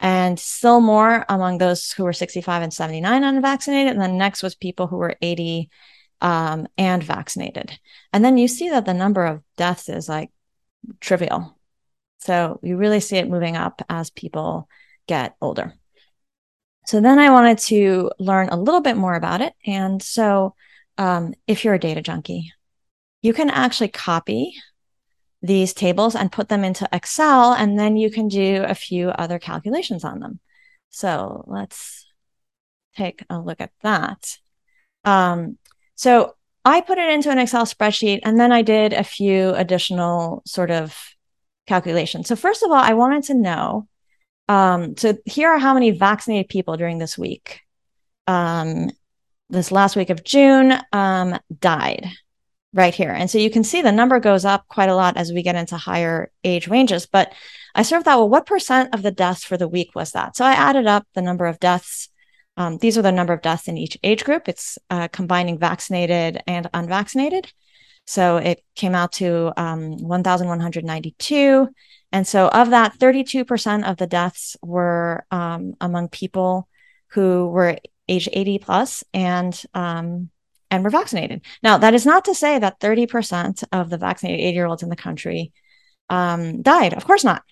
And 0.00 0.38
still 0.38 0.80
more 0.80 1.24
among 1.28 1.58
those 1.58 1.92
who 1.92 2.04
were 2.04 2.12
65 2.12 2.62
and 2.62 2.72
79 2.72 3.24
unvaccinated. 3.24 3.92
And 3.92 4.00
then 4.00 4.18
next 4.18 4.42
was 4.42 4.54
people 4.54 4.86
who 4.86 4.96
were 4.96 5.16
80 5.22 5.70
um, 6.20 6.66
and 6.76 7.02
vaccinated. 7.02 7.78
And 8.12 8.24
then 8.24 8.36
you 8.36 8.48
see 8.48 8.70
that 8.70 8.84
the 8.84 8.94
number 8.94 9.24
of 9.24 9.42
deaths 9.56 9.88
is 9.88 10.08
like 10.08 10.30
trivial. 11.00 11.58
So 12.18 12.60
you 12.62 12.76
really 12.76 13.00
see 13.00 13.16
it 13.16 13.28
moving 13.28 13.56
up 13.56 13.82
as 13.88 14.10
people 14.10 14.68
get 15.06 15.36
older. 15.40 15.74
So 16.86 17.00
then 17.00 17.18
I 17.18 17.30
wanted 17.30 17.58
to 17.58 18.10
learn 18.18 18.48
a 18.48 18.56
little 18.56 18.80
bit 18.80 18.96
more 18.96 19.14
about 19.14 19.40
it. 19.40 19.54
And 19.66 20.02
so 20.02 20.54
um, 20.98 21.34
if 21.46 21.64
you're 21.64 21.74
a 21.74 21.80
data 21.80 22.00
junkie, 22.02 22.52
you 23.22 23.32
can 23.32 23.50
actually 23.50 23.88
copy 23.88 24.54
these 25.42 25.72
tables 25.74 26.14
and 26.14 26.32
put 26.32 26.48
them 26.48 26.64
into 26.64 26.88
Excel, 26.92 27.52
and 27.52 27.78
then 27.78 27.96
you 27.96 28.10
can 28.10 28.28
do 28.28 28.64
a 28.66 28.74
few 28.74 29.10
other 29.10 29.38
calculations 29.38 30.04
on 30.04 30.20
them. 30.20 30.40
So 30.90 31.44
let's 31.46 32.06
take 32.96 33.22
a 33.28 33.38
look 33.38 33.60
at 33.60 33.72
that. 33.82 34.38
Um, 35.04 35.58
so 35.94 36.34
I 36.64 36.80
put 36.80 36.98
it 36.98 37.10
into 37.10 37.30
an 37.30 37.38
Excel 37.38 37.64
spreadsheet, 37.64 38.20
and 38.24 38.40
then 38.40 38.50
I 38.52 38.62
did 38.62 38.92
a 38.92 39.04
few 39.04 39.50
additional 39.50 40.42
sort 40.46 40.70
of 40.70 40.96
calculations. 41.66 42.28
So 42.28 42.36
first 42.36 42.62
of 42.62 42.70
all, 42.70 42.76
I 42.76 42.94
wanted 42.94 43.24
to 43.24 43.34
know. 43.34 43.88
Um, 44.48 44.96
so 44.96 45.16
here 45.24 45.50
are 45.50 45.58
how 45.58 45.74
many 45.74 45.90
vaccinated 45.90 46.48
people 46.48 46.76
during 46.76 46.98
this 46.98 47.18
week, 47.18 47.60
um, 48.26 48.90
this 49.50 49.70
last 49.70 49.96
week 49.96 50.10
of 50.10 50.24
June, 50.24 50.74
um, 50.92 51.38
died 51.60 52.08
right 52.76 52.94
here. 52.94 53.10
And 53.10 53.30
so 53.30 53.38
you 53.38 53.50
can 53.50 53.64
see 53.64 53.80
the 53.80 53.90
number 53.90 54.20
goes 54.20 54.44
up 54.44 54.68
quite 54.68 54.90
a 54.90 54.94
lot 54.94 55.16
as 55.16 55.32
we 55.32 55.42
get 55.42 55.56
into 55.56 55.76
higher 55.76 56.30
age 56.44 56.68
ranges. 56.68 57.06
But 57.06 57.32
I 57.74 57.82
sort 57.82 58.00
of 58.00 58.04
thought, 58.04 58.18
well, 58.18 58.28
what 58.28 58.46
percent 58.46 58.94
of 58.94 59.02
the 59.02 59.10
deaths 59.10 59.44
for 59.44 59.56
the 59.56 59.66
week 59.66 59.94
was 59.94 60.12
that? 60.12 60.36
So 60.36 60.44
I 60.44 60.52
added 60.52 60.86
up 60.86 61.06
the 61.14 61.22
number 61.22 61.46
of 61.46 61.58
deaths. 61.58 62.10
Um, 62.58 62.78
these 62.78 62.96
are 62.98 63.02
the 63.02 63.12
number 63.12 63.32
of 63.32 63.42
deaths 63.42 63.66
in 63.66 63.78
each 63.78 63.98
age 64.04 64.24
group. 64.24 64.48
It's 64.48 64.78
uh, 64.90 65.08
combining 65.08 65.58
vaccinated 65.58 66.42
and 66.46 66.68
unvaccinated. 66.74 67.50
So 68.06 68.36
it 68.36 68.62
came 68.74 68.94
out 68.94 69.12
to 69.12 69.52
um, 69.56 69.96
1,192. 69.96 71.68
And 72.12 72.26
so 72.26 72.48
of 72.48 72.70
that, 72.70 72.98
32% 72.98 73.90
of 73.90 73.96
the 73.96 74.06
deaths 74.06 74.56
were 74.62 75.24
um, 75.30 75.74
among 75.80 76.08
people 76.08 76.68
who 77.08 77.48
were 77.48 77.78
age 78.08 78.28
80 78.32 78.58
plus 78.58 79.04
and 79.12 79.60
um, 79.74 80.30
and 80.70 80.84
were 80.84 80.90
vaccinated. 80.90 81.42
Now, 81.62 81.78
that 81.78 81.94
is 81.94 82.06
not 82.06 82.24
to 82.26 82.34
say 82.34 82.58
that 82.58 82.80
30% 82.80 83.64
of 83.72 83.90
the 83.90 83.98
vaccinated 83.98 84.40
80 84.40 84.54
year 84.54 84.66
olds 84.66 84.82
in 84.82 84.88
the 84.88 84.96
country 84.96 85.52
um, 86.08 86.62
died. 86.62 86.94
Of 86.94 87.04
course 87.04 87.24
not. 87.24 87.42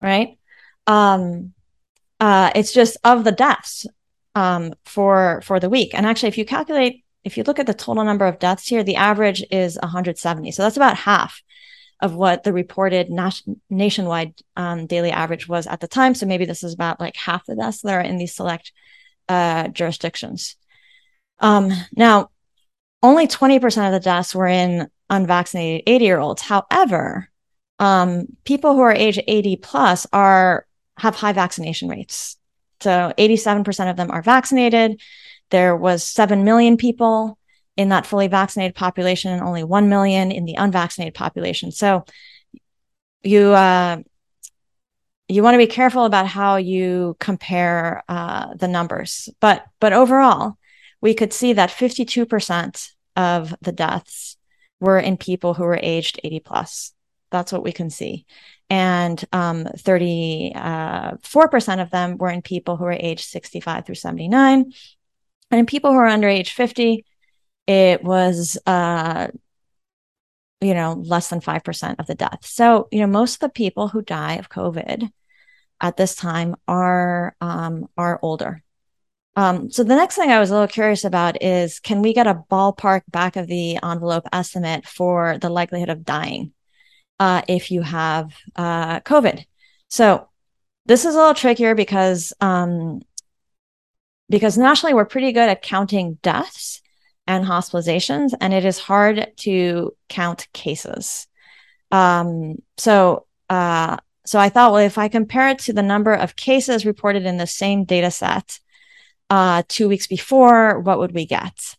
Right. 0.00 0.38
Um, 0.86 1.52
uh, 2.20 2.50
it's 2.54 2.72
just 2.72 2.96
of 3.04 3.24
the 3.24 3.32
deaths 3.32 3.86
um, 4.34 4.74
for 4.84 5.40
for 5.44 5.60
the 5.60 5.70
week. 5.70 5.94
And 5.94 6.06
actually, 6.06 6.28
if 6.28 6.38
you 6.38 6.44
calculate, 6.44 7.04
if 7.24 7.36
you 7.36 7.44
look 7.44 7.58
at 7.58 7.66
the 7.66 7.74
total 7.74 8.04
number 8.04 8.26
of 8.26 8.38
deaths 8.38 8.68
here, 8.68 8.82
the 8.82 8.96
average 8.96 9.42
is 9.50 9.78
170. 9.82 10.50
So 10.52 10.62
that's 10.62 10.76
about 10.76 10.96
half 10.96 11.42
of 12.00 12.14
what 12.14 12.44
the 12.44 12.52
reported 12.52 13.08
nationwide 13.70 14.34
um, 14.54 14.86
daily 14.86 15.10
average 15.10 15.48
was 15.48 15.66
at 15.66 15.80
the 15.80 15.88
time. 15.88 16.14
So 16.14 16.26
maybe 16.26 16.44
this 16.44 16.62
is 16.62 16.74
about 16.74 17.00
like 17.00 17.16
half 17.16 17.46
the 17.46 17.56
deaths 17.56 17.80
that 17.82 17.94
are 17.94 18.00
in 18.00 18.18
these 18.18 18.34
select 18.34 18.72
uh, 19.28 19.68
jurisdictions. 19.68 20.56
Um, 21.38 21.72
now, 21.96 22.30
only 23.02 23.26
20% 23.26 23.86
of 23.86 23.92
the 23.92 24.00
deaths 24.00 24.34
were 24.34 24.46
in 24.46 24.88
unvaccinated 25.10 25.82
80 25.86 26.04
year 26.04 26.18
olds. 26.18 26.42
However, 26.42 27.30
um, 27.78 28.26
people 28.44 28.74
who 28.74 28.80
are 28.80 28.92
age 28.92 29.20
80 29.26 29.56
plus 29.56 30.06
are 30.12 30.66
have 30.98 31.14
high 31.14 31.32
vaccination 31.32 31.88
rates. 31.88 32.36
So 32.80 33.12
87% 33.18 33.90
of 33.90 33.96
them 33.96 34.10
are 34.10 34.22
vaccinated. 34.22 35.00
There 35.50 35.76
was 35.76 36.02
7 36.04 36.44
million 36.44 36.76
people 36.76 37.38
in 37.76 37.90
that 37.90 38.06
fully 38.06 38.28
vaccinated 38.28 38.74
population 38.74 39.32
and 39.32 39.42
only 39.42 39.62
1 39.62 39.88
million 39.88 40.32
in 40.32 40.46
the 40.46 40.54
unvaccinated 40.54 41.14
population. 41.14 41.70
So 41.70 42.04
you, 43.22 43.52
uh, 43.52 43.98
you 45.28 45.42
want 45.42 45.54
to 45.54 45.58
be 45.58 45.66
careful 45.66 46.04
about 46.04 46.26
how 46.26 46.56
you 46.56 47.16
compare 47.18 48.02
uh, 48.08 48.54
the 48.54 48.68
numbers, 48.68 49.28
but 49.40 49.64
but 49.80 49.92
overall, 49.92 50.56
we 51.06 51.14
could 51.14 51.32
see 51.32 51.52
that 51.52 51.70
52% 51.70 52.90
of 53.14 53.54
the 53.62 53.70
deaths 53.70 54.36
were 54.80 54.98
in 54.98 55.16
people 55.16 55.54
who 55.54 55.62
were 55.62 55.78
aged 55.80 56.18
80 56.24 56.40
plus. 56.40 56.92
That's 57.30 57.52
what 57.52 57.62
we 57.62 57.70
can 57.70 57.90
see. 57.90 58.26
And 58.68 59.24
um, 59.32 59.66
34% 59.66 60.56
uh, 60.56 61.80
of 61.80 61.90
them 61.90 62.16
were 62.18 62.30
in 62.30 62.42
people 62.42 62.76
who 62.76 62.86
were 62.86 62.90
aged 62.98 63.24
65 63.24 63.86
through 63.86 63.94
79. 63.94 64.72
And 65.52 65.60
in 65.60 65.64
people 65.64 65.92
who 65.92 65.98
are 65.98 66.08
under 66.08 66.28
age 66.28 66.50
50, 66.50 67.04
it 67.68 68.02
was, 68.02 68.58
uh, 68.66 69.28
you 70.60 70.74
know, 70.74 70.94
less 70.94 71.30
than 71.30 71.40
5% 71.40 72.00
of 72.00 72.08
the 72.08 72.16
deaths. 72.16 72.50
So, 72.50 72.88
you 72.90 72.98
know, 72.98 73.06
most 73.06 73.34
of 73.34 73.40
the 73.42 73.50
people 73.50 73.86
who 73.86 74.02
die 74.02 74.38
of 74.38 74.50
COVID 74.50 75.08
at 75.80 75.96
this 75.96 76.16
time 76.16 76.56
are, 76.66 77.36
um, 77.40 77.86
are 77.96 78.18
older. 78.22 78.64
Um, 79.36 79.70
so 79.70 79.84
the 79.84 79.94
next 79.94 80.16
thing 80.16 80.30
I 80.30 80.40
was 80.40 80.50
a 80.50 80.54
little 80.54 80.66
curious 80.66 81.04
about 81.04 81.42
is 81.42 81.78
can 81.78 82.00
we 82.00 82.14
get 82.14 82.26
a 82.26 82.42
ballpark 82.50 83.02
back 83.10 83.36
of 83.36 83.46
the 83.46 83.78
envelope 83.82 84.26
estimate 84.32 84.86
for 84.86 85.36
the 85.38 85.50
likelihood 85.50 85.90
of 85.90 86.06
dying 86.06 86.52
uh, 87.20 87.42
if 87.46 87.70
you 87.70 87.82
have 87.82 88.34
uh, 88.56 89.00
COVID? 89.00 89.44
So 89.88 90.28
this 90.86 91.04
is 91.04 91.14
a 91.14 91.18
little 91.18 91.34
trickier 91.34 91.74
because 91.74 92.32
um, 92.40 93.02
because 94.30 94.56
nationally 94.56 94.94
we're 94.94 95.04
pretty 95.04 95.32
good 95.32 95.48
at 95.48 95.62
counting 95.62 96.18
deaths 96.22 96.80
and 97.26 97.44
hospitalizations, 97.44 98.32
and 98.40 98.54
it 98.54 98.64
is 98.64 98.78
hard 98.78 99.32
to 99.36 99.94
count 100.08 100.48
cases. 100.52 101.26
Um, 101.92 102.56
so 102.78 103.26
uh, 103.50 103.98
so 104.24 104.38
I 104.38 104.48
thought, 104.48 104.72
well, 104.72 104.80
if 104.80 104.96
I 104.96 105.08
compare 105.08 105.50
it 105.50 105.58
to 105.60 105.74
the 105.74 105.82
number 105.82 106.14
of 106.14 106.36
cases 106.36 106.86
reported 106.86 107.26
in 107.26 107.36
the 107.36 107.46
same 107.46 107.84
data 107.84 108.10
set 108.10 108.58
uh, 109.30 109.62
two 109.68 109.88
weeks 109.88 110.06
before, 110.06 110.80
what 110.80 110.98
would 110.98 111.12
we 111.12 111.26
get? 111.26 111.76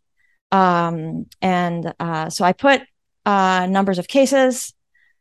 Um, 0.51 1.27
and 1.41 1.93
uh, 1.99 2.29
so 2.29 2.45
I 2.45 2.53
put 2.53 2.81
uh, 3.25 3.67
numbers 3.69 3.99
of 3.99 4.07
cases 4.07 4.73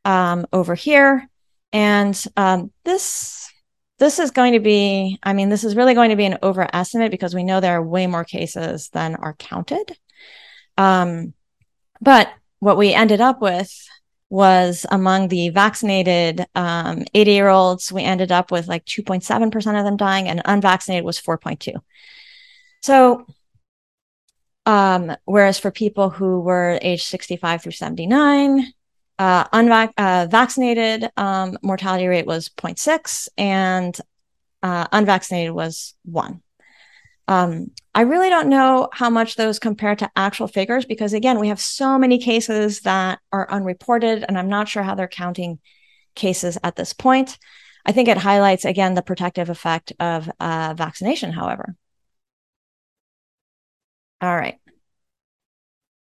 um, 0.05 0.47
over 0.53 0.75
here, 0.75 1.29
and 1.73 2.23
um, 2.37 2.73
this 2.85 3.51
this 3.99 4.19
is 4.19 4.31
going 4.31 4.53
to 4.53 4.61
be, 4.61 5.19
I 5.23 5.33
mean, 5.33 5.49
this 5.49 5.65
is 5.65 5.75
really 5.75 5.95
going 5.95 6.11
to 6.11 6.17
be 6.17 6.27
an 6.27 6.39
overestimate 6.43 7.11
because 7.11 7.35
we 7.35 7.45
know 7.45 7.61
there 7.61 7.79
are 7.79 7.83
way 7.83 8.07
more 8.07 8.25
cases 8.25 8.91
than 8.91 9.15
are 9.15 9.35
counted. 9.35 9.97
Um, 10.77 11.33
but 12.01 12.29
what 12.59 12.77
we 12.77 12.93
ended 12.93 13.23
up 13.23 13.41
with 13.41 13.73
was 14.29 14.85
among 14.91 15.29
the 15.29 15.49
vaccinated 15.51 16.45
um, 16.55 17.05
80 17.15 17.31
year 17.31 17.49
olds, 17.49 17.91
we 17.91 18.03
ended 18.03 18.33
up 18.33 18.51
with 18.51 18.69
like 18.69 18.85
2.7% 18.85 19.79
of 19.79 19.85
them 19.85 19.97
dying, 19.97 20.29
and 20.29 20.43
unvaccinated 20.45 21.05
was 21.05 21.21
4.2. 21.21 21.75
So, 22.87 23.27
um, 24.65 25.17
whereas 25.25 25.59
for 25.59 25.73
people 25.73 26.09
who 26.09 26.39
were 26.39 26.79
age 26.81 27.03
65 27.03 27.61
through 27.61 27.73
79, 27.73 28.73
uh, 29.19 29.45
unvac- 29.49 29.93
uh, 29.99 31.11
um, 31.21 31.59
mortality 31.65 32.07
rate 32.07 32.27
was 32.27 32.49
0.6 32.49 33.29
and 33.37 33.99
uh, 34.63 34.87
unvaccinated 34.93 35.53
was 35.53 35.95
1. 36.05 36.41
Um, 37.27 37.73
I 37.93 38.03
really 38.03 38.31
don't 38.31 38.49
know 38.49 38.89
how 38.93 39.11
much 39.11 39.35
those 39.35 39.59
compare 39.59 39.97
to 39.97 40.09
actual 40.15 40.47
figures 40.47 40.85
because, 40.85 41.13
again, 41.13 41.41
we 41.41 41.49
have 41.49 41.59
so 41.59 41.99
many 41.99 42.19
cases 42.19 42.83
that 42.83 43.19
are 43.33 43.51
unreported, 43.51 44.25
and 44.29 44.39
I'm 44.39 44.49
not 44.49 44.69
sure 44.69 44.85
how 44.85 44.95
they're 44.95 45.09
counting 45.09 45.59
cases 46.15 46.57
at 46.63 46.77
this 46.77 46.93
point. 46.93 47.37
I 47.85 47.91
think 47.91 48.07
it 48.07 48.19
highlights, 48.19 48.65
again, 48.65 48.95
the 48.95 49.03
protective 49.03 49.51
effect 49.51 49.93
of 49.99 50.31
uh, 50.39 50.75
vaccination, 50.77 51.33
however. 51.33 51.75
All 54.21 54.35
right. 54.35 54.59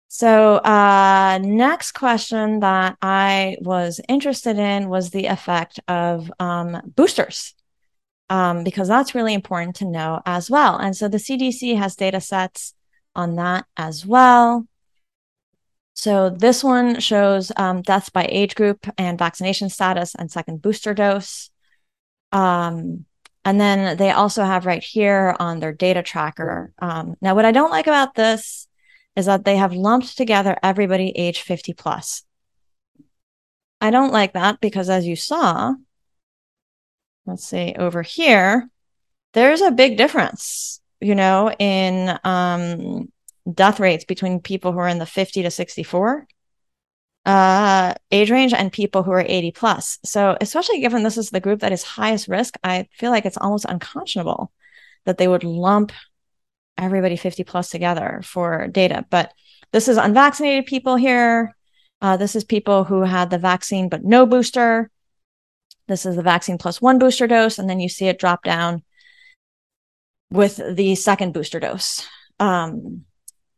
So, 0.07 0.57
uh, 0.57 1.39
next 1.41 1.93
question 1.93 2.59
that 2.59 2.97
I 3.01 3.55
was 3.61 4.01
interested 4.09 4.57
in 4.59 4.89
was 4.89 5.09
the 5.09 5.27
effect 5.27 5.79
of 5.87 6.29
um, 6.37 6.81
boosters, 6.95 7.55
um, 8.29 8.63
because 8.65 8.89
that's 8.89 9.15
really 9.15 9.33
important 9.33 9.77
to 9.77 9.85
know 9.85 10.21
as 10.25 10.49
well. 10.49 10.77
And 10.77 10.97
so 10.97 11.07
the 11.07 11.17
CDC 11.17 11.77
has 11.77 11.95
data 11.95 12.19
sets 12.19 12.73
on 13.15 13.35
that 13.37 13.65
as 13.77 14.05
well. 14.05 14.67
So 15.93 16.29
this 16.29 16.63
one 16.63 16.99
shows 16.99 17.51
um, 17.55 17.81
deaths 17.81 18.09
by 18.09 18.27
age 18.29 18.55
group 18.55 18.87
and 18.97 19.17
vaccination 19.17 19.69
status 19.69 20.13
and 20.15 20.31
second 20.31 20.61
booster 20.61 20.93
dose. 20.93 21.49
Um, 22.31 23.05
and 23.43 23.59
then 23.59 23.97
they 23.97 24.11
also 24.11 24.43
have 24.43 24.65
right 24.65 24.83
here 24.83 25.35
on 25.39 25.59
their 25.59 25.73
data 25.73 26.03
tracker. 26.03 26.73
Um, 26.79 27.15
now, 27.21 27.35
what 27.35 27.45
I 27.45 27.51
don't 27.51 27.71
like 27.71 27.87
about 27.87 28.13
this 28.13 28.67
is 29.15 29.25
that 29.25 29.45
they 29.45 29.57
have 29.57 29.73
lumped 29.73 30.15
together 30.15 30.57
everybody 30.61 31.09
age 31.15 31.41
50 31.41 31.73
plus. 31.73 32.23
I 33.79 33.89
don't 33.89 34.13
like 34.13 34.33
that 34.33 34.61
because, 34.61 34.89
as 34.89 35.07
you 35.07 35.15
saw, 35.15 35.73
let's 37.25 37.45
see 37.45 37.73
over 37.77 38.03
here, 38.03 38.69
there's 39.33 39.61
a 39.61 39.71
big 39.71 39.97
difference, 39.97 40.79
you 40.99 41.15
know, 41.15 41.51
in 41.57 42.17
um, 42.23 43.11
death 43.51 43.79
rates 43.79 44.05
between 44.05 44.39
people 44.39 44.71
who 44.71 44.79
are 44.79 44.87
in 44.87 44.99
the 44.99 45.05
50 45.05 45.41
to 45.41 45.51
64 45.51 46.27
uh, 47.25 47.93
age 48.11 48.31
range 48.31 48.53
and 48.53 48.71
people 48.71 49.03
who 49.03 49.11
are 49.11 49.25
80 49.25 49.51
plus. 49.51 49.99
So, 50.03 50.37
especially 50.41 50.79
given 50.79 51.03
this 51.03 51.17
is 51.17 51.29
the 51.29 51.39
group 51.39 51.59
that 51.59 51.71
is 51.71 51.83
highest 51.83 52.27
risk, 52.27 52.57
I 52.63 52.87
feel 52.93 53.11
like 53.11 53.25
it's 53.25 53.37
almost 53.37 53.65
unconscionable 53.65 54.51
that 55.05 55.17
they 55.17 55.27
would 55.27 55.43
lump 55.43 55.91
everybody 56.77 57.15
50 57.15 57.43
plus 57.43 57.69
together 57.69 58.21
for 58.23 58.67
data. 58.67 59.05
But 59.09 59.33
this 59.71 59.87
is 59.87 59.97
unvaccinated 59.97 60.65
people 60.65 60.95
here. 60.95 61.55
Uh, 62.01 62.17
this 62.17 62.35
is 62.35 62.43
people 62.43 62.83
who 62.83 63.01
had 63.01 63.29
the 63.29 63.37
vaccine 63.37 63.87
but 63.87 64.03
no 64.03 64.25
booster. 64.25 64.89
This 65.87 66.05
is 66.05 66.15
the 66.15 66.23
vaccine 66.23 66.57
plus 66.57 66.81
one 66.81 66.97
booster 66.97 67.27
dose. 67.27 67.59
And 67.59 67.69
then 67.69 67.79
you 67.79 67.89
see 67.89 68.07
it 68.07 68.19
drop 68.19 68.43
down 68.43 68.83
with 70.31 70.59
the 70.75 70.95
second 70.95 71.33
booster 71.33 71.59
dose. 71.59 72.07
Um, 72.39 73.05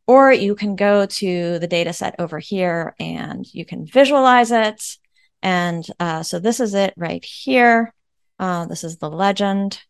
or 0.06 0.32
you 0.32 0.54
can 0.54 0.76
go 0.76 1.06
to 1.06 1.58
the 1.58 1.66
data 1.66 1.92
set 1.92 2.16
over 2.18 2.38
here 2.38 2.94
and 2.98 3.46
you 3.54 3.64
can 3.64 3.86
visualize 3.86 4.50
it. 4.50 4.98
And 5.42 5.86
uh, 6.00 6.22
so 6.22 6.38
this 6.38 6.60
is 6.60 6.74
it 6.74 6.94
right 6.96 7.24
here. 7.24 7.92
Uh, 8.38 8.66
this 8.66 8.84
is 8.84 8.98
the 8.98 9.10
legend. 9.10 9.80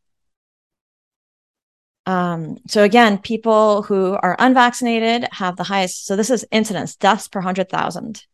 Um, 2.06 2.58
so 2.68 2.82
again, 2.82 3.18
people 3.18 3.82
who 3.82 4.12
are 4.12 4.36
unvaccinated 4.38 5.26
have 5.32 5.56
the 5.56 5.64
highest. 5.64 6.06
So 6.06 6.16
this 6.16 6.30
is 6.30 6.46
incidence, 6.50 6.96
deaths 6.96 7.28
per 7.28 7.40
100,000 7.40 8.26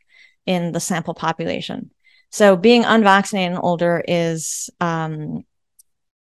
in 0.46 0.72
the 0.72 0.80
sample 0.80 1.14
population. 1.14 1.90
So 2.30 2.56
being 2.56 2.84
unvaccinated 2.84 3.52
and 3.52 3.60
older 3.62 4.02
is 4.06 4.70
um, 4.80 5.44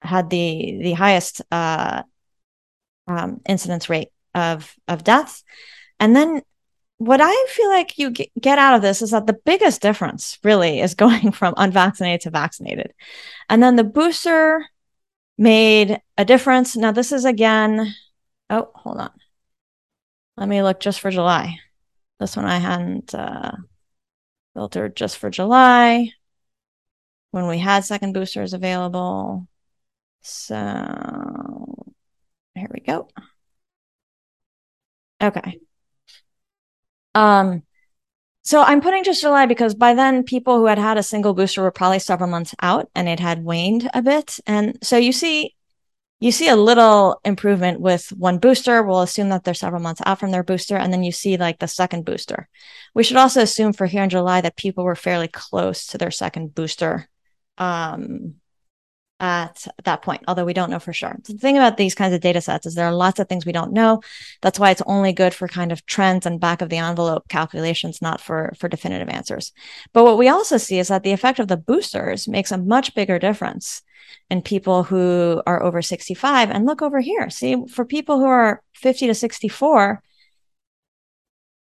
had 0.03 0.31
the 0.31 0.79
the 0.83 0.93
highest 0.93 1.43
uh, 1.51 2.03
um, 3.07 3.41
incidence 3.49 3.89
rate 3.89 4.09
of 4.35 4.75
of 4.89 5.05
deaths. 5.05 5.45
And 5.99 6.15
then 6.17 6.43
what 6.99 7.21
I 7.23 7.47
feel 7.49 7.71
like 7.71 7.99
you 7.99 8.11
get 8.11 8.59
out 8.59 8.75
of 8.75 8.83
this 8.83 9.01
is 9.01 9.13
that 9.13 9.27
the 9.27 9.39
biggest 9.47 9.81
difference 9.81 10.39
really 10.45 10.81
is 10.81 10.95
going 10.95 11.33
from 11.33 11.55
unvaccinated 11.57 12.21
to 12.23 12.31
vaccinated. 12.31 12.93
And 13.49 13.63
then 13.63 13.77
the 13.77 13.85
booster 13.85 14.67
made 15.39 15.99
a 16.19 16.27
difference. 16.27 16.77
Now, 16.77 16.93
this 16.93 17.13
is 17.13 17.25
again, 17.25 17.95
oh, 18.51 18.71
hold 18.75 18.99
on. 18.99 19.11
Let 20.37 20.49
me 20.49 20.63
look 20.63 20.79
just 20.79 21.01
for 21.01 21.11
July. 21.11 21.59
This 22.19 22.37
one 22.37 22.45
I 22.45 22.59
hadn't 22.59 23.15
uh, 23.15 23.53
filtered 24.53 24.95
just 24.95 25.17
for 25.17 25.31
July 25.31 26.13
when 27.31 27.47
we 27.47 27.59
had 27.59 27.87
second 27.87 28.13
boosters 28.13 28.53
available. 28.53 29.49
So 30.21 30.55
here 32.55 32.69
we 32.73 32.81
go. 32.81 33.09
Okay. 35.21 35.61
Um, 37.15 37.63
so 38.43 38.63
I'm 38.63 38.81
putting 38.81 39.05
just 39.05 39.21
July 39.21 39.47
because 39.47 39.75
by 39.75 39.95
then 39.95 40.25
people 40.25 40.59
who 40.59 40.67
had 40.67 40.79
had 40.79 40.97
a 40.97 41.03
single 41.03 41.35
booster 41.35 41.63
were 41.63 41.71
probably 41.71 41.99
several 41.99 42.31
months 42.31 42.55
out 42.63 42.89
and 42.95 43.09
it 43.09 43.21
had 43.21 43.45
waned 43.45 43.91
a 43.93 44.03
bit. 44.03 44.41
And 44.47 44.79
so 44.83 44.97
you 44.97 45.13
see, 45.13 45.55
you 46.21 46.33
see 46.33 46.49
a 46.49 46.57
little 46.57 47.21
improvement 47.25 47.81
with 47.81 48.09
one 48.11 48.39
booster. 48.39 48.83
We'll 48.83 49.03
assume 49.03 49.29
that 49.29 49.45
they're 49.45 49.55
several 49.55 49.83
months 49.83 50.03
out 50.07 50.19
from 50.21 50.31
their 50.31 50.43
booster. 50.43 50.77
And 50.77 50.93
then 50.93 51.03
you 51.03 51.13
see 51.13 51.37
like 51.37 51.59
the 51.59 51.69
second 51.69 52.05
booster. 52.05 52.49
We 52.95 53.05
should 53.05 53.19
also 53.19 53.43
assume 53.43 53.73
for 53.73 53.87
here 53.87 54.03
in 54.03 54.11
July 54.11 54.41
that 54.41 54.57
people 54.57 54.85
were 54.85 54.97
fairly 54.97 55.29
close 55.29 55.87
to 55.89 55.99
their 55.99 56.11
second 56.11 56.55
booster 56.55 57.09
um, 57.59 58.40
at 59.21 59.67
that 59.85 60.01
point, 60.01 60.23
although 60.27 60.47
we 60.47 60.55
don't 60.55 60.71
know 60.71 60.79
for 60.79 60.95
sure. 60.95 61.17
The 61.25 61.35
thing 61.35 61.57
about 61.57 61.77
these 61.77 61.95
kinds 61.95 62.15
of 62.15 62.23
data 62.23 62.41
sets 62.41 62.67
is 62.67 62.75
there 62.75 62.87
are 62.87 62.95
lots 62.95 63.21
of 63.21 63.29
things 63.29 63.45
we 63.45 63.53
don't 63.53 63.73
know. 63.73 64.01
That's 64.41 64.59
why 64.59 64.71
it's 64.71 64.83
only 64.87 65.13
good 65.13 65.35
for 65.35 65.47
kind 65.47 65.71
of 65.71 65.85
trends 65.85 66.25
and 66.25 66.41
back 66.41 66.63
of 66.63 66.71
the 66.71 66.79
envelope 66.79 67.29
calculations, 67.29 68.01
not 68.01 68.21
for, 68.21 68.53
for 68.59 68.69
definitive 68.69 69.11
answers. 69.11 69.53
But 69.93 70.05
what 70.05 70.19
we 70.19 70.29
also 70.29 70.57
see 70.57 70.79
is 70.79 70.89
that 70.89 71.03
the 71.03 71.13
effect 71.13 71.39
of 71.39 71.49
the 71.49 71.59
boosters 71.59 72.27
makes 72.27 72.51
a 72.51 72.59
much 72.59 72.95
bigger 72.95 73.19
difference 73.19 73.83
in 74.31 74.41
people 74.41 74.85
who 74.85 75.43
are 75.47 75.63
over 75.63 75.83
65. 75.83 76.51
And 76.51 76.65
look 76.65 76.81
over 76.81 77.01
here. 77.01 77.29
See, 77.29 77.67
for 77.69 77.85
people 77.85 78.19
who 78.19 78.27
are 78.27 78.63
50 78.75 79.07
to 79.09 79.15
64, 79.15 80.03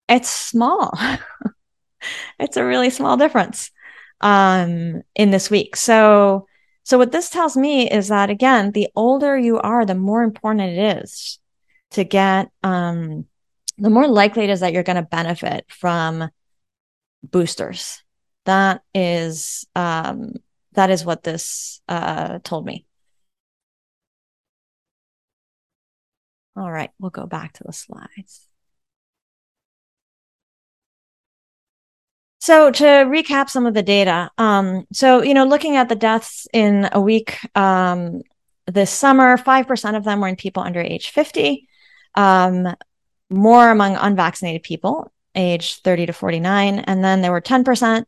it's 0.09 0.29
small. 0.29 0.99
it's 2.41 2.57
a 2.57 2.65
really 2.65 2.91
small 2.91 3.17
difference 3.17 3.71
um, 4.21 5.03
in 5.15 5.31
this 5.31 5.51
week. 5.51 5.77
So 5.77 6.47
so 6.85 6.99
what 6.99 7.13
this 7.13 7.31
tells 7.31 7.57
me 7.57 7.91
is 7.91 8.09
that 8.09 8.29
again, 8.29 8.73
the 8.73 8.89
older 8.95 9.37
you 9.39 9.59
are, 9.59 9.87
the 9.87 9.95
more 9.95 10.23
important 10.23 10.71
it 10.71 10.99
is 11.03 11.39
to 11.93 12.05
get 12.05 12.51
um 12.63 13.27
the 13.79 13.91
more 13.91 14.07
likely 14.07 14.45
it 14.45 14.51
is 14.51 14.61
that 14.61 14.73
you're 14.73 14.83
going 14.85 14.97
to 14.97 15.03
benefit 15.03 15.65
from 15.69 16.31
boosters. 17.23 18.03
That 18.45 18.83
is 18.95 19.67
um 19.75 20.35
that 20.73 20.91
is 20.91 21.05
what 21.05 21.23
this 21.23 21.81
uh 21.89 22.39
told 22.45 22.67
me. 22.67 22.87
All 26.57 26.71
right, 26.71 26.91
we'll 27.01 27.11
go 27.11 27.27
back 27.27 27.55
to 27.55 27.65
the 27.65 27.73
slides. 27.73 28.44
So 32.45 32.71
to 32.71 32.85
recap 32.85 33.49
some 33.49 33.65
of 33.65 33.73
the 33.73 33.83
data, 33.83 34.31
um, 34.37 34.87
so 34.93 35.23
you 35.23 35.33
know, 35.33 35.47
looking 35.47 35.77
at 35.77 35.89
the 35.89 35.95
deaths 35.95 36.47
in 36.53 36.91
a 36.93 37.01
week 37.01 37.39
um, 37.57 38.21
this 38.67 38.91
summer, 38.91 39.39
five 39.39 39.67
percent 39.67 39.97
of 39.97 40.05
them 40.05 40.21
were 40.21 40.29
in 40.29 40.37
people 40.37 40.63
under 40.63 40.79
age 40.79 41.09
fifty, 41.09 41.67
um, 42.17 42.77
more 43.31 43.71
among 43.71 43.97
unvaccinated 43.97 44.63
people, 44.63 45.11
age 45.35 45.81
thirty 45.81 46.05
to 46.05 46.13
forty 46.13 46.39
nine, 46.39 46.81
and 46.81 47.03
then 47.03 47.23
there 47.23 47.33
were 47.33 47.41
ten 47.41 47.65
percent 47.65 48.07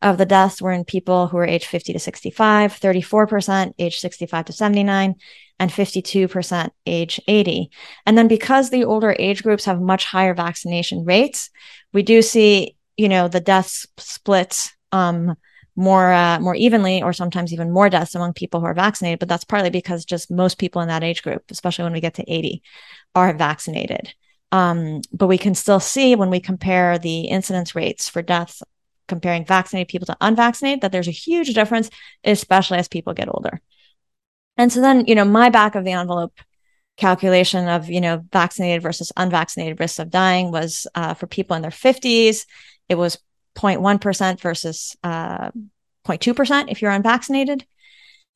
of 0.00 0.16
the 0.16 0.24
deaths 0.24 0.62
were 0.62 0.72
in 0.72 0.86
people 0.86 1.26
who 1.26 1.36
were 1.36 1.46
age 1.46 1.66
50 1.66 1.94
to 1.94 1.98
65, 1.98 2.78
34% 2.78 3.72
age 3.78 3.98
65 3.98 4.44
to 4.44 4.52
79, 4.52 5.14
and 5.58 5.70
52% 5.70 6.70
age 6.84 7.20
80. 7.26 7.70
And 8.04 8.16
then 8.16 8.28
because 8.28 8.68
the 8.68 8.84
older 8.84 9.16
age 9.18 9.42
groups 9.42 9.64
have 9.64 9.80
much 9.80 10.04
higher 10.04 10.34
vaccination 10.34 11.06
rates, 11.06 11.48
we 11.94 12.02
do 12.02 12.20
see 12.20 12.75
you 12.96 13.08
know 13.08 13.28
the 13.28 13.40
deaths 13.40 13.86
split 13.98 14.72
um, 14.92 15.36
more 15.76 16.12
uh, 16.12 16.40
more 16.40 16.54
evenly 16.54 17.02
or 17.02 17.12
sometimes 17.12 17.52
even 17.52 17.70
more 17.70 17.90
deaths 17.90 18.14
among 18.14 18.32
people 18.32 18.60
who 18.60 18.66
are 18.66 18.74
vaccinated 18.74 19.18
but 19.18 19.28
that's 19.28 19.44
partly 19.44 19.70
because 19.70 20.04
just 20.04 20.30
most 20.30 20.58
people 20.58 20.80
in 20.80 20.88
that 20.88 21.04
age 21.04 21.22
group 21.22 21.42
especially 21.50 21.84
when 21.84 21.92
we 21.92 22.00
get 22.00 22.14
to 22.14 22.32
80 22.32 22.62
are 23.14 23.34
vaccinated. 23.34 24.14
Um, 24.52 25.02
but 25.12 25.26
we 25.26 25.38
can 25.38 25.54
still 25.54 25.80
see 25.80 26.14
when 26.14 26.30
we 26.30 26.40
compare 26.40 26.98
the 26.98 27.22
incidence 27.22 27.74
rates 27.74 28.08
for 28.08 28.22
deaths 28.22 28.62
comparing 29.08 29.44
vaccinated 29.44 29.88
people 29.88 30.06
to 30.06 30.16
unvaccinated 30.20 30.80
that 30.80 30.92
there's 30.92 31.08
a 31.08 31.12
huge 31.12 31.54
difference 31.54 31.90
especially 32.24 32.78
as 32.78 32.88
people 32.88 33.12
get 33.12 33.28
older. 33.28 33.60
And 34.56 34.72
so 34.72 34.80
then 34.80 35.04
you 35.06 35.14
know 35.14 35.24
my 35.24 35.50
back 35.50 35.74
of 35.74 35.84
the 35.84 35.92
envelope 35.92 36.32
calculation 36.96 37.68
of 37.68 37.90
you 37.90 38.00
know 38.00 38.24
vaccinated 38.32 38.82
versus 38.82 39.12
unvaccinated 39.16 39.78
risks 39.78 39.98
of 39.98 40.10
dying 40.10 40.50
was 40.50 40.86
uh, 40.94 41.12
for 41.12 41.26
people 41.26 41.54
in 41.54 41.62
their 41.62 41.70
50s 41.70 42.46
it 42.88 42.96
was 42.96 43.18
0.1% 43.56 44.40
versus 44.40 44.96
uh, 45.02 45.50
0.2% 46.06 46.70
if 46.70 46.82
you're 46.82 46.90
unvaccinated. 46.90 47.66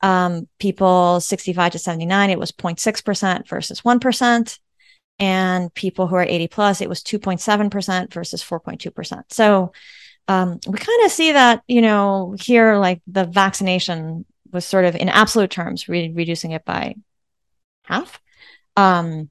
Um, 0.01 0.47
people 0.59 1.19
65 1.19 1.73
to 1.73 1.79
79, 1.79 2.29
it 2.29 2.39
was 2.39 2.51
0.6% 2.51 3.47
versus 3.47 3.81
1%. 3.81 4.59
And 5.19 5.73
people 5.75 6.07
who 6.07 6.15
are 6.15 6.23
80 6.23 6.47
plus, 6.47 6.81
it 6.81 6.89
was 6.89 7.03
2.7% 7.03 8.11
versus 8.11 8.43
4.2%. 8.43 9.23
So 9.29 9.71
um, 10.27 10.59
we 10.65 10.77
kind 10.77 11.05
of 11.05 11.11
see 11.11 11.33
that, 11.33 11.61
you 11.67 11.81
know, 11.81 12.35
here, 12.39 12.77
like 12.77 13.01
the 13.05 13.25
vaccination 13.25 14.25
was 14.51 14.65
sort 14.65 14.85
of 14.85 14.95
in 14.95 15.09
absolute 15.09 15.51
terms, 15.51 15.87
re- 15.87 16.11
reducing 16.13 16.51
it 16.51 16.65
by 16.65 16.95
half. 17.83 18.19
Um, 18.75 19.29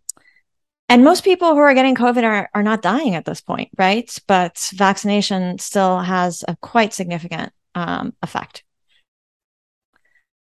and 0.91 1.05
most 1.05 1.23
people 1.23 1.51
who 1.51 1.61
are 1.61 1.73
getting 1.73 1.95
COVID 1.95 2.25
are, 2.25 2.51
are 2.53 2.65
not 2.65 2.83
dying 2.83 3.15
at 3.15 3.25
this 3.25 3.41
point, 3.41 3.71
right? 3.79 4.13
But 4.27 4.59
vaccination 4.75 5.61
still 5.61 6.01
has 6.01 6.45
a 6.49 6.57
quite 6.57 6.93
significant 6.93 7.53
um, 7.77 8.13
effect. 8.25 8.65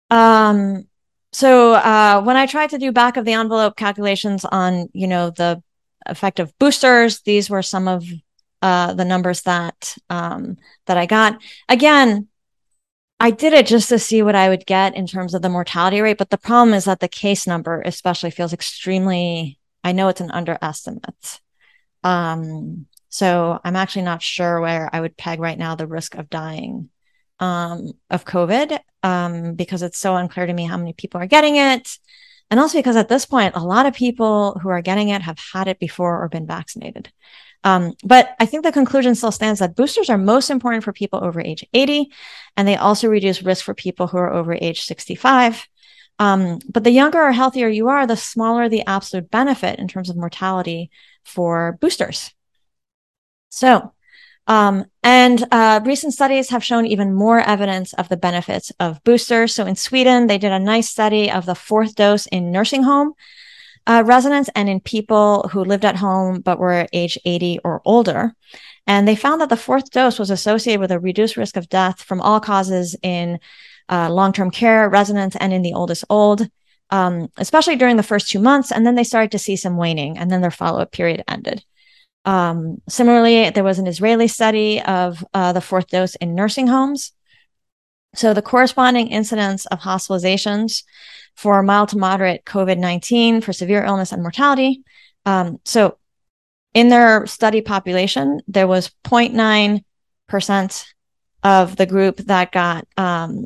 Um, 0.09 0.87
so 1.31 1.73
uh, 1.73 2.23
when 2.23 2.35
I 2.35 2.47
tried 2.47 2.71
to 2.71 2.79
do 2.79 2.91
back 2.91 3.15
of 3.15 3.25
the 3.25 3.33
envelope 3.33 3.77
calculations 3.77 4.43
on, 4.43 4.89
you 4.91 5.05
know, 5.05 5.29
the 5.29 5.61
effect 6.07 6.39
of 6.39 6.57
boosters, 6.57 7.21
these 7.21 7.47
were 7.47 7.61
some 7.61 7.87
of 7.87 8.03
uh, 8.63 8.95
the 8.95 9.05
numbers 9.05 9.43
that 9.43 9.95
um, 10.09 10.57
that 10.87 10.97
I 10.97 11.05
got. 11.05 11.39
Again, 11.69 12.27
I 13.19 13.29
did 13.29 13.53
it 13.53 13.67
just 13.67 13.89
to 13.89 13.99
see 13.99 14.23
what 14.23 14.33
I 14.33 14.49
would 14.49 14.65
get 14.65 14.95
in 14.95 15.05
terms 15.05 15.35
of 15.35 15.43
the 15.43 15.49
mortality 15.49 16.01
rate, 16.01 16.17
but 16.17 16.31
the 16.31 16.39
problem 16.39 16.73
is 16.73 16.85
that 16.85 17.01
the 17.01 17.07
case 17.07 17.45
number, 17.45 17.83
especially, 17.85 18.31
feels 18.31 18.51
extremely 18.51 19.58
I 19.83 19.91
know 19.91 20.07
it's 20.09 20.21
an 20.21 20.31
underestimate. 20.31 21.39
Um, 22.03 22.85
so 23.09 23.59
I'm 23.63 23.75
actually 23.75 24.03
not 24.03 24.21
sure 24.21 24.61
where 24.61 24.89
I 24.93 25.01
would 25.01 25.17
peg 25.17 25.39
right 25.39 25.57
now 25.57 25.75
the 25.75 25.87
risk 25.87 26.15
of 26.15 26.29
dying 26.29 26.89
um, 27.39 27.93
of 28.09 28.25
COVID 28.25 28.79
um, 29.03 29.55
because 29.55 29.81
it's 29.81 29.97
so 29.97 30.15
unclear 30.15 30.45
to 30.45 30.53
me 30.53 30.65
how 30.65 30.77
many 30.77 30.93
people 30.93 31.21
are 31.21 31.27
getting 31.27 31.55
it. 31.55 31.97
And 32.51 32.59
also 32.59 32.77
because 32.79 32.95
at 32.95 33.09
this 33.09 33.25
point, 33.25 33.55
a 33.55 33.63
lot 33.63 33.85
of 33.85 33.93
people 33.93 34.59
who 34.61 34.69
are 34.69 34.81
getting 34.81 35.09
it 35.09 35.21
have 35.21 35.39
had 35.53 35.67
it 35.67 35.79
before 35.79 36.21
or 36.23 36.29
been 36.29 36.47
vaccinated. 36.47 37.11
Um, 37.63 37.93
but 38.03 38.35
I 38.39 38.45
think 38.45 38.63
the 38.63 38.71
conclusion 38.71 39.15
still 39.15 39.31
stands 39.31 39.59
that 39.59 39.75
boosters 39.75 40.09
are 40.09 40.17
most 40.17 40.49
important 40.49 40.83
for 40.83 40.93
people 40.93 41.23
over 41.23 41.41
age 41.41 41.65
80, 41.73 42.09
and 42.55 42.67
they 42.67 42.77
also 42.77 43.09
reduce 43.09 43.43
risk 43.43 43.65
for 43.65 43.73
people 43.73 44.07
who 44.07 44.17
are 44.17 44.31
over 44.31 44.53
age 44.53 44.81
65. 44.81 45.67
Um, 46.19 46.59
but 46.69 46.83
the 46.83 46.91
younger 46.91 47.21
or 47.21 47.31
healthier 47.31 47.69
you 47.69 47.87
are, 47.87 48.05
the 48.05 48.17
smaller 48.17 48.67
the 48.67 48.85
absolute 48.85 49.31
benefit 49.31 49.79
in 49.79 49.87
terms 49.87 50.09
of 50.09 50.17
mortality 50.17 50.91
for 51.23 51.77
boosters. 51.81 52.31
So, 53.49 53.93
um, 54.45 54.85
and 55.01 55.45
uh, 55.51 55.79
recent 55.85 56.13
studies 56.13 56.49
have 56.49 56.63
shown 56.63 56.85
even 56.85 57.13
more 57.13 57.39
evidence 57.39 57.93
of 57.93 58.09
the 58.09 58.17
benefits 58.17 58.71
of 58.79 59.03
boosters. 59.03 59.55
So 59.55 59.65
in 59.65 59.75
Sweden, 59.75 60.27
they 60.27 60.37
did 60.37 60.51
a 60.51 60.59
nice 60.59 60.89
study 60.89 61.31
of 61.31 61.45
the 61.45 61.55
fourth 61.55 61.95
dose 61.95 62.25
in 62.27 62.51
nursing 62.51 62.83
home 62.83 63.13
uh, 63.89 64.03
residents 64.05 64.49
and 64.55 64.69
in 64.69 64.79
people 64.79 65.49
who 65.51 65.63
lived 65.63 65.83
at 65.83 65.95
home 65.95 66.41
but 66.41 66.59
were 66.59 66.87
age 66.93 67.17
80 67.25 67.59
or 67.63 67.81
older. 67.85 68.33
And 68.85 69.07
they 69.07 69.15
found 69.15 69.41
that 69.41 69.49
the 69.49 69.57
fourth 69.57 69.91
dose 69.91 70.19
was 70.19 70.29
associated 70.29 70.79
with 70.79 70.91
a 70.91 70.99
reduced 70.99 71.37
risk 71.37 71.57
of 71.57 71.69
death 71.69 72.01
from 72.01 72.21
all 72.21 72.39
causes 72.39 72.95
in 73.01 73.39
uh, 73.89 74.09
long 74.09 74.33
term 74.33 74.51
care 74.51 74.89
residents 74.89 75.35
and 75.39 75.53
in 75.53 75.61
the 75.61 75.73
oldest 75.73 76.05
old, 76.09 76.47
um, 76.89 77.29
especially 77.37 77.75
during 77.75 77.97
the 77.97 78.03
first 78.03 78.29
two 78.29 78.39
months. 78.39 78.71
And 78.71 78.85
then 78.85 78.95
they 78.95 79.03
started 79.03 79.31
to 79.31 79.39
see 79.39 79.55
some 79.55 79.77
waning, 79.77 80.17
and 80.17 80.29
then 80.31 80.41
their 80.41 80.51
follow 80.51 80.81
up 80.81 80.91
period 80.91 81.23
ended. 81.27 81.63
Um, 82.25 82.81
similarly, 82.87 83.49
there 83.49 83.63
was 83.63 83.79
an 83.79 83.87
Israeli 83.87 84.27
study 84.27 84.81
of 84.81 85.25
uh, 85.33 85.53
the 85.53 85.61
fourth 85.61 85.87
dose 85.87 86.15
in 86.15 86.35
nursing 86.35 86.67
homes. 86.67 87.13
So 88.15 88.33
the 88.33 88.41
corresponding 88.41 89.07
incidence 89.07 89.65
of 89.67 89.79
hospitalizations 89.79 90.83
for 91.35 91.61
mild 91.63 91.89
to 91.89 91.97
moderate 91.97 92.43
COVID 92.45 92.77
19 92.77 93.41
for 93.41 93.53
severe 93.53 93.83
illness 93.83 94.11
and 94.11 94.21
mortality. 94.21 94.83
Um, 95.25 95.59
so 95.63 95.97
in 96.73 96.89
their 96.89 97.25
study 97.27 97.61
population, 97.61 98.41
there 98.47 98.67
was 98.67 98.91
0.9% 99.05 100.85
of 101.43 101.75
the 101.75 101.85
group 101.85 102.17
that 102.17 102.51
got, 102.51 102.87
um, 102.97 103.45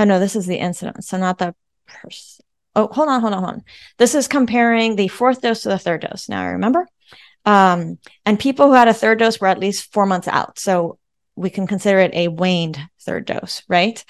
oh 0.00 0.04
no, 0.04 0.18
this 0.18 0.34
is 0.34 0.46
the 0.46 0.56
incidence. 0.56 1.08
So 1.08 1.18
not 1.18 1.38
the 1.38 1.54
person. 1.86 2.44
Oh, 2.74 2.88
hold 2.90 3.08
on, 3.08 3.20
hold 3.20 3.34
on, 3.34 3.42
hold 3.42 3.54
on. 3.56 3.64
This 3.98 4.14
is 4.14 4.28
comparing 4.28 4.96
the 4.96 5.08
fourth 5.08 5.42
dose 5.42 5.62
to 5.62 5.68
the 5.68 5.78
third 5.78 6.00
dose. 6.00 6.28
Now 6.28 6.42
I 6.42 6.52
remember. 6.52 6.86
Um, 7.44 7.98
and 8.24 8.38
people 8.38 8.66
who 8.66 8.72
had 8.72 8.88
a 8.88 8.94
third 8.94 9.18
dose 9.18 9.40
were 9.40 9.48
at 9.48 9.58
least 9.58 9.92
four 9.92 10.06
months 10.06 10.28
out. 10.28 10.58
So 10.58 10.98
we 11.36 11.50
can 11.50 11.66
consider 11.66 11.98
it 11.98 12.14
a 12.14 12.28
waned 12.28 12.78
third 13.02 13.26
dose, 13.26 13.62
right? 13.68 14.02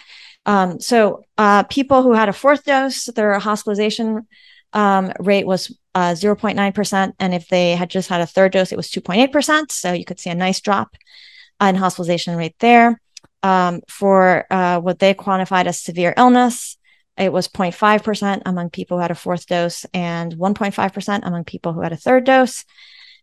Um, 0.46 0.78
so 0.78 1.24
uh, 1.38 1.64
people 1.64 2.02
who 2.02 2.12
had 2.12 2.28
a 2.28 2.32
fourth 2.32 2.64
dose, 2.64 3.06
their 3.06 3.38
hospitalization 3.38 4.26
um, 4.72 5.12
rate 5.18 5.46
was 5.46 5.76
uh, 5.94 6.12
0.9%. 6.12 7.12
And 7.18 7.34
if 7.34 7.48
they 7.48 7.74
had 7.74 7.90
just 7.90 8.08
had 8.08 8.20
a 8.20 8.26
third 8.26 8.52
dose, 8.52 8.72
it 8.72 8.76
was 8.76 8.90
2.8%. 8.90 9.72
So 9.72 9.92
you 9.92 10.04
could 10.04 10.20
see 10.20 10.30
a 10.30 10.34
nice 10.34 10.60
drop 10.60 10.96
in 11.60 11.74
hospitalization 11.74 12.36
rate 12.36 12.56
there. 12.60 13.00
Um, 13.42 13.80
for 13.88 14.46
uh, 14.50 14.80
what 14.80 14.98
they 14.98 15.14
quantified 15.14 15.66
as 15.66 15.80
severe 15.80 16.12
illness, 16.16 16.76
it 17.16 17.32
was 17.32 17.48
0.5% 17.48 18.42
among 18.46 18.70
people 18.70 18.96
who 18.96 19.02
had 19.02 19.10
a 19.10 19.14
fourth 19.14 19.46
dose 19.46 19.84
and 19.92 20.34
1.5% 20.34 21.20
among 21.22 21.44
people 21.44 21.72
who 21.72 21.80
had 21.80 21.92
a 21.92 21.96
third 21.96 22.24
dose. 22.24 22.64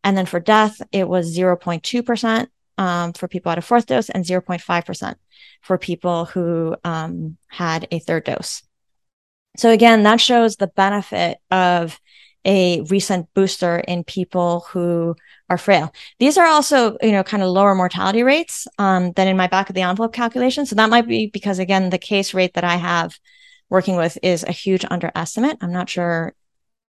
And 0.03 0.18
then 0.18 0.26
for 0.26 0.39
death, 0.39 0.82
it 0.91 1.07
was 1.07 1.36
0.2% 1.36 2.47
um, 2.78 3.13
for 3.13 3.28
people 3.28 3.51
at 3.51 3.57
a 3.57 3.61
fourth 3.61 3.88
dose 3.88 4.09
and 4.09 4.24
0.5% 4.24 5.15
for 5.61 5.78
people 5.78 6.26
who 6.26 6.76
um, 6.84 7.38
had 7.47 7.88
a 7.91 7.99
third 7.99 8.24
dose. 8.24 8.63
So 9.57 9.72
again, 9.72 10.03
that 10.03 10.22
shows 10.22 10.55
the 10.55 10.68
benefit 10.68 11.39
of 11.49 11.99
a 12.47 12.81
recent 12.83 13.27
booster 13.33 13.77
in 13.79 14.05
people 14.05 14.61
who 14.69 15.15
are 15.49 15.57
frail. 15.57 15.93
These 16.17 16.37
are 16.37 16.47
also, 16.47 16.97
you 17.01 17.11
know, 17.11 17.23
kind 17.23 17.43
of 17.43 17.49
lower 17.49 17.75
mortality 17.75 18.23
rates 18.23 18.67
um, 18.77 19.11
than 19.11 19.27
in 19.27 19.37
my 19.37 19.47
back 19.47 19.69
of 19.69 19.75
the 19.75 19.81
envelope 19.81 20.13
calculation. 20.13 20.65
So 20.65 20.75
that 20.75 20.89
might 20.89 21.07
be 21.07 21.27
because, 21.27 21.59
again, 21.59 21.89
the 21.89 21.97
case 21.97 22.33
rate 22.33 22.53
that 22.53 22.63
I 22.63 22.77
have 22.77 23.19
working 23.69 23.97
with 23.97 24.17
is 24.23 24.43
a 24.43 24.51
huge 24.53 24.85
underestimate. 24.89 25.57
I'm 25.61 25.73
not 25.73 25.89
sure 25.89 26.33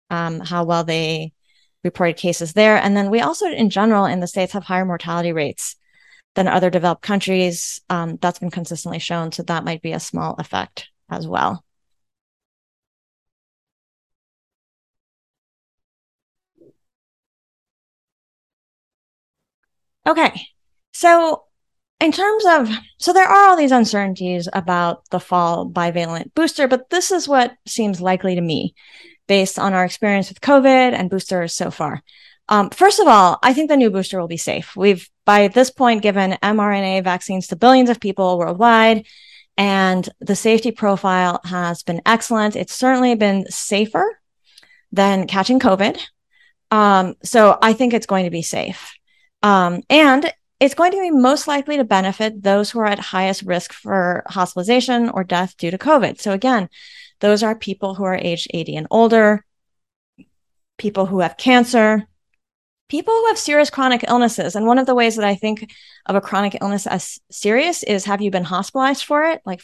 um, 0.10 0.42
how 0.42 0.66
well 0.66 0.84
they 0.84 1.32
reported 1.84 2.18
cases 2.18 2.52
there. 2.52 2.76
And 2.76 2.96
then 2.96 3.10
we 3.10 3.22
also, 3.22 3.46
in 3.48 3.70
general, 3.70 4.06
in 4.06 4.20
the 4.20 4.28
States 4.28 4.52
have 4.52 4.66
higher 4.66 4.86
mortality 4.86 5.32
rates 5.32 5.78
than 6.36 6.50
other 6.50 6.70
developed 6.70 7.04
countries. 7.04 7.80
Um, 7.90 8.18
that's 8.22 8.40
been 8.40 8.52
consistently 8.52 9.00
shown. 9.00 9.32
So 9.32 9.44
that 9.44 9.64
might 9.64 9.82
be 9.82 9.94
a 9.94 10.00
small 10.00 10.36
effect 10.40 10.90
as 11.10 11.26
well. 11.26 11.64
Okay. 20.08 20.48
So 20.94 21.44
in 22.00 22.12
terms 22.12 22.46
of, 22.46 22.70
so 22.98 23.12
there 23.12 23.28
are 23.28 23.50
all 23.50 23.58
these 23.58 23.72
uncertainties 23.72 24.48
about 24.54 25.10
the 25.10 25.20
fall 25.20 25.70
bivalent 25.70 26.34
booster, 26.34 26.68
but 26.68 26.90
this 26.90 27.12
is 27.12 27.28
what 27.28 27.56
seems 27.68 28.00
likely 28.00 28.36
to 28.36 28.42
me 28.42 28.74
based 29.28 29.60
on 29.60 29.74
our 29.74 29.84
experience 29.84 30.30
with 30.30 30.42
COVID 30.42 30.94
and 30.94 31.10
boosters 31.10 31.54
so 31.54 31.70
far. 31.70 32.02
Um, 32.50 32.70
first 32.70 33.00
of 33.00 33.08
all, 33.08 33.40
I 33.44 33.54
think 33.54 33.70
the 33.70 33.76
new 33.76 33.90
booster 33.90 34.20
will 34.20 34.28
be 34.28 34.38
safe. 34.38 34.76
We've 34.76 35.10
by 35.26 35.50
this 35.50 35.70
point 35.70 36.02
given 36.02 36.38
mRNA 36.42 37.04
vaccines 37.04 37.48
to 37.48 37.58
billions 37.58 37.90
of 37.90 38.00
people 38.00 38.38
worldwide, 38.38 39.06
and 39.58 40.08
the 40.22 40.36
safety 40.36 40.72
profile 40.72 41.42
has 41.44 41.84
been 41.84 42.02
excellent. 42.06 42.56
It's 42.56 42.74
certainly 42.74 43.16
been 43.16 43.46
safer 43.50 44.22
than 44.94 45.28
catching 45.28 45.60
COVID. 45.60 46.00
Um, 46.72 47.16
so 47.24 47.58
I 47.62 47.74
think 47.74 47.94
it's 47.94 48.06
going 48.06 48.24
to 48.24 48.32
be 48.32 48.44
safe. 48.44 48.97
Um, 49.48 49.82
and 49.90 50.34
it's 50.60 50.74
going 50.74 50.92
to 50.92 51.00
be 51.00 51.10
most 51.10 51.48
likely 51.48 51.78
to 51.78 51.86
benefit 51.86 52.44
those 52.44 52.70
who 52.70 52.80
are 52.80 52.86
at 52.86 53.00
highest 53.00 53.44
risk 53.44 53.72
for 53.72 54.24
hospitalization 54.28 55.08
or 55.08 55.24
death 55.24 55.56
due 55.56 55.72
to 55.72 55.78
COVID. 55.78 56.20
So 56.20 56.34
again, 56.34 56.68
those 57.22 57.44
are 57.44 57.56
people 57.56 57.96
who 57.96 58.04
are 58.04 58.16
aged 58.16 58.48
80 58.54 58.76
and 58.76 58.88
older, 58.92 59.46
people 60.78 61.06
who 61.06 61.22
have 61.22 61.38
cancer, 61.38 62.06
people 62.90 63.14
who 63.14 63.28
have 63.28 63.38
serious 63.38 63.70
chronic 63.70 64.04
illnesses. 64.10 64.58
And 64.58 64.66
one 64.66 64.80
of 64.80 64.86
the 64.86 64.96
ways 64.96 65.16
that 65.16 65.26
I 65.26 65.36
think 65.36 65.72
of 66.08 66.18
a 66.18 66.22
chronic 66.22 66.58
illness 66.60 66.86
as 66.86 67.18
serious 67.32 67.84
is 67.84 68.04
have 68.04 68.22
you 68.22 68.32
been 68.32 68.44
hospitalized 68.44 69.06
for 69.06 69.24
it? 69.24 69.42
Like, 69.46 69.62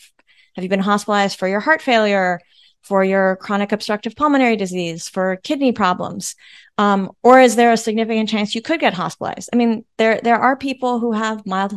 have 0.55 0.63
you 0.63 0.69
been 0.69 0.79
hospitalized 0.79 1.37
for 1.37 1.49
your 1.49 1.59
heart 1.59 1.81
failure, 1.81 2.39
for 2.83 3.03
your 3.03 3.37
chronic 3.37 3.71
obstructive 3.71 4.15
pulmonary 4.15 4.55
disease, 4.55 5.09
for 5.09 5.37
kidney 5.37 5.71
problems? 5.71 6.35
Um, 6.77 7.11
or 7.23 7.39
is 7.39 7.55
there 7.55 7.71
a 7.71 7.77
significant 7.77 8.29
chance 8.29 8.55
you 8.55 8.61
could 8.61 8.79
get 8.79 8.93
hospitalized? 8.93 9.49
I 9.53 9.55
mean, 9.55 9.85
there 9.97 10.19
there 10.21 10.37
are 10.37 10.55
people 10.55 10.99
who 10.99 11.13
have 11.13 11.45
mild 11.45 11.73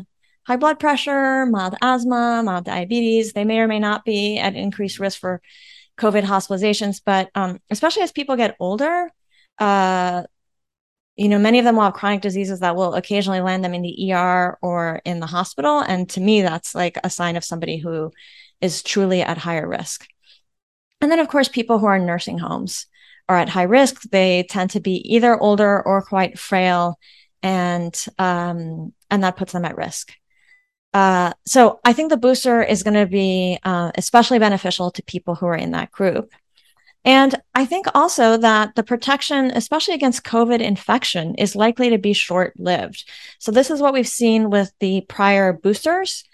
high 0.47 0.57
blood 0.57 0.79
pressure, 0.79 1.47
mild 1.47 1.75
asthma, 1.83 2.43
mild 2.45 2.65
diabetes. 2.65 3.33
They 3.33 3.45
may 3.45 3.59
or 3.59 3.69
may 3.69 3.79
not 3.79 4.05
be 4.05 4.39
at 4.39 4.55
increased 4.55 4.99
risk 5.01 5.19
for 5.21 5.43
COVID 5.99 6.23
hospitalizations, 6.23 7.01
but 7.05 7.31
um, 7.35 7.59
especially 7.71 8.03
as 8.03 8.13
people 8.13 8.37
get 8.37 8.57
older, 8.61 9.11
uh, 9.59 10.23
you 11.17 11.29
know, 11.29 11.39
many 11.39 11.59
of 11.59 11.65
them 11.65 11.77
will 11.77 11.85
have 11.85 11.95
chronic 11.95 12.21
diseases 12.21 12.61
that 12.61 12.77
will 12.77 12.95
occasionally 12.95 13.41
land 13.41 13.65
them 13.65 13.73
in 13.75 13.83
the 13.83 14.13
ER 14.13 14.59
or 14.61 15.01
in 15.05 15.19
the 15.19 15.27
hospital. 15.27 15.81
And 15.81 16.09
to 16.11 16.21
me, 16.21 16.43
that's 16.43 16.75
like 16.75 16.99
a 17.03 17.11
sign 17.11 17.37
of 17.37 17.45
somebody 17.45 17.79
who 17.79 18.13
is 18.61 18.83
truly 18.83 19.23
at 19.23 19.39
higher 19.39 19.67
risk. 19.67 20.07
And 21.07 21.13
then, 21.13 21.21
of 21.21 21.29
course, 21.29 21.47
people 21.47 21.79
who 21.79 21.87
are 21.87 21.95
in 21.95 22.05
nursing 22.05 22.37
homes 22.37 22.87
are 23.29 23.37
at 23.37 23.49
high 23.49 23.63
risk. 23.63 24.03
They 24.11 24.43
tend 24.51 24.71
to 24.71 24.81
be 24.81 24.97
either 25.15 25.41
older 25.41 25.81
or 25.81 26.03
quite 26.03 26.37
frail, 26.37 26.99
and 27.45 27.95
um, 28.19 28.93
and 29.09 29.23
that 29.23 29.37
puts 29.37 29.53
them 29.53 29.65
at 29.65 29.77
risk. 29.77 30.13
Uh, 30.93 31.33
so 31.47 31.79
I 31.85 31.93
think 31.93 32.11
the 32.11 32.17
booster 32.17 32.61
is 32.61 32.83
going 32.83 32.95
to 32.95 33.07
be 33.07 33.57
uh, 33.63 33.93
especially 33.95 34.41
beneficial 34.41 34.91
to 34.91 35.03
people 35.05 35.37
who 35.37 35.47
are 35.47 35.55
in 35.55 35.71
that 35.71 35.93
group. 35.93 36.33
And 37.05 37.41
I 37.55 37.67
think 37.67 37.87
also 37.95 38.37
that 38.39 38.75
the 38.75 38.83
protection, 38.83 39.53
especially 39.55 39.95
against 39.95 40.25
COVID 40.25 40.59
infection, 40.59 41.37
is 41.37 41.55
likely 41.55 41.91
to 41.91 41.99
be 41.99 42.15
short 42.15 42.59
lived. 42.59 43.09
So 43.39 43.53
this 43.53 43.71
is 43.71 43.81
what 43.81 43.93
we've 43.93 44.09
seen 44.09 44.51
with 44.51 44.73
the 44.81 45.03
prior 45.03 45.53
boosters 45.53 46.25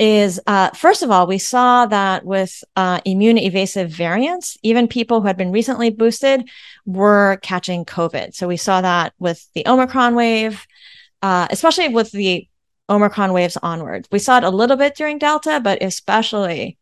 is 0.00 0.40
uh, 0.46 0.70
first 0.70 1.02
of 1.02 1.10
all, 1.10 1.26
we 1.26 1.36
saw 1.36 1.84
that 1.84 2.24
with 2.24 2.64
uh, 2.74 3.00
immune 3.04 3.36
evasive 3.36 3.90
variants, 3.90 4.56
even 4.62 4.88
people 4.88 5.20
who 5.20 5.26
had 5.26 5.36
been 5.36 5.52
recently 5.52 5.90
boosted 5.90 6.48
were 6.86 7.38
catching 7.42 7.84
COVID. 7.84 8.34
So 8.34 8.48
we 8.48 8.56
saw 8.56 8.80
that 8.80 9.12
with 9.18 9.46
the 9.52 9.64
Omicron 9.66 10.14
wave, 10.14 10.66
uh, 11.20 11.48
especially 11.50 11.88
with 11.88 12.10
the 12.12 12.48
Omicron 12.88 13.34
waves 13.34 13.58
onward. 13.62 14.08
We 14.10 14.18
saw 14.18 14.38
it 14.38 14.44
a 14.44 14.48
little 14.48 14.78
bit 14.78 14.96
during 14.96 15.18
Delta, 15.18 15.60
but 15.62 15.82
especially 15.82 16.78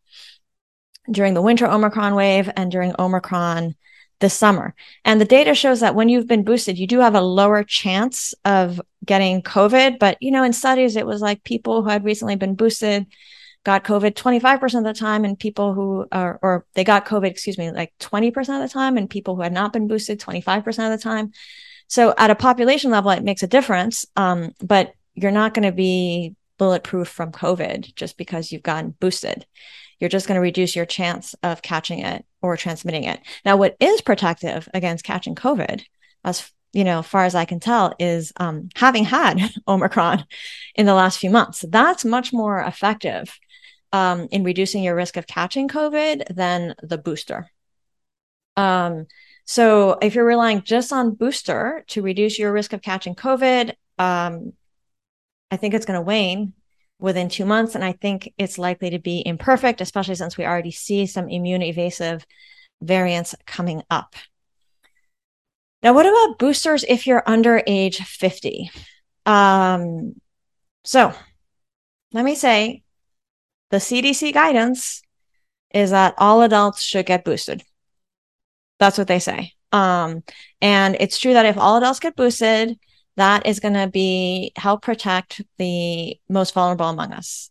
during 1.11 1.33
the 1.33 1.41
winter 1.41 1.67
Omicron 1.67 2.15
wave 2.15 2.49
and 2.55 2.71
during 2.71 2.95
Omicron 2.97 3.75
this 4.19 4.33
summer. 4.33 4.75
And 5.05 5.19
the 5.19 5.25
data 5.25 5.55
shows 5.55 5.79
that 5.79 5.95
when 5.95 6.09
you've 6.09 6.27
been 6.27 6.43
boosted, 6.43 6.77
you 6.77 6.87
do 6.87 6.99
have 6.99 7.15
a 7.15 7.21
lower 7.21 7.63
chance 7.63 8.33
of 8.45 8.81
getting 9.05 9.41
COVID. 9.41 9.99
But, 9.99 10.17
you 10.21 10.31
know, 10.31 10.43
in 10.43 10.53
studies, 10.53 10.95
it 10.95 11.05
was 11.05 11.21
like 11.21 11.43
people 11.43 11.81
who 11.81 11.89
had 11.89 12.03
recently 12.03 12.35
been 12.35 12.55
boosted 12.55 13.07
got 13.65 13.83
COVID 13.83 14.13
25% 14.13 14.77
of 14.77 14.83
the 14.85 14.93
time, 14.93 15.25
and 15.25 15.37
people 15.37 15.73
who 15.73 16.05
are, 16.11 16.39
or 16.41 16.65
they 16.75 16.85
got 16.85 17.05
COVID, 17.05 17.27
excuse 17.29 17.57
me, 17.57 17.71
like 17.71 17.93
20% 17.99 18.37
of 18.37 18.61
the 18.61 18.73
time, 18.73 18.97
and 18.97 19.09
people 19.09 19.35
who 19.35 19.41
had 19.41 19.51
not 19.51 19.73
been 19.73 19.87
boosted 19.87 20.19
25% 20.19 20.67
of 20.67 20.97
the 20.97 21.03
time. 21.03 21.31
So 21.87 22.13
at 22.17 22.31
a 22.31 22.35
population 22.35 22.89
level, 22.91 23.11
it 23.11 23.23
makes 23.23 23.43
a 23.43 23.47
difference. 23.47 24.05
Um, 24.15 24.53
but 24.61 24.93
you're 25.13 25.31
not 25.31 25.53
going 25.53 25.67
to 25.67 25.73
be 25.73 26.35
bulletproof 26.57 27.07
from 27.07 27.31
COVID 27.31 27.95
just 27.95 28.17
because 28.17 28.51
you've 28.51 28.63
gotten 28.63 28.91
boosted. 28.91 29.45
You're 29.99 30.09
just 30.09 30.27
going 30.27 30.35
to 30.35 30.41
reduce 30.41 30.75
your 30.75 30.85
chance 30.85 31.35
of 31.43 31.61
catching 31.61 31.99
it 31.99 32.25
or 32.41 32.57
transmitting 32.57 33.03
it. 33.03 33.19
Now, 33.45 33.57
what 33.57 33.75
is 33.79 34.01
protective 34.01 34.67
against 34.73 35.03
catching 35.03 35.35
COVID, 35.35 35.83
as 36.23 36.51
you 36.71 36.83
know, 36.83 37.01
far 37.01 37.25
as 37.25 37.35
I 37.35 37.45
can 37.45 37.59
tell, 37.59 37.93
is 37.99 38.31
um, 38.37 38.69
having 38.75 39.03
had 39.03 39.39
Omicron 39.67 40.25
in 40.75 40.85
the 40.85 40.93
last 40.93 41.19
few 41.19 41.29
months. 41.29 41.65
That's 41.67 42.05
much 42.05 42.31
more 42.31 42.61
effective 42.61 43.37
um, 43.91 44.27
in 44.31 44.43
reducing 44.43 44.83
your 44.83 44.95
risk 44.95 45.17
of 45.17 45.27
catching 45.27 45.67
COVID 45.67 46.35
than 46.35 46.75
the 46.83 46.97
booster. 46.97 47.49
Um, 48.55 49.07
so 49.45 49.97
if 50.01 50.13
you're 50.13 50.25
relying 50.25 50.61
just 50.61 50.93
on 50.93 51.15
booster 51.15 51.83
to 51.87 52.01
reduce 52.03 52.37
your 52.37 52.51
risk 52.53 52.73
of 52.73 52.83
catching 52.83 53.15
COVID, 53.15 53.73
um, 53.97 54.53
I 55.49 55.57
think 55.57 55.73
it's 55.73 55.85
going 55.85 55.97
to 55.97 56.05
wane 56.05 56.53
within 56.99 57.29
two 57.29 57.45
months. 57.45 57.75
And 57.75 57.83
I 57.83 57.93
think 57.93 58.33
it's 58.37 58.57
likely 58.57 58.91
to 58.91 58.99
be 58.99 59.23
imperfect, 59.25 59.81
especially 59.81 60.15
since 60.15 60.37
we 60.37 60.45
already 60.45 60.71
see 60.71 61.05
some 61.05 61.29
immune 61.29 61.61
evasive 61.61 62.25
variants 62.81 63.35
coming 63.45 63.83
up. 63.89 64.15
Now, 65.81 65.93
what 65.93 66.05
about 66.05 66.39
boosters 66.39 66.83
if 66.87 67.07
you're 67.07 67.23
under 67.25 67.63
age 67.65 67.99
50? 67.99 68.69
Um, 69.25 70.19
so 70.83 71.13
let 72.11 72.25
me 72.25 72.35
say 72.35 72.83
the 73.69 73.77
CDC 73.77 74.33
guidance 74.33 75.01
is 75.73 75.91
that 75.91 76.15
all 76.17 76.41
adults 76.41 76.81
should 76.81 77.05
get 77.05 77.23
boosted. 77.23 77.63
That's 78.79 78.97
what 78.97 79.07
they 79.07 79.19
say. 79.19 79.53
Um, 79.71 80.23
and 80.61 80.97
it's 80.99 81.19
true 81.19 81.33
that 81.33 81.45
if 81.45 81.57
all 81.57 81.77
adults 81.77 81.99
get 81.99 82.15
boosted, 82.15 82.77
that 83.19 83.45
is 83.45 83.59
going 83.59 83.73
to 83.73 83.87
be 83.87 84.51
help 84.55 84.81
protect 84.81 85.41
the 85.57 86.19
most 86.29 86.53
vulnerable 86.53 86.87
among 86.87 87.13
us. 87.13 87.49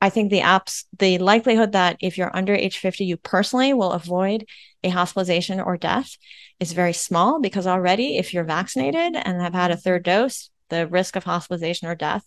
I 0.00 0.10
think 0.10 0.30
the 0.30 0.40
apps, 0.40 0.84
the 0.98 1.18
likelihood 1.18 1.72
that 1.72 1.96
if 2.00 2.16
you're 2.16 2.34
under 2.36 2.54
age 2.54 2.78
50, 2.78 3.04
you 3.04 3.16
personally 3.16 3.74
will 3.74 3.92
avoid 3.92 4.46
a 4.84 4.90
hospitalization 4.90 5.60
or 5.60 5.76
death 5.76 6.16
is 6.60 6.72
very 6.72 6.92
small 6.92 7.40
because 7.40 7.66
already 7.66 8.16
if 8.16 8.32
you're 8.32 8.44
vaccinated 8.44 9.16
and 9.16 9.40
have 9.42 9.54
had 9.54 9.72
a 9.72 9.76
third 9.76 10.04
dose, 10.04 10.50
the 10.68 10.86
risk 10.86 11.16
of 11.16 11.24
hospitalization 11.24 11.88
or 11.88 11.94
death 11.94 12.24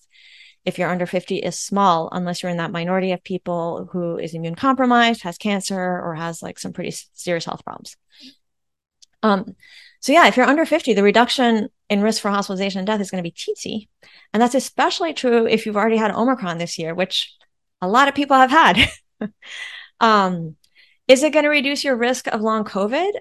if 0.66 0.78
you're 0.78 0.90
under 0.90 1.06
50 1.06 1.38
is 1.38 1.58
small 1.58 2.10
unless 2.12 2.44
you're 2.44 2.52
in 2.52 2.58
that 2.58 2.72
minority 2.72 3.12
of 3.12 3.24
people 3.24 3.90
who 3.92 4.18
is 4.18 4.34
immune 4.34 4.56
compromised 4.56 5.24
has 5.24 5.38
cancer 5.38 5.80
or 5.80 6.16
has 6.16 6.42
like 6.42 6.60
some 6.60 6.74
pretty 6.74 6.96
serious 7.14 7.46
health 7.46 7.64
problems 7.64 7.96
um, 9.24 9.56
so 10.02 10.12
yeah 10.12 10.28
if 10.28 10.36
you're 10.36 10.46
under 10.46 10.66
50 10.66 10.94
the 10.94 11.04
reduction 11.04 11.70
in 11.90 12.02
risk 12.02 12.22
for 12.22 12.30
hospitalization 12.30 12.80
and 12.80 12.88
death 12.88 13.00
is 13.00 13.10
going 13.10 13.24
to 13.24 13.30
be 13.30 13.32
teensy 13.32 13.88
and 14.34 14.42
that's 14.42 14.56
especially 14.56 15.14
true 15.14 15.48
if 15.48 15.66
you've 15.66 15.78
already 15.78 15.98
had 15.98 16.12
omicron 16.12 16.58
this 16.58 16.78
year 16.78 16.94
which 16.94 17.34
a 17.82 17.88
lot 17.88 18.08
of 18.08 18.16
people 18.16 18.36
have 18.36 18.52
had 18.52 18.90
um, 20.00 20.56
is 21.08 21.24
it 21.24 21.34
going 21.34 21.46
to 21.46 21.50
reduce 21.50 21.84
your 21.84 21.96
risk 21.96 22.28
of 22.28 22.42
long 22.42 22.66
covid 22.66 23.12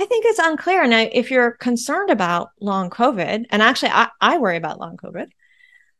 I 0.00 0.04
think 0.04 0.24
it's 0.26 0.38
unclear. 0.38 0.86
Now, 0.86 1.08
if 1.10 1.30
you're 1.30 1.50
concerned 1.52 2.10
about 2.10 2.50
long 2.60 2.88
COVID, 2.88 3.46
and 3.50 3.62
actually, 3.62 3.90
I, 3.90 4.08
I 4.20 4.38
worry 4.38 4.56
about 4.56 4.78
long 4.78 4.96
COVID, 4.96 5.26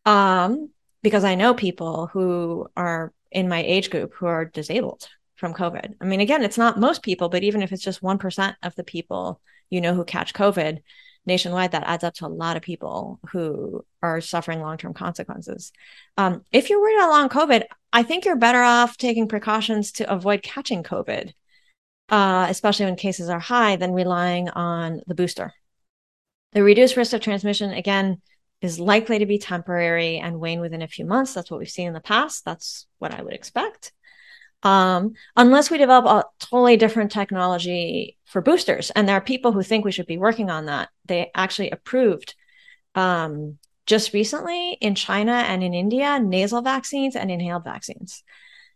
um, 0.07 0.71
because 1.03 1.25
I 1.25 1.35
know 1.35 1.53
people 1.53 2.07
who 2.13 2.69
are 2.77 3.13
in 3.33 3.49
my 3.49 3.63
age 3.63 3.91
group 3.91 4.15
who 4.15 4.27
are 4.27 4.45
disabled 4.45 5.09
from 5.35 5.53
COVID. 5.53 5.95
I 6.01 6.05
mean, 6.05 6.21
again, 6.21 6.43
it's 6.43 6.59
not 6.59 6.79
most 6.79 7.03
people, 7.03 7.29
but 7.29 7.43
even 7.43 7.63
if 7.63 7.73
it's 7.73 7.83
just 7.83 8.03
1% 8.03 8.57
of 8.63 8.75
the 8.77 8.85
people 8.85 9.41
you 9.71 9.81
know 9.81 9.95
who 9.95 10.05
catch 10.05 10.35
COVID 10.35 10.79
nationwide, 11.27 11.73
that 11.73 11.85
adds 11.87 12.03
up 12.03 12.14
to 12.14 12.27
a 12.27 12.29
lot 12.29 12.57
of 12.57 12.62
people 12.62 13.21
who 13.31 13.85
are 14.03 14.21
suffering 14.21 14.61
long 14.61 14.79
term 14.79 14.95
consequences. 14.95 15.73
Um, 16.16 16.43
if 16.51 16.69
you're 16.69 16.81
worried 16.81 16.97
about 16.97 17.11
long 17.11 17.29
COVID, 17.29 17.64
I 17.93 18.03
think 18.03 18.25
you're 18.25 18.37
better 18.37 18.62
off 18.62 18.97
taking 18.97 19.29
precautions 19.29 19.93
to 19.93 20.12
avoid 20.12 20.43
catching 20.43 20.83
COVID, 20.83 21.33
uh, 22.09 22.47
especially 22.49 22.87
when 22.87 22.97
cases 22.97 23.29
are 23.29 23.39
high, 23.39 23.77
than 23.77 23.93
relying 23.93 24.49
on 24.49 25.03
the 25.07 25.14
booster. 25.14 25.53
The 26.53 26.62
reduced 26.62 26.97
risk 26.97 27.12
of 27.12 27.21
transmission, 27.21 27.71
again, 27.71 28.21
is 28.61 28.81
likely 28.81 29.21
to 29.21 29.27
be 29.27 29.39
temporary 29.39 30.19
and 30.19 30.41
wane 30.41 30.61
within 30.61 30.83
a 30.83 30.89
few 30.89 31.05
months. 31.05 31.35
That's 31.35 31.51
what 31.51 31.61
we've 31.61 31.69
seen 31.69 31.87
in 31.87 31.95
the 31.95 32.01
past. 32.01 32.45
That's 32.45 32.87
what 32.99 33.14
I 33.14 33.23
would 33.23 33.35
expect. 33.35 33.93
Um, 34.65 35.13
unless 35.37 35.71
we 35.71 35.79
develop 35.79 36.07
a 36.07 36.45
totally 36.45 36.77
different 36.77 37.13
technology 37.13 38.17
for 38.25 38.43
boosters. 38.43 38.91
And 38.91 39.09
there 39.09 39.17
are 39.17 39.21
people 39.21 39.53
who 39.53 39.63
think 39.63 39.85
we 39.85 39.93
should 39.93 40.07
be 40.07 40.19
working 40.19 40.51
on 40.51 40.67
that. 40.67 40.89
They 41.07 41.31
actually 41.35 41.71
approved 41.71 42.35
um, 42.95 43.59
just 43.87 44.13
recently 44.13 44.73
in 44.73 44.95
China 44.95 45.33
and 45.33 45.63
in 45.63 45.75
India 45.75 46.19
nasal 46.19 46.61
vaccines 46.61 47.15
and 47.15 47.31
inhaled 47.31 47.65
vaccines. 47.65 48.25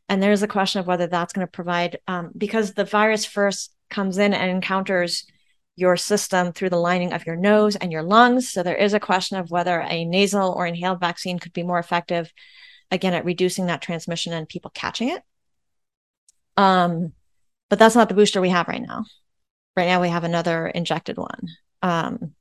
And 0.08 0.22
there's 0.22 0.42
a 0.42 0.48
question 0.48 0.80
of 0.80 0.86
whether 0.86 1.06
that's 1.06 1.32
going 1.32 1.46
to 1.46 1.50
provide, 1.50 1.98
um, 2.06 2.30
because 2.36 2.74
the 2.74 2.84
virus 2.84 3.24
first 3.24 3.74
comes 3.90 4.18
in 4.18 4.34
and 4.34 4.50
encounters 4.50 5.26
your 5.74 5.96
system 5.96 6.52
through 6.52 6.70
the 6.70 6.76
lining 6.76 7.12
of 7.12 7.26
your 7.26 7.36
nose 7.36 7.76
and 7.76 7.90
your 7.90 8.02
lungs. 8.02 8.50
So 8.50 8.62
there 8.62 8.76
is 8.76 8.94
a 8.94 9.00
question 9.00 9.38
of 9.38 9.50
whether 9.50 9.80
a 9.80 10.04
nasal 10.04 10.52
or 10.52 10.66
inhaled 10.66 11.00
vaccine 11.00 11.38
could 11.38 11.52
be 11.52 11.62
more 11.62 11.78
effective, 11.78 12.32
again, 12.90 13.14
at 13.14 13.24
reducing 13.24 13.66
that 13.66 13.82
transmission 13.82 14.32
and 14.32 14.48
people 14.48 14.70
catching 14.74 15.08
it. 15.08 15.22
Um, 16.56 17.12
but 17.70 17.78
that's 17.78 17.94
not 17.94 18.08
the 18.08 18.14
booster 18.14 18.40
we 18.40 18.50
have 18.50 18.68
right 18.68 18.82
now. 18.82 19.04
Right 19.76 19.86
now, 19.86 20.00
we 20.00 20.08
have 20.08 20.24
another 20.24 20.66
injected 20.66 21.16
one. 21.16 21.48
Um, 21.80 22.34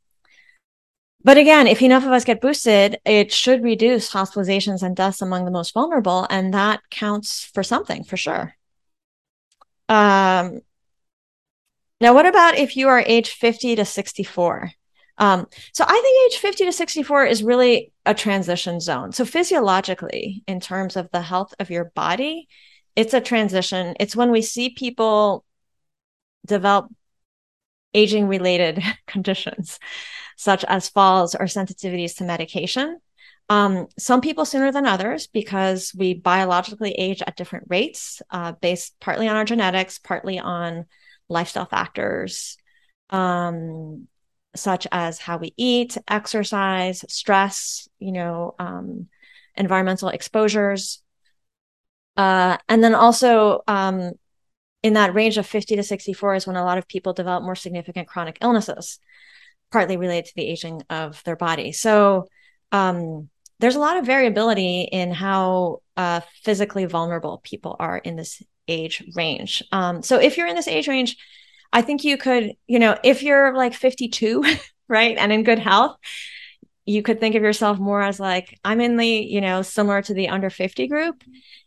but 1.23 1.37
again, 1.37 1.67
if 1.67 1.81
enough 1.81 2.03
of 2.03 2.11
us 2.11 2.25
get 2.25 2.41
boosted, 2.41 2.99
it 3.05 3.31
should 3.31 3.63
reduce 3.63 4.11
hospitalizations 4.11 4.81
and 4.81 4.95
deaths 4.95 5.21
among 5.21 5.45
the 5.45 5.51
most 5.51 5.73
vulnerable. 5.73 6.25
And 6.29 6.53
that 6.53 6.81
counts 6.89 7.45
for 7.53 7.63
something 7.63 8.03
for 8.03 8.17
sure. 8.17 8.55
Um, 9.87 10.61
now, 11.99 12.15
what 12.15 12.25
about 12.25 12.57
if 12.57 12.75
you 12.75 12.87
are 12.87 13.03
age 13.05 13.29
50 13.29 13.75
to 13.75 13.85
64? 13.85 14.71
Um, 15.17 15.45
so 15.73 15.85
I 15.87 16.01
think 16.01 16.33
age 16.33 16.39
50 16.39 16.65
to 16.65 16.71
64 16.71 17.25
is 17.25 17.43
really 17.43 17.93
a 18.07 18.15
transition 18.15 18.79
zone. 18.79 19.11
So 19.11 19.23
physiologically, 19.23 20.43
in 20.47 20.59
terms 20.59 20.95
of 20.95 21.11
the 21.11 21.21
health 21.21 21.53
of 21.59 21.69
your 21.69 21.85
body, 21.93 22.47
it's 22.95 23.13
a 23.13 23.21
transition. 23.21 23.95
It's 23.99 24.15
when 24.15 24.31
we 24.31 24.41
see 24.41 24.69
people 24.69 25.45
develop 26.45 26.91
aging 27.93 28.27
related 28.27 28.81
conditions, 29.07 29.79
such 30.37 30.63
as 30.65 30.89
falls 30.89 31.35
or 31.35 31.45
sensitivities 31.45 32.17
to 32.17 32.23
medication. 32.23 32.99
Um, 33.49 33.87
some 33.97 34.21
people 34.21 34.45
sooner 34.45 34.71
than 34.71 34.85
others 34.85 35.27
because 35.27 35.93
we 35.93 36.13
biologically 36.13 36.91
age 36.93 37.21
at 37.21 37.35
different 37.35 37.65
rates, 37.69 38.21
uh, 38.29 38.53
based 38.53 38.97
partly 39.01 39.27
on 39.27 39.35
our 39.35 39.43
genetics, 39.43 39.99
partly 39.99 40.39
on 40.39 40.85
lifestyle 41.27 41.65
factors, 41.65 42.57
um, 43.09 44.07
such 44.55 44.87
as 44.91 45.19
how 45.19 45.37
we 45.37 45.53
eat, 45.57 45.97
exercise, 46.07 47.03
stress, 47.09 47.89
you 47.99 48.11
know, 48.11 48.55
um, 48.57 49.07
environmental 49.55 50.09
exposures. 50.09 51.00
Uh, 52.17 52.57
and 52.67 52.83
then 52.83 52.93
also 52.93 53.61
um, 53.67 54.11
in 54.83 54.93
that 54.93 55.13
range 55.13 55.37
of 55.37 55.45
50 55.45 55.75
to 55.75 55.83
64 55.83 56.35
is 56.35 56.47
when 56.47 56.55
a 56.55 56.65
lot 56.65 56.77
of 56.77 56.87
people 56.87 57.13
develop 57.13 57.43
more 57.43 57.55
significant 57.55 58.07
chronic 58.07 58.37
illnesses, 58.41 58.99
partly 59.71 59.97
related 59.97 60.25
to 60.25 60.35
the 60.35 60.47
aging 60.47 60.83
of 60.89 61.23
their 61.23 61.35
body. 61.35 61.71
So 61.71 62.27
um, 62.71 63.29
there's 63.59 63.75
a 63.75 63.79
lot 63.79 63.97
of 63.97 64.05
variability 64.05 64.81
in 64.81 65.11
how 65.11 65.81
uh, 65.95 66.21
physically 66.43 66.85
vulnerable 66.85 67.41
people 67.43 67.75
are 67.79 67.97
in 67.97 68.15
this 68.15 68.41
age 68.67 69.03
range. 69.15 69.63
Um, 69.71 70.01
so 70.01 70.19
if 70.19 70.37
you're 70.37 70.47
in 70.47 70.55
this 70.55 70.67
age 70.67 70.87
range, 70.87 71.17
I 71.71 71.81
think 71.81 72.03
you 72.03 72.17
could, 72.17 72.53
you 72.67 72.79
know, 72.79 72.97
if 73.03 73.23
you're 73.23 73.55
like 73.55 73.73
52, 73.73 74.43
right, 74.87 75.17
and 75.17 75.31
in 75.31 75.43
good 75.43 75.59
health, 75.59 75.97
you 76.85 77.03
could 77.03 77.19
think 77.19 77.35
of 77.35 77.43
yourself 77.43 77.77
more 77.77 78.01
as 78.01 78.19
like, 78.19 78.59
I'm 78.65 78.81
in 78.81 78.97
the, 78.97 79.07
you 79.07 79.39
know, 79.41 79.61
similar 79.61 80.01
to 80.01 80.13
the 80.13 80.29
under 80.29 80.49
50 80.49 80.87
group. 80.87 81.23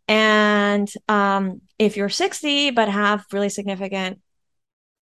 And 0.06 0.90
um, 1.08 1.62
if 1.78 1.96
you're 1.96 2.08
60, 2.08 2.70
but 2.72 2.88
have 2.88 3.24
really 3.32 3.48
significant, 3.48 4.20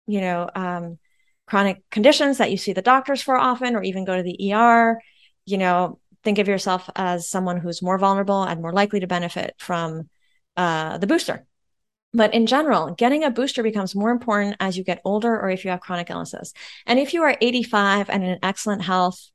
you 0.07 0.21
know, 0.21 0.49
um, 0.55 0.97
chronic 1.45 1.81
conditions 1.91 2.39
that 2.39 2.51
you 2.51 2.57
see 2.57 2.73
the 2.73 2.81
doctors 2.81 3.21
for 3.21 3.37
often, 3.37 3.75
or 3.75 3.83
even 3.83 4.05
go 4.05 4.15
to 4.15 4.23
the 4.23 4.53
ER, 4.53 4.99
you 5.45 5.57
know, 5.57 5.99
think 6.23 6.39
of 6.39 6.47
yourself 6.47 6.89
as 6.95 7.29
someone 7.29 7.57
who's 7.57 7.81
more 7.81 7.97
vulnerable 7.97 8.43
and 8.43 8.61
more 8.61 8.73
likely 8.73 8.99
to 8.99 9.07
benefit 9.07 9.55
from 9.57 10.09
uh, 10.57 10.97
the 10.97 11.07
booster. 11.07 11.45
But 12.13 12.33
in 12.33 12.47
general, 12.47 12.93
getting 12.95 13.23
a 13.23 13.31
booster 13.31 13.63
becomes 13.63 13.95
more 13.95 14.09
important 14.09 14.55
as 14.59 14.77
you 14.77 14.83
get 14.83 15.01
older 15.05 15.39
or 15.39 15.49
if 15.49 15.63
you 15.63 15.71
have 15.71 15.81
chronic 15.81 16.09
illnesses. 16.09 16.53
And 16.85 16.99
if 16.99 17.13
you 17.13 17.21
are 17.23 17.37
85 17.39 18.09
and 18.09 18.23
in 18.23 18.39
excellent 18.41 18.81
health, 18.81 19.29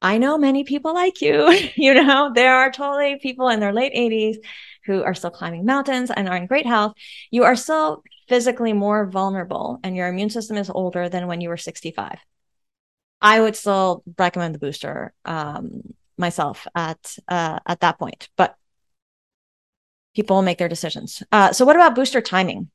I 0.00 0.18
know 0.18 0.38
many 0.38 0.64
people 0.64 0.94
like 0.94 1.20
you. 1.20 1.50
you 1.76 1.94
know, 1.94 2.30
there 2.34 2.54
are 2.54 2.70
totally 2.70 3.18
people 3.20 3.48
in 3.48 3.58
their 3.58 3.72
late 3.72 3.94
80s 3.94 4.36
who 4.86 5.02
are 5.02 5.14
still 5.14 5.30
climbing 5.30 5.64
mountains 5.64 6.10
and 6.10 6.28
are 6.28 6.36
in 6.36 6.46
great 6.46 6.66
health. 6.66 6.94
You 7.30 7.44
are 7.44 7.56
still 7.56 8.02
physically 8.28 8.72
more 8.72 9.06
vulnerable 9.06 9.78
and 9.82 9.96
your 9.96 10.08
immune 10.08 10.30
system 10.30 10.56
is 10.56 10.70
older 10.70 11.08
than 11.08 11.26
when 11.26 11.40
you 11.40 11.48
were 11.48 11.56
65. 11.56 12.18
I 13.20 13.40
would 13.40 13.56
still 13.56 14.02
recommend 14.18 14.54
the 14.54 14.58
booster 14.58 15.12
um, 15.24 15.94
myself 16.18 16.66
at 16.74 17.16
uh, 17.28 17.58
at 17.66 17.80
that 17.80 17.98
point, 17.98 18.28
but 18.36 18.56
people 20.14 20.42
make 20.42 20.58
their 20.58 20.68
decisions. 20.68 21.22
Uh, 21.32 21.52
so, 21.52 21.64
what 21.64 21.76
about 21.76 21.94
booster 21.94 22.20
timing? 22.20 22.70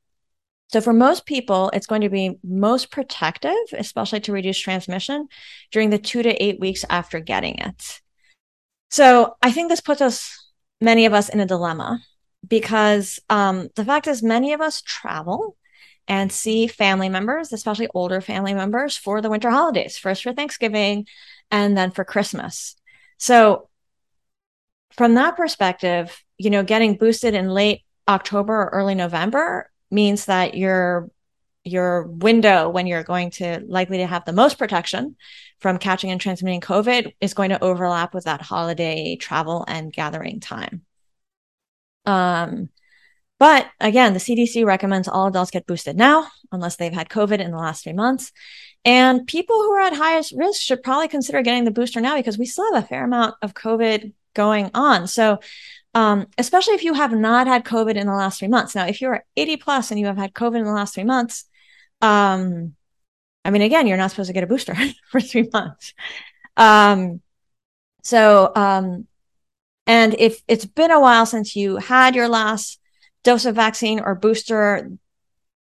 So, 0.67 0.81
for 0.81 0.93
most 0.93 1.25
people, 1.25 1.71
it's 1.73 1.87
going 1.87 2.01
to 2.01 2.09
be 2.09 2.37
most 2.43 2.91
protective, 2.91 3.57
especially 3.73 4.19
to 4.21 4.31
reduce 4.31 4.59
transmission 4.59 5.27
during 5.71 5.89
the 5.89 5.97
two 5.97 6.21
to 6.21 6.43
eight 6.43 6.59
weeks 6.59 6.85
after 6.89 7.19
getting 7.19 7.57
it. 7.57 8.01
So, 8.89 9.35
I 9.41 9.51
think 9.51 9.69
this 9.69 9.81
puts 9.81 10.01
us, 10.01 10.48
many 10.81 11.05
of 11.05 11.13
us, 11.13 11.29
in 11.29 11.39
a 11.39 11.45
dilemma 11.45 12.01
because 12.47 13.19
um, 13.29 13.69
the 13.75 13.85
fact 13.85 14.07
is, 14.07 14.23
many 14.23 14.53
of 14.53 14.61
us 14.61 14.81
travel 14.81 15.55
and 16.07 16.31
see 16.31 16.67
family 16.67 17.09
members, 17.09 17.53
especially 17.53 17.87
older 17.93 18.21
family 18.21 18.53
members, 18.53 18.97
for 18.97 19.21
the 19.21 19.29
winter 19.29 19.49
holidays, 19.49 19.97
first 19.97 20.23
for 20.23 20.33
Thanksgiving 20.33 21.05
and 21.51 21.77
then 21.77 21.91
for 21.91 22.03
Christmas. 22.03 22.75
So, 23.17 23.69
from 24.93 25.15
that 25.15 25.37
perspective, 25.37 26.23
you 26.37 26.49
know, 26.49 26.63
getting 26.63 26.95
boosted 26.95 27.33
in 27.33 27.49
late 27.49 27.83
October 28.07 28.53
or 28.53 28.69
early 28.69 28.95
November 28.95 29.69
means 29.91 30.25
that 30.25 30.55
your 30.55 31.09
your 31.69 32.03
window 32.03 32.69
when 32.69 32.87
you're 32.87 33.03
going 33.03 33.31
to 33.31 33.61
likely 33.67 33.97
to 33.97 34.07
have 34.07 34.25
the 34.25 34.33
most 34.33 34.57
protection 34.57 35.15
from 35.59 35.77
catching 35.77 36.11
and 36.11 36.21
transmitting 36.21 36.61
COVID 36.61 37.13
is 37.21 37.33
going 37.33 37.49
to 37.49 37.63
overlap 37.63 38.13
with 38.13 38.25
that 38.25 38.41
holiday 38.41 39.15
travel 39.15 39.65
and 39.67 39.93
gathering 39.93 40.39
time. 40.39 40.83
Um, 42.05 42.69
but 43.39 43.67
again, 43.79 44.13
the 44.13 44.19
CDC 44.19 44.65
recommends 44.65 45.07
all 45.07 45.27
adults 45.27 45.51
get 45.51 45.67
boosted 45.67 45.95
now, 45.95 46.27
unless 46.51 46.75
they've 46.75 46.93
had 46.93 47.09
COVID 47.09 47.39
in 47.39 47.51
the 47.51 47.57
last 47.57 47.83
three 47.83 47.93
months. 47.93 48.31
And 48.83 49.27
people 49.27 49.55
who 49.55 49.71
are 49.73 49.81
at 49.81 49.93
highest 49.93 50.33
risk 50.35 50.61
should 50.61 50.83
probably 50.83 51.07
consider 51.07 51.41
getting 51.41 51.65
the 51.65 51.71
booster 51.71 52.01
now 52.01 52.15
because 52.15 52.37
we 52.37 52.45
still 52.45 52.73
have 52.73 52.83
a 52.83 52.87
fair 52.87 53.03
amount 53.03 53.35
of 53.41 53.53
COVID 53.53 54.13
going 54.33 54.71
on. 54.73 55.07
So 55.07 55.39
um, 55.93 56.27
especially 56.37 56.75
if 56.75 56.83
you 56.83 56.93
have 56.93 57.11
not 57.13 57.47
had 57.47 57.63
COVID 57.63 57.95
in 57.95 58.07
the 58.07 58.13
last 58.13 58.39
three 58.39 58.47
months. 58.47 58.75
Now, 58.75 58.85
if 58.85 59.01
you're 59.01 59.25
80 59.35 59.57
plus 59.57 59.91
and 59.91 59.99
you 59.99 60.05
have 60.05 60.17
had 60.17 60.33
COVID 60.33 60.59
in 60.59 60.65
the 60.65 60.71
last 60.71 60.93
three 60.93 61.03
months, 61.03 61.45
um, 62.01 62.75
I 63.45 63.51
mean, 63.51 63.61
again, 63.61 63.87
you're 63.87 63.97
not 63.97 64.11
supposed 64.11 64.27
to 64.27 64.33
get 64.33 64.43
a 64.43 64.47
booster 64.47 64.75
for 65.11 65.21
three 65.21 65.49
months. 65.51 65.93
Um, 66.57 67.21
so, 68.03 68.51
um, 68.55 69.07
and 69.87 70.15
if 70.19 70.41
it's 70.47 70.65
been 70.65 70.91
a 70.91 70.99
while 70.99 71.25
since 71.25 71.55
you 71.55 71.77
had 71.77 72.15
your 72.15 72.27
last 72.27 72.79
dose 73.23 73.45
of 73.45 73.55
vaccine 73.55 73.99
or 73.99 74.15
booster, 74.15 74.91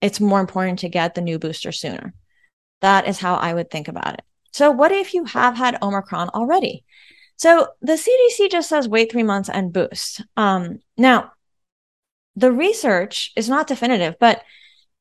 it's 0.02 0.20
more 0.20 0.40
important 0.40 0.80
to 0.80 0.90
get 0.90 1.16
the 1.16 1.22
new 1.22 1.40
booster 1.40 1.72
sooner. 1.72 2.14
That 2.82 3.08
is 3.08 3.20
how 3.20 3.36
I 3.36 3.54
would 3.54 3.72
think 3.72 3.88
about 3.88 4.14
it. 4.16 4.22
So, 4.52 4.72
what 4.72 4.92
if 4.92 5.14
you 5.14 5.26
have 5.26 5.58
had 5.58 5.82
Omicron 5.82 6.30
already? 6.30 6.86
So 7.38 7.68
the 7.82 7.94
CDC 7.94 8.50
just 8.50 8.70
says 8.70 8.88
wait 8.88 9.12
three 9.12 9.24
months 9.24 9.50
and 9.50 9.74
boost. 9.74 10.24
Um, 10.38 10.80
now, 10.98 11.34
the 12.36 12.52
research 12.52 13.32
is 13.36 13.50
not 13.50 13.68
definitive, 13.68 14.16
but 14.20 14.42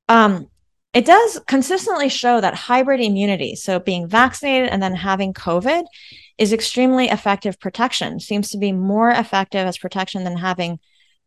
um, 0.08 0.48
it 0.94 1.04
does 1.04 1.40
consistently 1.46 2.08
show 2.08 2.40
that 2.40 2.54
hybrid 2.54 3.00
immunity, 3.00 3.56
so 3.56 3.80
being 3.80 4.08
vaccinated 4.08 4.68
and 4.68 4.82
then 4.82 4.94
having 4.94 5.34
COVID, 5.34 5.84
is 6.38 6.52
extremely 6.52 7.08
effective 7.08 7.58
protection, 7.60 8.20
seems 8.20 8.50
to 8.50 8.58
be 8.58 8.72
more 8.72 9.10
effective 9.10 9.66
as 9.66 9.76
protection 9.76 10.24
than 10.24 10.36
having 10.36 10.78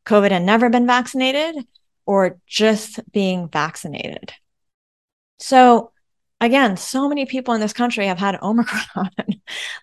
COVID 0.06 0.32
and 0.32 0.46
never 0.46 0.70
been 0.70 0.88
vaccinated 0.88 1.56
or 2.06 2.40
just 2.48 3.00
being 3.12 3.50
vaccinated. 3.50 4.34
So 5.40 5.92
again, 6.40 6.78
so 6.78 7.10
many 7.10 7.26
people 7.26 7.54
in 7.54 7.62
this 7.62 7.74
country 7.74 8.08
have 8.08 8.18
had 8.18 8.40
Omicron. 8.42 9.12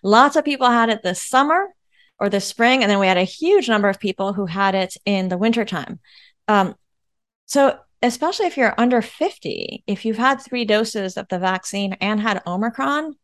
Lots 0.03 0.35
of 0.35 0.45
people 0.45 0.69
had 0.69 0.89
it 0.89 1.03
this 1.03 1.21
summer 1.21 1.73
or 2.19 2.29
this 2.29 2.45
spring, 2.45 2.81
and 2.81 2.89
then 2.89 2.99
we 2.99 3.07
had 3.07 3.17
a 3.17 3.23
huge 3.23 3.69
number 3.69 3.89
of 3.89 3.99
people 3.99 4.33
who 4.33 4.45
had 4.45 4.73
it 4.73 4.95
in 5.05 5.29
the 5.29 5.37
wintertime. 5.37 5.99
Um, 6.47 6.75
so, 7.45 7.77
especially 8.01 8.47
if 8.47 8.57
you're 8.57 8.75
under 8.77 9.01
50, 9.01 9.83
if 9.87 10.05
you've 10.05 10.17
had 10.17 10.41
three 10.41 10.65
doses 10.65 11.17
of 11.17 11.27
the 11.29 11.39
vaccine 11.39 11.93
and 12.01 12.19
had 12.19 12.41
Omicron, 12.45 13.15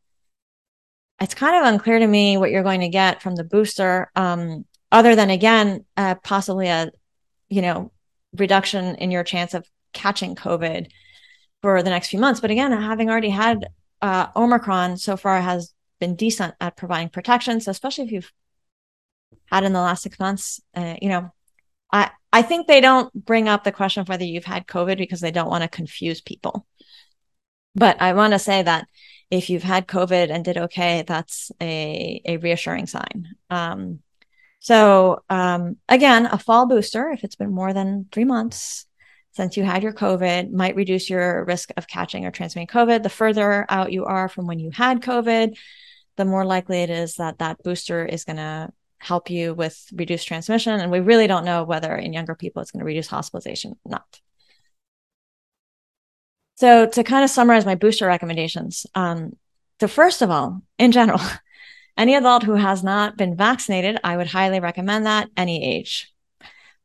it's 1.19 1.35
kind 1.35 1.55
of 1.55 1.71
unclear 1.71 1.99
to 1.99 2.07
me 2.07 2.37
what 2.37 2.51
you're 2.51 2.63
going 2.63 2.81
to 2.81 2.89
get 2.89 3.21
from 3.21 3.35
the 3.35 3.43
booster, 3.43 4.09
um, 4.15 4.65
other 4.91 5.15
than 5.15 5.29
again, 5.29 5.85
uh, 5.95 6.15
possibly 6.15 6.67
a 6.67 6.91
you 7.49 7.61
know 7.61 7.91
reduction 8.37 8.95
in 8.95 9.11
your 9.11 9.23
chance 9.23 9.53
of 9.53 9.67
catching 9.93 10.35
COVID 10.35 10.87
for 11.61 11.83
the 11.83 11.89
next 11.89 12.07
few 12.07 12.19
months. 12.19 12.39
But 12.39 12.51
again, 12.51 12.71
having 12.71 13.09
already 13.09 13.29
had 13.29 13.67
uh, 14.01 14.27
Omicron 14.35 14.97
so 14.97 15.15
far 15.15 15.39
has 15.41 15.73
been 15.99 16.15
decent 16.15 16.55
at 16.59 16.75
providing 16.75 17.09
protection. 17.09 17.61
So 17.61 17.71
especially 17.71 18.05
if 18.05 18.11
you've 18.11 18.31
had 19.45 19.63
in 19.63 19.73
the 19.73 19.81
last 19.81 20.03
six 20.03 20.19
months, 20.19 20.59
uh, 20.75 20.95
you 21.01 21.09
know, 21.09 21.31
I 21.91 22.11
I 22.33 22.41
think 22.41 22.67
they 22.67 22.81
don't 22.81 23.13
bring 23.13 23.49
up 23.49 23.63
the 23.63 23.71
question 23.71 24.01
of 24.01 24.09
whether 24.09 24.23
you've 24.23 24.45
had 24.45 24.67
COVID 24.67 24.97
because 24.97 25.19
they 25.19 25.31
don't 25.31 25.49
want 25.49 25.63
to 25.63 25.69
confuse 25.69 26.21
people. 26.21 26.65
But 27.75 28.01
I 28.01 28.13
want 28.13 28.33
to 28.33 28.39
say 28.39 28.63
that 28.63 28.87
if 29.29 29.49
you've 29.49 29.63
had 29.63 29.87
COVID 29.87 30.29
and 30.29 30.43
did 30.43 30.57
okay, 30.57 31.03
that's 31.07 31.51
a 31.61 32.21
a 32.25 32.37
reassuring 32.37 32.87
sign. 32.87 33.27
Um, 33.49 33.99
so 34.59 35.23
um, 35.29 35.77
again, 35.89 36.27
a 36.27 36.37
fall 36.37 36.67
booster 36.67 37.09
if 37.09 37.23
it's 37.23 37.35
been 37.35 37.51
more 37.53 37.73
than 37.73 38.07
three 38.11 38.25
months 38.25 38.85
since 39.33 39.55
you 39.55 39.63
had 39.63 39.81
your 39.81 39.93
COVID 39.93 40.51
might 40.51 40.75
reduce 40.75 41.09
your 41.09 41.45
risk 41.45 41.71
of 41.77 41.87
catching 41.87 42.25
or 42.25 42.31
transmitting 42.31 42.67
COVID. 42.67 43.01
The 43.01 43.09
further 43.09 43.65
out 43.69 43.91
you 43.91 44.05
are 44.05 44.27
from 44.27 44.45
when 44.45 44.59
you 44.59 44.71
had 44.71 45.01
COVID, 45.01 45.57
the 46.17 46.25
more 46.25 46.45
likely 46.45 46.81
it 46.81 46.89
is 46.89 47.15
that 47.15 47.39
that 47.39 47.63
booster 47.63 48.05
is 48.05 48.25
going 48.25 48.37
to 48.37 48.69
help 49.01 49.29
you 49.29 49.53
with 49.53 49.87
reduced 49.93 50.27
transmission. 50.27 50.79
And 50.79 50.91
we 50.91 50.99
really 50.99 51.27
don't 51.27 51.45
know 51.45 51.63
whether 51.63 51.95
in 51.95 52.13
younger 52.13 52.35
people 52.35 52.61
it's 52.61 52.71
going 52.71 52.79
to 52.79 52.85
reduce 52.85 53.07
hospitalization 53.07 53.71
or 53.83 53.91
not. 53.91 54.21
So 56.55 56.85
to 56.85 57.03
kind 57.03 57.23
of 57.23 57.31
summarize 57.31 57.65
my 57.65 57.73
booster 57.73 58.05
recommendations, 58.05 58.85
um, 58.93 59.35
so 59.79 59.87
first 59.87 60.21
of 60.21 60.29
all, 60.29 60.61
in 60.77 60.91
general, 60.91 61.19
any 61.97 62.13
adult 62.13 62.43
who 62.43 62.53
has 62.53 62.83
not 62.83 63.17
been 63.17 63.35
vaccinated, 63.35 63.97
I 64.03 64.15
would 64.15 64.27
highly 64.27 64.59
recommend 64.59 65.07
that 65.07 65.29
any 65.35 65.63
age. 65.63 66.11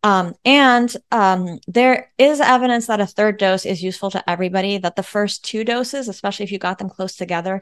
Um, 0.02 0.34
and 0.44 0.94
um, 1.10 1.58
there 1.66 2.10
is 2.16 2.40
evidence 2.40 2.86
that 2.86 3.00
a 3.00 3.06
third 3.06 3.38
dose 3.38 3.66
is 3.66 3.82
useful 3.82 4.10
to 4.12 4.30
everybody, 4.30 4.78
that 4.78 4.96
the 4.96 5.02
first 5.02 5.44
two 5.44 5.64
doses, 5.64 6.08
especially 6.08 6.44
if 6.44 6.52
you 6.52 6.58
got 6.58 6.78
them 6.78 6.88
close 6.88 7.16
together, 7.16 7.60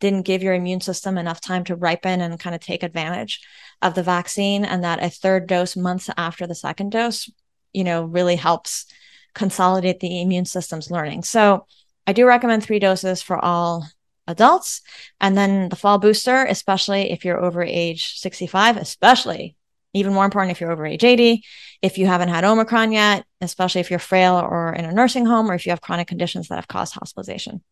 didn't 0.00 0.22
give 0.22 0.42
your 0.42 0.54
immune 0.54 0.80
system 0.80 1.16
enough 1.16 1.40
time 1.40 1.64
to 1.64 1.76
ripen 1.76 2.20
and 2.20 2.40
kind 2.40 2.54
of 2.54 2.60
take 2.60 2.82
advantage 2.82 3.40
of 3.82 3.94
the 3.94 4.02
vaccine. 4.02 4.64
And 4.64 4.84
that 4.84 5.02
a 5.02 5.10
third 5.10 5.46
dose 5.46 5.76
months 5.76 6.10
after 6.16 6.46
the 6.46 6.54
second 6.54 6.90
dose, 6.90 7.30
you 7.72 7.84
know, 7.84 8.04
really 8.04 8.36
helps 8.36 8.86
consolidate 9.34 10.00
the 10.00 10.20
immune 10.20 10.44
system's 10.44 10.90
learning. 10.90 11.22
So 11.24 11.66
I 12.06 12.12
do 12.12 12.26
recommend 12.26 12.62
three 12.62 12.78
doses 12.78 13.22
for 13.22 13.42
all 13.42 13.86
adults. 14.26 14.80
And 15.20 15.36
then 15.36 15.68
the 15.68 15.76
fall 15.76 15.98
booster, 15.98 16.44
especially 16.44 17.10
if 17.10 17.24
you're 17.24 17.42
over 17.42 17.62
age 17.62 18.18
65, 18.18 18.76
especially 18.76 19.56
even 19.94 20.12
more 20.12 20.24
important 20.24 20.50
if 20.50 20.60
you're 20.60 20.72
over 20.72 20.84
age 20.84 21.04
80, 21.04 21.44
if 21.80 21.98
you 21.98 22.06
haven't 22.06 22.28
had 22.28 22.44
Omicron 22.44 22.92
yet, 22.92 23.24
especially 23.40 23.80
if 23.80 23.90
you're 23.90 24.00
frail 24.00 24.34
or 24.34 24.72
in 24.74 24.84
a 24.84 24.92
nursing 24.92 25.24
home, 25.24 25.50
or 25.50 25.54
if 25.54 25.64
you 25.64 25.70
have 25.70 25.80
chronic 25.80 26.08
conditions 26.08 26.48
that 26.48 26.56
have 26.56 26.68
caused 26.68 26.94
hospitalization. 26.94 27.62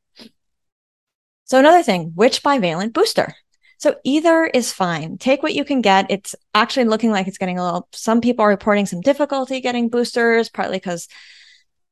So, 1.45 1.59
another 1.59 1.83
thing, 1.83 2.13
which 2.15 2.43
bivalent 2.43 2.93
booster? 2.93 3.35
So, 3.83 3.97
either 4.05 4.45
is 4.45 4.72
fine. 4.72 5.18
Take 5.18 5.43
what 5.43 5.55
you 5.55 5.64
can 5.64 5.80
get. 5.80 6.09
It's 6.09 6.37
actually 6.55 6.85
looking 6.85 7.11
like 7.11 7.26
it's 7.26 7.37
getting 7.37 7.59
a 7.59 7.64
little, 7.64 7.89
some 7.93 8.20
people 8.20 8.45
are 8.45 8.49
reporting 8.49 8.87
some 8.87 9.01
difficulty 9.01 9.61
getting 9.61 9.89
boosters, 9.89 10.49
partly 10.49 10.76
because 10.76 11.09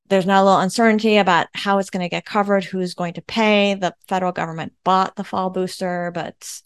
there's 0.08 0.24
now 0.24 0.40
a 0.40 0.44
little 0.44 0.60
uncertainty 0.60 1.16
about 1.16 1.48
how 1.52 1.78
it's 1.78 1.90
going 1.90 2.04
to 2.04 2.08
get 2.08 2.24
covered, 2.24 2.62
who's 2.62 2.94
going 2.94 3.14
to 3.14 3.22
pay. 3.22 3.74
The 3.74 3.92
federal 4.06 4.30
government 4.30 4.72
bought 4.84 5.16
the 5.16 5.24
fall 5.24 5.50
booster, 5.50 6.12
but 6.14 6.62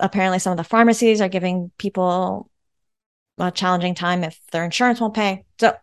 apparently 0.00 0.38
some 0.38 0.50
of 0.50 0.58
the 0.58 0.64
pharmacies 0.64 1.22
are 1.22 1.30
giving 1.30 1.70
people 1.78 2.50
a 3.38 3.50
challenging 3.50 3.94
time 3.94 4.22
if 4.22 4.38
their 4.52 4.66
insurance 4.66 5.00
won't 5.00 5.14
pay. 5.14 5.46
So, 5.58 5.74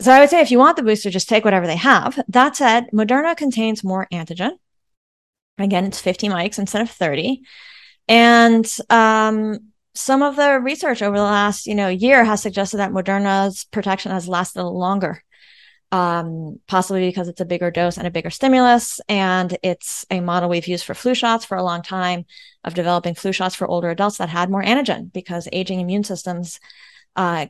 so 0.00 0.10
I 0.10 0.18
would 0.18 0.30
say 0.30 0.40
if 0.40 0.50
you 0.50 0.58
want 0.58 0.76
the 0.76 0.82
booster, 0.82 1.08
just 1.08 1.28
take 1.28 1.44
whatever 1.44 1.68
they 1.68 1.76
have. 1.76 2.18
That 2.26 2.56
said, 2.56 2.88
Moderna 2.92 3.36
contains 3.36 3.84
more 3.84 4.08
antigen. 4.12 4.58
Again, 5.60 5.84
it's 5.84 6.00
50 6.00 6.28
mics 6.28 6.58
instead 6.58 6.82
of 6.82 6.90
30. 6.90 7.42
And 8.08 8.66
um, 8.88 9.58
some 9.94 10.22
of 10.22 10.36
the 10.36 10.58
research 10.60 11.02
over 11.02 11.16
the 11.16 11.22
last, 11.22 11.66
you 11.66 11.74
know, 11.74 11.88
year 11.88 12.24
has 12.24 12.42
suggested 12.42 12.78
that 12.78 12.92
Moderna's 12.92 13.64
protection 13.64 14.12
has 14.12 14.28
lasted 14.28 14.62
longer 14.62 15.22
um, 15.92 16.60
possibly 16.68 17.08
because 17.08 17.28
it's 17.28 17.40
a 17.40 17.46
bigger 17.46 17.70
dose 17.70 17.96
and 17.96 18.06
a 18.06 18.10
bigger 18.10 18.30
stimulus. 18.30 19.00
And 19.08 19.56
it's 19.62 20.04
a 20.10 20.20
model 20.20 20.48
we've 20.48 20.68
used 20.68 20.84
for 20.84 20.94
flu 20.94 21.14
shots 21.14 21.44
for 21.44 21.56
a 21.56 21.62
long 21.62 21.82
time 21.82 22.26
of 22.64 22.74
developing 22.74 23.14
flu 23.14 23.32
shots 23.32 23.54
for 23.54 23.66
older 23.66 23.90
adults 23.90 24.18
that 24.18 24.28
had 24.28 24.50
more 24.50 24.62
antigen 24.62 25.12
because 25.12 25.48
aging 25.52 25.80
immune 25.80 26.04
systems 26.04 26.60
uh, 27.16 27.46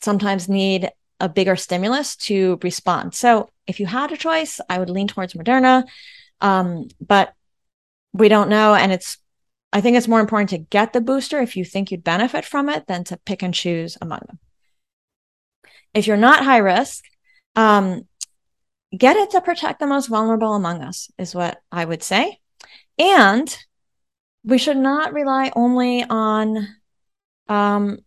sometimes 0.00 0.48
need 0.48 0.90
a 1.20 1.28
bigger 1.28 1.56
stimulus 1.56 2.16
to 2.16 2.58
respond. 2.62 3.14
So 3.14 3.50
if 3.66 3.78
you 3.78 3.86
had 3.86 4.12
a 4.12 4.16
choice, 4.16 4.60
I 4.68 4.78
would 4.78 4.90
lean 4.90 5.08
towards 5.08 5.34
Moderna. 5.34 5.84
Um, 6.40 6.88
but 7.00 7.34
we 8.12 8.28
don't 8.28 8.48
know. 8.48 8.74
And 8.74 8.92
it's, 8.92 9.18
I 9.72 9.80
think 9.80 9.96
it's 9.96 10.08
more 10.08 10.20
important 10.20 10.50
to 10.50 10.58
get 10.58 10.92
the 10.92 11.00
booster 11.00 11.40
if 11.40 11.56
you 11.56 11.64
think 11.64 11.90
you'd 11.90 12.04
benefit 12.04 12.44
from 12.44 12.68
it 12.68 12.86
than 12.86 13.04
to 13.04 13.16
pick 13.16 13.42
and 13.42 13.52
choose 13.52 13.98
among 14.00 14.20
them. 14.26 14.38
If 15.92 16.06
you're 16.06 16.16
not 16.16 16.44
high 16.44 16.58
risk, 16.58 17.04
um, 17.56 18.06
get 18.96 19.16
it 19.16 19.30
to 19.30 19.40
protect 19.40 19.80
the 19.80 19.86
most 19.86 20.08
vulnerable 20.08 20.54
among 20.54 20.82
us, 20.82 21.10
is 21.18 21.34
what 21.34 21.60
I 21.72 21.84
would 21.84 22.02
say. 22.02 22.38
And 22.98 23.56
we 24.44 24.58
should 24.58 24.76
not 24.76 25.12
rely 25.12 25.50
only 25.56 26.04
on 26.04 26.68
um, 27.48 27.98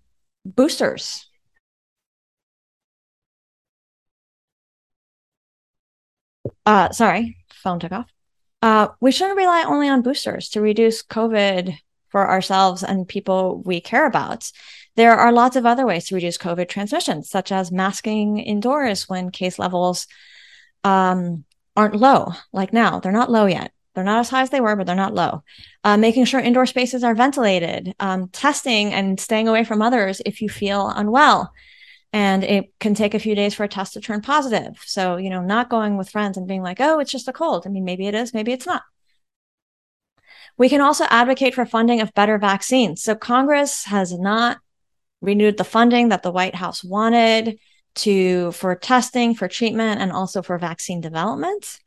boosters. 0.46 1.26
Uh, 6.66 6.92
sorry, 6.92 7.38
phone 7.52 7.80
took 7.80 7.92
off. 7.92 8.17
Uh, 8.62 8.90
we 9.00 9.12
shouldn't 9.12 9.38
rely 9.38 9.64
only 9.64 9.88
on 9.88 10.02
boosters 10.02 10.50
to 10.50 10.62
reduce 10.62 11.04
COVID 11.04 11.78
for 12.10 12.30
ourselves 12.30 12.84
and 12.84 13.08
people 13.08 13.62
we 13.66 13.80
care 13.80 14.06
about. 14.06 14.52
There 14.96 15.16
are 15.16 15.32
lots 15.32 15.56
of 15.56 15.66
other 15.66 15.86
ways 15.86 16.06
to 16.06 16.16
reduce 16.16 16.38
COVID 16.38 16.68
transmission, 16.68 17.24
such 17.24 17.52
as 17.52 17.72
masking 17.72 18.40
indoors 18.40 19.08
when 19.08 19.30
case 19.30 19.60
levels 19.60 20.08
um, 20.84 21.46
aren't 21.76 21.96
low, 21.96 22.32
like 22.52 22.74
now. 22.74 23.00
They're 23.00 23.12
not 23.12 23.30
low 23.30 23.46
yet. 23.46 23.72
They're 23.94 24.04
not 24.04 24.20
as 24.20 24.30
high 24.30 24.42
as 24.42 24.50
they 24.50 24.62
were, 24.62 24.76
but 24.76 24.88
they're 24.88 24.96
not 24.96 25.14
low. 25.14 25.44
Uh, 25.84 25.98
making 25.98 26.26
sure 26.26 26.40
indoor 26.40 26.66
spaces 26.66 27.04
are 27.04 27.16
ventilated, 27.16 27.94
um, 28.00 28.28
testing 28.30 28.94
and 28.94 29.20
staying 29.20 29.48
away 29.48 29.64
from 29.64 29.82
others 29.82 30.22
if 30.26 30.42
you 30.42 30.50
feel 30.50 30.88
unwell. 30.90 31.52
And 32.14 32.44
it 32.44 32.74
can 32.80 32.96
take 32.96 33.14
a 33.14 33.20
few 33.20 33.36
days 33.36 33.54
for 33.54 33.64
a 33.64 33.68
test 33.68 33.94
to 33.94 34.02
turn 34.02 34.22
positive. 34.22 34.82
So, 34.86 35.18
you 35.18 35.30
know, 35.30 35.42
not 35.42 35.70
going 35.70 35.98
with 35.98 36.10
friends 36.10 36.38
and 36.38 36.48
being 36.48 36.64
like, 36.64 36.80
oh, 36.80 37.00
it's 37.00 37.12
just 37.12 37.28
a 37.28 37.34
cold. 37.34 37.66
I 37.66 37.70
mean, 37.70 37.84
maybe 37.84 38.08
it 38.08 38.16
is, 38.16 38.34
maybe 38.34 38.54
it's 38.54 38.66
not. 38.66 38.84
We 40.58 40.70
can 40.70 40.82
also 40.82 41.06
advocate 41.10 41.54
for 41.54 41.66
funding 41.66 42.02
of 42.02 42.14
better 42.14 42.38
vaccines. 42.38 43.04
So 43.04 43.14
Congress 43.14 43.86
has 43.86 44.18
not 44.18 44.58
renewed 45.22 45.58
the 45.58 45.64
funding 45.64 46.10
that 46.10 46.24
the 46.24 46.32
White 46.32 46.56
House 46.56 46.84
wanted 46.84 47.60
to 47.96 48.52
for 48.54 48.76
testing, 48.76 49.36
for 49.36 49.48
treatment, 49.48 50.02
and 50.02 50.12
also 50.12 50.42
for 50.42 50.58
vaccine 50.58 51.02
development. 51.02 51.80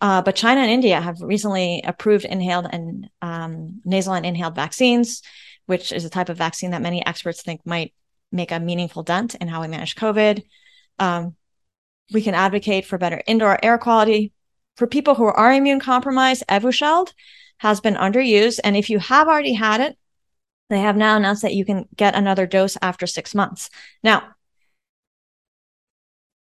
Uh, 0.00 0.22
but 0.22 0.36
China 0.36 0.60
and 0.60 0.70
India 0.70 1.00
have 1.00 1.20
recently 1.20 1.82
approved 1.84 2.24
inhaled 2.24 2.66
and 2.70 3.08
um, 3.22 3.80
nasal 3.84 4.14
and 4.14 4.26
inhaled 4.26 4.54
vaccines, 4.54 5.22
which 5.66 5.92
is 5.92 6.04
a 6.04 6.10
type 6.10 6.28
of 6.28 6.36
vaccine 6.36 6.72
that 6.72 6.82
many 6.82 7.04
experts 7.06 7.42
think 7.42 7.64
might 7.64 7.94
make 8.34 8.50
a 8.50 8.60
meaningful 8.60 9.02
dent 9.02 9.34
in 9.36 9.48
how 9.48 9.62
we 9.62 9.68
manage 9.68 9.94
COVID. 9.94 10.42
Um, 10.98 11.36
we 12.12 12.20
can 12.20 12.34
advocate 12.34 12.84
for 12.84 12.98
better 12.98 13.22
indoor 13.26 13.58
air 13.64 13.78
quality. 13.78 14.32
For 14.76 14.86
people 14.86 15.14
who 15.14 15.24
are 15.24 15.52
immune 15.52 15.80
compromised, 15.80 16.42
Evusheld 16.48 17.12
has 17.58 17.80
been 17.80 17.94
underused. 17.94 18.60
And 18.64 18.76
if 18.76 18.90
you 18.90 18.98
have 18.98 19.28
already 19.28 19.54
had 19.54 19.80
it, 19.80 19.96
they 20.68 20.80
have 20.80 20.96
now 20.96 21.16
announced 21.16 21.42
that 21.42 21.54
you 21.54 21.64
can 21.64 21.88
get 21.94 22.14
another 22.14 22.46
dose 22.46 22.76
after 22.82 23.06
six 23.06 23.34
months. 23.34 23.70
Now, 24.02 24.33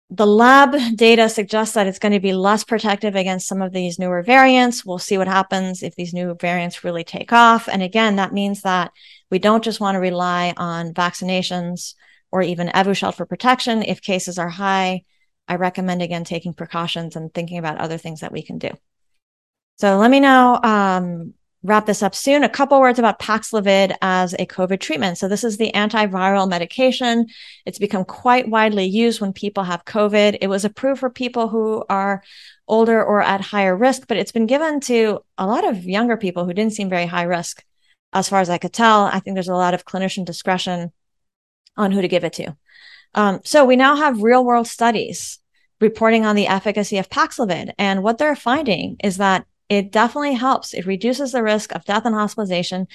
the 0.10 0.26
lab 0.28 0.74
data 0.96 1.28
suggests 1.28 1.74
that 1.76 1.86
it's 1.86 2.00
going 2.00 2.14
to 2.14 2.20
be 2.20 2.34
less 2.34 2.64
protective 2.64 3.16
against 3.16 3.48
some 3.48 3.62
of 3.62 3.74
these 3.74 4.00
newer 4.00 4.24
variants. 4.24 4.86
We'll 4.86 5.00
see 5.00 5.18
what 5.18 5.28
happens 5.28 5.84
if 5.84 5.96
these 5.96 6.14
new 6.14 6.36
variants 6.40 6.84
really 6.84 7.04
take 7.04 7.34
off. 7.34 7.68
And 7.68 7.84
again, 7.84 8.16
that 8.16 8.34
means 8.34 8.62
that 8.62 8.92
we 9.30 9.38
don't 9.38 9.64
just 9.64 9.82
want 9.82 9.96
to 9.96 10.00
rely 10.00 10.54
on 10.56 10.94
vaccinations 10.94 11.96
or 12.32 12.42
even 12.42 12.70
Evusheld 12.70 13.16
for 13.16 13.26
protection. 13.26 13.84
If 13.84 14.02
cases 14.02 14.40
are 14.40 14.50
high, 14.50 15.04
I 15.48 15.56
recommend 15.56 16.02
again 16.02 16.24
taking 16.24 16.54
precautions 16.54 17.18
and 17.18 17.34
thinking 17.34 17.58
about 17.58 17.78
other 17.78 17.98
things 17.98 18.22
that 18.22 18.32
we 18.32 18.44
can 18.44 18.60
do. 18.60 18.70
So 19.78 19.98
let 19.98 20.10
me 20.10 20.22
know 20.22 20.60
um, 20.64 21.34
wrap 21.68 21.86
this 21.86 22.02
up 22.02 22.16
soon. 22.16 22.44
A 22.44 22.50
couple 22.50 22.80
words 22.80 22.98
about 22.98 23.20
Paxlovid 23.20 23.96
as 24.02 24.34
a 24.34 24.46
COVID 24.46 24.80
treatment. 24.80 25.18
So 25.18 25.28
this 25.28 25.44
is 25.44 25.58
the 25.58 25.72
antiviral 25.76 26.50
medication. 26.50 27.28
It's 27.66 27.78
become 27.78 28.06
quite 28.06 28.48
widely 28.48 28.86
used 28.86 29.20
when 29.20 29.34
people 29.34 29.64
have 29.64 29.84
COVID. 29.84 30.38
It 30.40 30.48
was 30.48 30.64
approved 30.64 31.02
for 31.02 31.10
people 31.10 31.50
who 31.50 31.84
are 31.90 32.24
older 32.70 33.04
or 33.04 33.22
at 33.22 33.42
higher 33.42 33.76
risk, 33.76 34.08
but 34.08 34.18
it's 34.18 34.32
been 34.32 34.46
given 34.46 34.80
to 34.82 35.20
a 35.38 35.46
lot 35.46 35.66
of 35.66 35.84
younger 35.84 36.16
people 36.16 36.46
who 36.46 36.54
didn't 36.54 36.74
seem 36.74 36.90
very 36.90 37.06
high 37.06 37.24
risk. 37.24 37.64
As 38.14 38.30
far 38.30 38.40
as 38.40 38.50
I 38.50 38.58
could 38.58 38.74
tell, 38.74 39.04
I 39.04 39.20
think 39.20 39.36
there's 39.36 39.50
a 39.50 39.54
lot 39.54 39.74
of 39.74 39.86
clinician 39.86 40.24
discretion 40.24 40.94
on 41.76 41.92
who 41.92 42.02
to 42.02 42.08
give 42.08 42.24
it 42.24 42.34
to. 42.34 42.56
Um, 43.14 43.42
so 43.44 43.66
we 43.66 43.76
now 43.76 43.98
have 43.98 44.22
real 44.22 44.44
world 44.46 44.68
studies 44.68 45.40
reporting 45.82 46.26
on 46.26 46.36
the 46.36 46.48
efficacy 46.48 46.98
of 46.98 47.10
Paxlovid. 47.10 47.74
And 47.78 48.04
what 48.04 48.18
they're 48.18 48.36
finding 48.36 48.98
is 49.04 49.18
that 49.18 49.46
it 49.70 49.92
definitely 49.92 50.34
helps. 50.34 50.74
It 50.74 50.86
reduces 50.86 51.32
the 51.32 51.44
risk 51.44 51.74
of 51.74 51.86
death 51.86 52.06
and 52.06 52.16
hospitalization. 52.16 52.88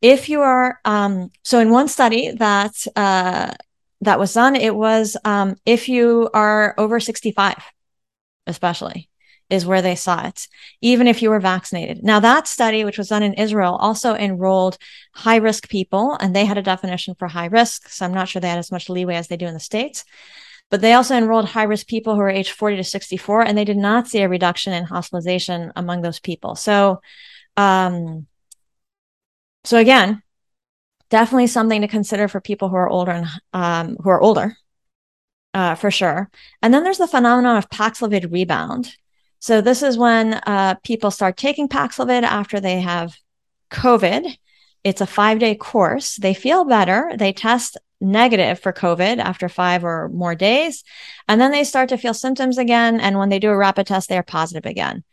If 0.00 0.28
you 0.28 0.40
are, 0.40 0.80
um, 0.84 1.30
so 1.42 1.58
in 1.58 1.70
one 1.70 1.88
study 1.88 2.32
that, 2.32 2.74
uh, 2.96 3.52
that 4.00 4.18
was 4.18 4.32
done, 4.32 4.54
it 4.56 4.74
was, 4.74 5.16
um, 5.24 5.56
if 5.66 5.88
you 5.88 6.30
are 6.32 6.74
over 6.78 7.00
65, 7.00 7.56
especially 8.46 9.08
is 9.50 9.64
where 9.64 9.82
they 9.82 9.94
saw 9.94 10.26
it, 10.26 10.46
even 10.82 11.06
if 11.06 11.22
you 11.22 11.30
were 11.30 11.40
vaccinated. 11.40 12.04
Now 12.04 12.20
that 12.20 12.46
study, 12.46 12.84
which 12.84 12.98
was 12.98 13.08
done 13.08 13.22
in 13.22 13.34
Israel, 13.34 13.76
also 13.76 14.14
enrolled 14.14 14.76
high 15.14 15.36
risk 15.36 15.68
people 15.68 16.16
and 16.20 16.36
they 16.36 16.44
had 16.44 16.58
a 16.58 16.62
definition 16.62 17.14
for 17.18 17.28
high 17.28 17.46
risk. 17.46 17.88
So 17.88 18.04
I'm 18.04 18.12
not 18.12 18.28
sure 18.28 18.40
they 18.40 18.48
had 18.48 18.58
as 18.58 18.72
much 18.72 18.90
leeway 18.90 19.14
as 19.14 19.28
they 19.28 19.36
do 19.36 19.46
in 19.46 19.54
the 19.54 19.60
States. 19.60 20.04
But 20.70 20.82
they 20.82 20.92
also 20.92 21.16
enrolled 21.16 21.48
high 21.48 21.62
risk 21.62 21.86
people 21.86 22.14
who 22.14 22.20
are 22.20 22.28
age 22.28 22.52
40 22.52 22.76
to 22.76 22.84
64, 22.84 23.42
and 23.42 23.56
they 23.56 23.64
did 23.64 23.78
not 23.78 24.06
see 24.06 24.20
a 24.20 24.28
reduction 24.28 24.72
in 24.72 24.84
hospitalization 24.84 25.72
among 25.76 26.02
those 26.02 26.20
people. 26.20 26.54
So, 26.54 27.00
um, 27.56 28.26
so 29.64 29.78
again, 29.78 30.22
definitely 31.10 31.46
something 31.46 31.80
to 31.80 31.88
consider 31.88 32.28
for 32.28 32.40
people 32.40 32.68
who 32.68 32.76
are 32.76 32.88
older 32.88 33.12
and 33.12 33.26
um, 33.52 33.96
who 34.02 34.10
are 34.10 34.20
older, 34.20 34.56
uh, 35.54 35.74
for 35.74 35.90
sure. 35.90 36.30
And 36.62 36.72
then 36.72 36.84
there's 36.84 36.98
the 36.98 37.08
phenomenon 37.08 37.56
of 37.56 37.70
Paxlovid 37.70 38.30
rebound. 38.30 38.94
So 39.40 39.60
this 39.60 39.82
is 39.82 39.96
when 39.96 40.34
uh, 40.34 40.74
people 40.82 41.10
start 41.10 41.36
taking 41.36 41.68
Paxlovid 41.68 42.22
after 42.24 42.60
they 42.60 42.80
have 42.80 43.16
COVID. 43.70 44.36
It's 44.84 45.00
a 45.00 45.06
five 45.06 45.38
day 45.38 45.54
course. 45.54 46.16
They 46.16 46.34
feel 46.34 46.64
better. 46.64 47.12
They 47.16 47.32
test 47.32 47.76
negative 48.00 48.60
for 48.60 48.72
COVID 48.72 49.18
after 49.18 49.48
five 49.48 49.84
or 49.84 50.08
more 50.10 50.34
days. 50.34 50.84
And 51.26 51.40
then 51.40 51.50
they 51.50 51.64
start 51.64 51.88
to 51.90 51.98
feel 51.98 52.14
symptoms 52.14 52.58
again. 52.58 53.00
And 53.00 53.18
when 53.18 53.28
they 53.28 53.38
do 53.38 53.50
a 53.50 53.56
rapid 53.56 53.86
test, 53.86 54.08
they 54.08 54.18
are 54.18 54.22
positive 54.22 54.66
again. 54.66 55.04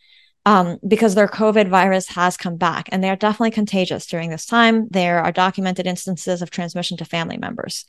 Um, 0.48 0.78
because 0.88 1.16
their 1.16 1.28
COVID 1.28 1.70
virus 1.70 2.08
has 2.10 2.38
come 2.38 2.58
back 2.58 2.88
and 2.92 3.04
they 3.04 3.10
are 3.10 3.16
definitely 3.16 3.50
contagious 3.50 4.06
during 4.06 4.30
this 4.30 4.46
time. 4.46 4.88
There 4.90 5.20
are 5.20 5.32
documented 5.32 5.88
instances 5.88 6.44
of 6.44 6.52
transmission 6.52 6.98
to 6.98 7.06
family 7.06 7.38
members. 7.38 7.86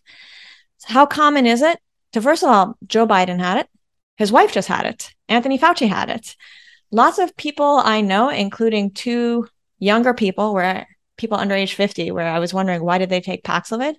So 0.79 0.95
how 0.95 1.05
common 1.05 1.45
is 1.45 1.61
it? 1.61 1.79
So 2.15 2.23
first 2.23 2.43
of 2.43 2.49
all, 2.49 2.79
Joe 2.87 3.07
Biden 3.07 3.39
had 3.39 3.59
it. 3.59 3.69
His 4.17 4.33
wife 4.33 4.53
just 4.53 4.69
had 4.69 4.87
it. 4.87 5.13
Anthony 5.29 5.59
Fauci 5.59 5.87
had 5.87 6.09
it. 6.09 6.35
Lots 6.91 7.19
of 7.19 7.37
people 7.37 7.83
I 7.85 8.01
know, 8.01 8.31
including 8.31 8.93
two 8.93 9.49
younger 9.79 10.15
people 10.15 10.55
where 10.55 10.89
people 11.19 11.37
under 11.37 11.55
age 11.55 11.75
50, 11.75 12.11
where 12.11 12.27
I 12.27 12.39
was 12.39 12.55
wondering 12.55 12.83
why 12.83 12.97
did 12.97 13.11
they 13.11 13.21
take 13.21 13.45
Paxlovid? 13.45 13.97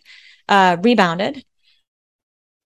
Uh, 0.48 0.78
rebounded. 0.82 1.43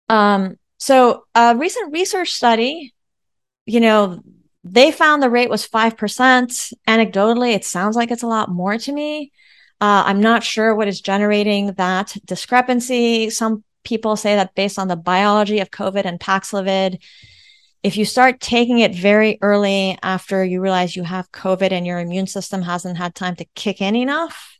Um, 0.09 0.57
so 0.77 1.25
a 1.35 1.55
recent 1.55 1.93
research 1.93 2.31
study, 2.31 2.93
you 3.65 3.79
know, 3.79 4.21
they 4.63 4.91
found 4.91 5.23
the 5.23 5.29
rate 5.29 5.49
was 5.49 5.67
5%. 5.67 6.73
Anecdotally, 6.87 7.55
it 7.55 7.65
sounds 7.65 7.95
like 7.95 8.11
it's 8.11 8.23
a 8.23 8.27
lot 8.27 8.49
more 8.49 8.77
to 8.77 8.91
me. 8.91 9.31
Uh, 9.79 10.03
I'm 10.05 10.21
not 10.21 10.43
sure 10.43 10.75
what 10.75 10.87
is 10.87 11.01
generating 11.01 11.73
that 11.73 12.15
discrepancy. 12.25 13.29
Some 13.29 13.63
people 13.83 14.15
say 14.15 14.35
that 14.35 14.53
based 14.53 14.77
on 14.77 14.87
the 14.87 14.95
biology 14.95 15.59
of 15.59 15.71
COVID 15.71 16.05
and 16.05 16.19
Paxlovid, 16.19 17.01
if 17.81 17.97
you 17.97 18.05
start 18.05 18.39
taking 18.39 18.79
it 18.79 18.93
very 18.93 19.39
early 19.41 19.97
after 20.03 20.45
you 20.45 20.61
realize 20.61 20.95
you 20.95 21.03
have 21.03 21.31
COVID 21.31 21.71
and 21.71 21.87
your 21.87 21.99
immune 21.99 22.27
system 22.27 22.61
hasn't 22.61 22.97
had 22.97 23.15
time 23.15 23.35
to 23.37 23.45
kick 23.55 23.81
in 23.81 23.95
enough, 23.95 24.59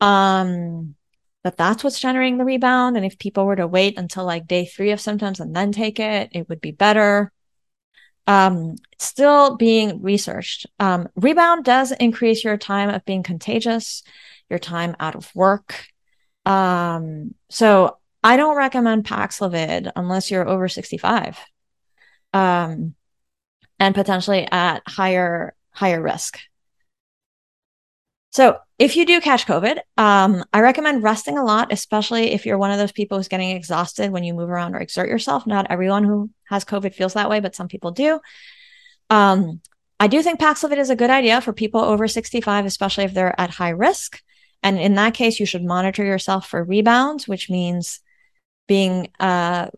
um, 0.00 0.94
that 1.44 1.56
that's 1.56 1.84
what's 1.84 2.00
generating 2.00 2.38
the 2.38 2.44
rebound. 2.44 2.96
And 2.96 3.06
if 3.06 3.18
people 3.18 3.46
were 3.46 3.56
to 3.56 3.66
wait 3.66 3.98
until 3.98 4.24
like 4.24 4.46
day 4.46 4.64
three 4.66 4.90
of 4.92 5.00
symptoms 5.00 5.40
and 5.40 5.54
then 5.54 5.72
take 5.72 6.00
it, 6.00 6.30
it 6.32 6.48
would 6.48 6.60
be 6.60 6.72
better. 6.72 7.32
Um, 8.26 8.76
still 8.98 9.56
being 9.56 10.02
researched. 10.02 10.66
Um, 10.80 11.08
rebound 11.16 11.64
does 11.64 11.92
increase 11.92 12.42
your 12.44 12.56
time 12.56 12.88
of 12.90 13.04
being 13.04 13.22
contagious, 13.22 14.02
your 14.48 14.58
time 14.58 14.96
out 14.98 15.14
of 15.14 15.34
work. 15.34 15.86
Um, 16.46 17.34
so 17.50 17.98
I 18.22 18.36
don't 18.38 18.56
recommend 18.56 19.04
Paxlovid 19.04 19.92
unless 19.96 20.30
you're 20.30 20.48
over 20.48 20.68
65. 20.68 21.38
um, 22.32 22.94
and 23.78 23.94
potentially 23.94 24.48
at 24.50 24.82
higher 24.86 25.54
higher 25.70 26.00
risk. 26.02 26.38
So 28.34 28.58
if 28.80 28.96
you 28.96 29.06
do 29.06 29.20
catch 29.20 29.46
COVID, 29.46 29.78
um, 29.96 30.44
I 30.52 30.60
recommend 30.60 31.04
resting 31.04 31.38
a 31.38 31.44
lot, 31.44 31.72
especially 31.72 32.32
if 32.32 32.44
you're 32.44 32.58
one 32.58 32.72
of 32.72 32.78
those 32.78 32.90
people 32.90 33.16
who's 33.16 33.28
getting 33.28 33.50
exhausted 33.50 34.10
when 34.10 34.24
you 34.24 34.34
move 34.34 34.50
around 34.50 34.74
or 34.74 34.80
exert 34.80 35.08
yourself. 35.08 35.46
Not 35.46 35.68
everyone 35.70 36.02
who 36.02 36.30
has 36.48 36.64
COVID 36.64 36.94
feels 36.94 37.14
that 37.14 37.30
way, 37.30 37.38
but 37.38 37.54
some 37.54 37.68
people 37.68 37.92
do. 37.92 38.18
Um, 39.08 39.60
I 40.00 40.08
do 40.08 40.20
think 40.20 40.40
Paxlovid 40.40 40.78
is 40.78 40.90
a 40.90 40.96
good 40.96 41.10
idea 41.10 41.40
for 41.40 41.52
people 41.52 41.80
over 41.80 42.08
65, 42.08 42.66
especially 42.66 43.04
if 43.04 43.14
they're 43.14 43.40
at 43.40 43.50
high 43.50 43.68
risk. 43.68 44.20
And 44.64 44.80
in 44.80 44.96
that 44.96 45.14
case, 45.14 45.38
you 45.38 45.46
should 45.46 45.64
monitor 45.64 46.04
yourself 46.04 46.48
for 46.48 46.64
rebounds, 46.64 47.28
which 47.28 47.48
means 47.48 48.00
being 48.66 49.12
uh, 49.20 49.68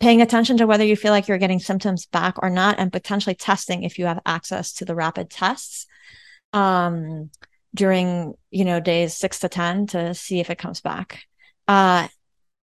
paying 0.00 0.20
attention 0.20 0.56
to 0.56 0.66
whether 0.66 0.84
you 0.84 0.96
feel 0.96 1.12
like 1.12 1.28
you're 1.28 1.38
getting 1.38 1.60
symptoms 1.60 2.06
back 2.06 2.42
or 2.42 2.50
not, 2.50 2.80
and 2.80 2.92
potentially 2.92 3.36
testing 3.36 3.84
if 3.84 4.00
you 4.00 4.06
have 4.06 4.20
access 4.26 4.72
to 4.72 4.84
the 4.84 4.96
rapid 4.96 5.30
tests 5.30 5.86
um, 6.56 7.30
during 7.74 8.34
you 8.50 8.64
know 8.64 8.80
days 8.80 9.14
six 9.14 9.40
to 9.40 9.48
ten 9.48 9.86
to 9.88 10.14
see 10.14 10.40
if 10.40 10.48
it 10.50 10.58
comes 10.58 10.80
back. 10.80 11.22
Uh, 11.68 12.08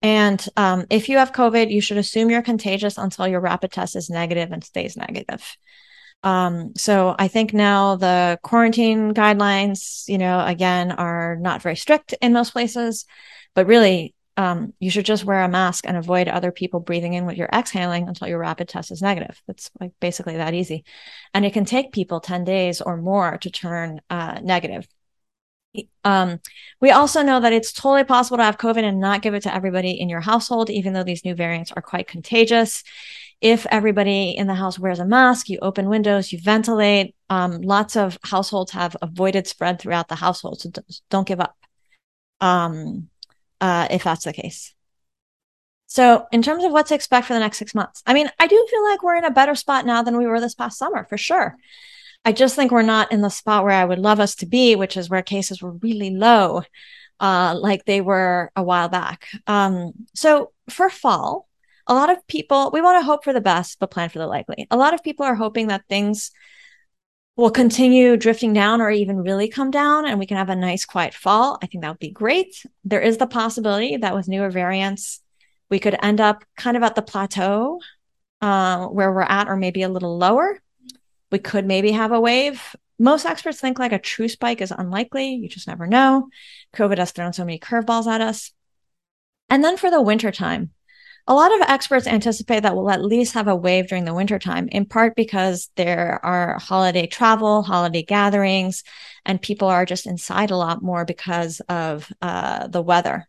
and 0.03 0.45
um, 0.57 0.87
if 0.91 1.09
you 1.09 1.19
have 1.19 1.33
COVID, 1.33 1.71
you 1.71 1.81
should 1.81 1.99
assume 1.99 2.31
you're 2.31 2.43
contagious 2.43 2.97
until 2.97 3.29
your 3.29 3.41
rapid 3.41 3.73
test 3.73 3.97
is 3.97 4.09
negative 4.09 4.51
and 4.53 4.65
stays 4.65 4.97
negative. 4.97 5.57
Um, 6.23 6.73
so 6.77 7.15
I 7.19 7.29
think 7.29 7.53
now 7.53 7.97
the 7.97 8.39
quarantine 8.43 9.13
guidelines, 9.13 10.09
you 10.09 10.19
know, 10.19 10.45
again, 10.45 10.93
are 10.93 11.37
not 11.37 11.63
very 11.63 11.77
strict 11.77 12.15
in 12.21 12.33
most 12.33 12.53
places, 12.53 13.05
but 13.55 13.67
really, 13.67 14.15
um, 14.37 14.75
you 14.79 14.91
should 14.91 15.07
just 15.07 15.25
wear 15.25 15.43
a 15.43 15.49
mask 15.49 15.85
and 15.87 15.97
avoid 15.97 16.29
other 16.29 16.53
people 16.53 16.81
breathing 16.81 17.15
in 17.15 17.25
what 17.25 17.37
you're 17.37 17.49
exhaling 17.53 18.09
until 18.09 18.29
your 18.29 18.39
rapid 18.39 18.69
test 18.69 18.91
is 18.91 19.03
negative. 19.03 19.41
It's 19.49 19.71
like 19.81 19.93
basically 20.01 20.37
that 20.37 20.55
easy. 20.55 20.85
And 21.33 21.45
it 21.45 21.53
can 21.53 21.65
take 21.65 21.93
people 21.93 22.21
10 22.21 22.45
days 22.45 22.81
or 22.81 22.97
more 22.97 23.39
to 23.39 23.51
turn 23.51 24.01
uh, 24.11 24.41
negative. 24.43 24.87
Um, 26.05 26.41
we 26.81 26.91
also 26.91 27.23
know 27.23 27.41
that 27.41 27.53
it's 27.53 27.73
totally 27.73 28.05
possible 28.05 28.39
to 28.39 28.45
have 28.45 28.57
COVID 28.57 28.83
and 28.83 28.99
not 28.99 29.23
give 29.23 29.35
it 29.35 29.43
to 29.43 29.55
everybody 29.55 29.93
in 29.93 30.09
your 30.09 30.21
household, 30.21 30.71
even 30.71 30.93
though 30.93 31.05
these 31.05 31.25
new 31.25 31.35
variants 31.35 31.73
are 31.73 31.83
quite 31.83 32.09
contagious 32.09 32.83
if 33.41 33.67
everybody 33.67 34.31
in 34.31 34.47
the 34.47 34.55
house 34.55 34.79
wears 34.79 34.99
a 34.99 35.05
mask, 35.05 35.49
you 35.49 35.59
open 35.61 35.89
windows, 35.89 36.33
you 36.33 36.39
ventilate. 36.41 37.15
Um, 37.29 37.61
lots 37.61 37.97
of 37.97 38.19
households 38.25 38.73
have 38.73 38.97
avoided 39.03 39.47
spread 39.47 39.79
throughout 39.79 40.09
the 40.09 40.15
household, 40.15 40.61
so 40.61 40.71
don't 41.11 41.27
give 41.27 41.41
up 41.41 41.55
um, 42.41 43.09
uh, 43.61 43.89
if 43.91 44.05
that's 44.05 44.25
the 44.25 44.33
case. 44.33 44.75
So, 45.87 46.27
in 46.33 46.43
terms 46.43 46.65
of 46.65 46.73
what 46.73 46.87
to 46.87 46.95
expect 46.95 47.27
for 47.27 47.35
the 47.35 47.41
next 47.41 47.59
six 47.59 47.75
months, 47.75 48.03
I 48.07 48.13
mean, 48.13 48.29
I 48.39 48.47
do 48.47 48.67
feel 48.71 48.85
like 48.85 49.03
we're 49.03 49.17
in 49.17 49.25
a 49.25 49.31
better 49.31 49.55
spot 49.55 49.87
now 49.87 50.03
than 50.03 50.17
we 50.17 50.27
were 50.27 50.41
this 50.41 50.55
past 50.55 50.79
summer, 50.79 51.07
for 51.09 51.17
sure. 51.17 51.57
I 52.25 52.33
just 52.33 52.57
think 52.57 52.73
we're 52.73 52.83
not 52.83 53.13
in 53.13 53.21
the 53.21 53.31
spot 53.31 53.63
where 53.63 53.73
I 53.73 53.85
would 53.85 54.01
love 54.01 54.19
us 54.19 54.35
to 54.37 54.47
be, 54.47 54.75
which 54.75 54.97
is 54.97 55.09
where 55.09 55.23
cases 55.23 55.63
were 55.63 55.73
really 55.73 56.11
low, 56.11 56.63
uh, 57.21 57.57
like 57.59 57.85
they 57.85 58.01
were 58.01 58.51
a 58.57 58.65
while 58.65 58.89
back. 58.89 59.29
Um, 59.47 59.93
so, 60.15 60.53
for 60.69 60.91
fall, 60.91 61.49
a 61.87 61.95
lot 61.95 62.11
of 62.11 62.27
people, 62.27 62.71
we 62.73 62.81
want 62.81 63.01
to 63.01 63.07
hope 63.07 63.23
for 63.23 63.33
the 63.33 63.41
best, 63.41 63.79
but 63.79 63.93
plan 63.93 64.09
for 64.09 64.19
the 64.19 64.27
likely. 64.27 64.67
A 64.73 64.77
lot 64.77 64.93
of 64.93 65.05
people 65.05 65.25
are 65.25 65.37
hoping 65.37 65.69
that 65.69 65.85
things 65.89 66.33
will 67.37 67.51
continue 67.51 68.17
drifting 68.17 68.55
down 68.55 68.81
or 68.81 68.91
even 68.91 69.19
really 69.19 69.49
come 69.49 69.71
down 69.71 70.07
and 70.07 70.19
we 70.19 70.27
can 70.27 70.39
have 70.39 70.49
a 70.49 70.57
nice 70.57 70.87
quiet 70.87 71.13
fall. 71.13 71.59
I 71.63 71.67
think 71.67 71.83
that 71.83 71.91
would 71.91 71.99
be 71.99 72.11
great. 72.11 72.65
There 72.85 73.01
is 73.01 73.19
the 73.19 73.27
possibility 73.27 73.99
that 73.99 74.15
with 74.15 74.27
newer 74.27 74.51
variants, 74.51 75.21
we 75.69 75.79
could 75.79 75.97
end 76.03 76.21
up 76.21 76.45
kind 76.57 76.77
of 76.77 76.83
at 76.83 76.95
the 76.95 77.03
plateau 77.03 77.81
uh, 78.41 78.87
where 78.87 79.13
we're 79.13 79.23
at, 79.23 79.49
or 79.49 79.57
maybe 79.57 79.83
a 79.83 79.89
little 79.89 80.17
lower. 80.17 80.61
We 81.31 81.39
could 81.39 81.67
maybe 81.67 81.93
have 81.93 82.13
a 82.13 82.21
wave. 82.21 82.75
Most 82.99 83.27
experts 83.27 83.61
think 83.61 83.79
like 83.79 83.93
a 83.93 83.99
true 83.99 84.29
spike 84.29 84.61
is 84.63 84.71
unlikely. 84.71 85.35
You 85.35 85.49
just 85.49 85.67
never 85.67 85.87
know. 85.87 86.29
COVID 86.75 86.99
has 86.99 87.13
thrown 87.13 87.33
so 87.33 87.45
many 87.45 87.59
curveballs 87.59 88.07
at 88.07 88.21
us. 88.21 88.53
And 89.51 89.63
then 89.63 89.77
for 89.77 89.91
the 89.91 90.01
wintertime, 90.01 90.71
a 91.29 91.35
lot 91.35 91.53
of 91.53 91.69
experts 91.69 92.07
anticipate 92.07 92.61
that 92.61 92.77
we'll 92.77 92.91
at 92.91 93.05
least 93.05 93.35
have 93.35 93.49
a 93.49 93.57
wave 93.57 93.89
during 93.89 94.05
the 94.05 94.15
wintertime, 94.15 94.69
in 94.69 94.87
part 94.87 95.17
because 95.17 95.71
there 95.75 96.25
are 96.25 96.59
holiday 96.59 97.07
travel, 97.07 97.63
holiday 97.63 98.03
gatherings, 98.03 98.85
and 99.25 99.43
people 99.43 99.67
are 99.69 99.85
just 99.85 100.07
inside 100.07 100.53
a 100.53 100.57
lot 100.57 100.83
more 100.83 101.05
because 101.05 101.61
of 101.69 102.11
uh, 102.23 102.69
the 102.69 102.81
weather. 102.81 103.27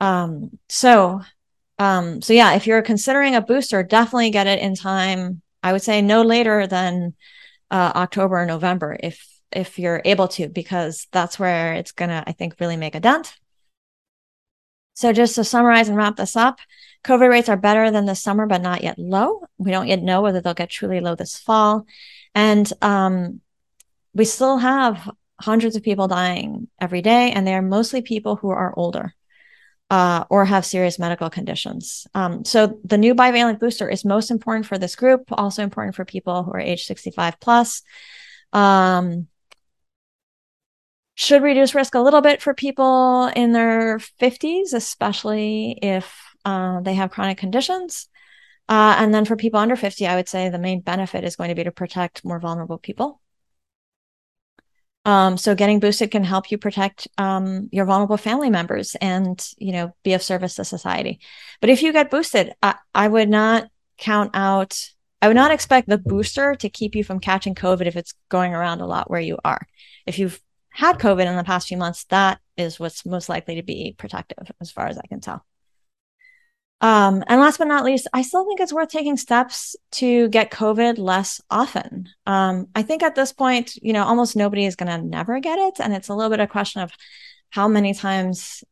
Um, 0.00 0.58
so, 0.68 1.20
um, 1.78 2.20
so 2.20 2.32
yeah, 2.32 2.54
if 2.54 2.66
you're 2.66 2.82
considering 2.82 3.36
a 3.36 3.42
booster, 3.42 3.84
definitely 3.84 4.30
get 4.30 4.48
it 4.48 4.58
in 4.58 4.74
time. 4.74 5.40
I 5.62 5.72
would 5.72 5.82
say 5.82 6.02
no 6.02 6.22
later 6.22 6.66
than 6.66 7.14
uh, 7.70 7.92
October 7.94 8.40
or 8.40 8.46
November, 8.46 8.96
if 9.00 9.24
if 9.50 9.78
you're 9.78 10.02
able 10.04 10.28
to, 10.28 10.48
because 10.48 11.06
that's 11.12 11.38
where 11.38 11.74
it's 11.74 11.92
gonna, 11.92 12.22
I 12.26 12.32
think, 12.32 12.56
really 12.60 12.76
make 12.76 12.94
a 12.94 13.00
dent. 13.00 13.34
So 14.94 15.12
just 15.12 15.36
to 15.36 15.44
summarize 15.44 15.88
and 15.88 15.96
wrap 15.96 16.16
this 16.16 16.34
up, 16.34 16.58
COVID 17.04 17.28
rates 17.28 17.48
are 17.48 17.56
better 17.56 17.90
than 17.90 18.06
the 18.06 18.14
summer, 18.14 18.46
but 18.46 18.62
not 18.62 18.82
yet 18.82 18.98
low. 18.98 19.42
We 19.56 19.70
don't 19.70 19.88
yet 19.88 20.02
know 20.02 20.22
whether 20.22 20.40
they'll 20.40 20.54
get 20.54 20.70
truly 20.70 21.00
low 21.00 21.14
this 21.14 21.38
fall. 21.38 21.86
And 22.34 22.70
um, 22.82 23.40
we 24.14 24.24
still 24.24 24.58
have 24.58 25.10
hundreds 25.40 25.76
of 25.76 25.82
people 25.82 26.08
dying 26.08 26.68
every 26.80 27.02
day, 27.02 27.32
and 27.32 27.46
they 27.46 27.54
are 27.54 27.62
mostly 27.62 28.02
people 28.02 28.36
who 28.36 28.50
are 28.50 28.76
older 28.76 29.14
uh, 29.90 30.24
or 30.28 30.44
have 30.44 30.66
serious 30.66 30.98
medical 30.98 31.30
conditions. 31.30 32.06
Um, 32.14 32.44
so 32.44 32.78
the 32.84 32.98
new 32.98 33.14
bivalent 33.14 33.58
booster 33.58 33.88
is 33.88 34.04
most 34.04 34.30
important 34.30 34.66
for 34.66 34.78
this 34.78 34.96
group, 34.96 35.24
also 35.32 35.62
important 35.62 35.96
for 35.96 36.04
people 36.04 36.42
who 36.42 36.52
are 36.52 36.60
age 36.60 36.84
65 36.84 37.40
plus. 37.40 37.82
Um, 38.52 39.28
should 41.14 41.42
reduce 41.42 41.74
risk 41.74 41.94
a 41.96 42.00
little 42.00 42.20
bit 42.20 42.40
for 42.40 42.54
people 42.54 43.26
in 43.34 43.52
their 43.52 43.98
50s, 43.98 44.72
especially 44.72 45.76
if 45.82 46.27
uh, 46.48 46.80
they 46.80 46.94
have 46.94 47.10
chronic 47.10 47.36
conditions. 47.36 48.08
Uh, 48.70 48.96
and 48.98 49.12
then 49.12 49.26
for 49.26 49.36
people 49.36 49.60
under 49.60 49.76
50, 49.76 50.06
I 50.06 50.16
would 50.16 50.28
say 50.28 50.48
the 50.48 50.58
main 50.58 50.80
benefit 50.80 51.24
is 51.24 51.36
going 51.36 51.48
to 51.48 51.54
be 51.54 51.64
to 51.64 51.70
protect 51.70 52.24
more 52.24 52.40
vulnerable 52.40 52.78
people. 52.78 53.20
Um, 55.04 55.36
so 55.36 55.54
getting 55.54 55.78
boosted 55.80 56.10
can 56.10 56.24
help 56.24 56.50
you 56.50 56.58
protect 56.58 57.08
um, 57.18 57.68
your 57.70 57.84
vulnerable 57.84 58.16
family 58.16 58.50
members 58.50 58.94
and, 58.96 59.46
you 59.58 59.72
know, 59.72 59.94
be 60.02 60.14
of 60.14 60.22
service 60.22 60.54
to 60.56 60.64
society. 60.64 61.20
But 61.60 61.70
if 61.70 61.82
you 61.82 61.92
get 61.92 62.10
boosted, 62.10 62.54
I, 62.62 62.74
I 62.94 63.08
would 63.08 63.28
not 63.28 63.68
count 63.98 64.30
out, 64.34 64.78
I 65.20 65.28
would 65.28 65.36
not 65.36 65.50
expect 65.50 65.88
the 65.88 65.98
booster 65.98 66.54
to 66.56 66.68
keep 66.68 66.94
you 66.94 67.04
from 67.04 67.20
catching 67.20 67.54
COVID 67.54 67.86
if 67.86 67.96
it's 67.96 68.14
going 68.28 68.54
around 68.54 68.80
a 68.80 68.86
lot 68.86 69.10
where 69.10 69.20
you 69.20 69.38
are. 69.44 69.66
If 70.06 70.18
you've 70.18 70.40
had 70.70 70.98
COVID 70.98 71.26
in 71.26 71.36
the 71.36 71.44
past 71.44 71.68
few 71.68 71.76
months, 71.76 72.04
that 72.04 72.40
is 72.56 72.78
what's 72.78 73.06
most 73.06 73.28
likely 73.28 73.56
to 73.56 73.62
be 73.62 73.94
protective 73.98 74.50
as 74.60 74.70
far 74.70 74.86
as 74.86 74.98
I 74.98 75.06
can 75.06 75.20
tell. 75.20 75.44
Um, 76.80 77.24
and 77.26 77.40
last 77.40 77.58
but 77.58 77.66
not 77.66 77.84
least, 77.84 78.06
I 78.12 78.22
still 78.22 78.44
think 78.44 78.60
it's 78.60 78.72
worth 78.72 78.88
taking 78.88 79.16
steps 79.16 79.74
to 79.92 80.28
get 80.28 80.52
COVID 80.52 80.98
less 80.98 81.40
often. 81.50 82.08
Um, 82.26 82.68
I 82.74 82.82
think 82.82 83.02
at 83.02 83.16
this 83.16 83.32
point, 83.32 83.74
you 83.76 83.92
know, 83.92 84.04
almost 84.04 84.36
nobody 84.36 84.64
is 84.64 84.76
going 84.76 84.88
to 84.88 85.04
never 85.04 85.40
get 85.40 85.58
it. 85.58 85.80
And 85.80 85.92
it's 85.92 86.08
a 86.08 86.14
little 86.14 86.30
bit 86.30 86.40
a 86.40 86.46
question 86.46 86.80
of 86.82 86.92
how 87.50 87.66
many 87.66 87.94
times 87.94 88.62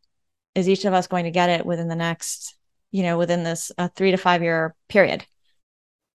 is 0.55 0.69
each 0.69 0.85
of 0.85 0.95
us 0.95 1.09
going 1.09 1.25
to 1.25 1.31
get 1.31 1.51
it 1.51 1.67
within 1.67 1.89
the 1.89 1.97
next, 1.97 2.55
you 2.93 3.03
know, 3.03 3.19
within 3.19 3.43
this 3.43 3.73
uh, 3.77 3.89
three 3.97 4.13
to 4.13 4.17
five 4.17 4.43
year 4.43 4.77
period. 4.89 5.27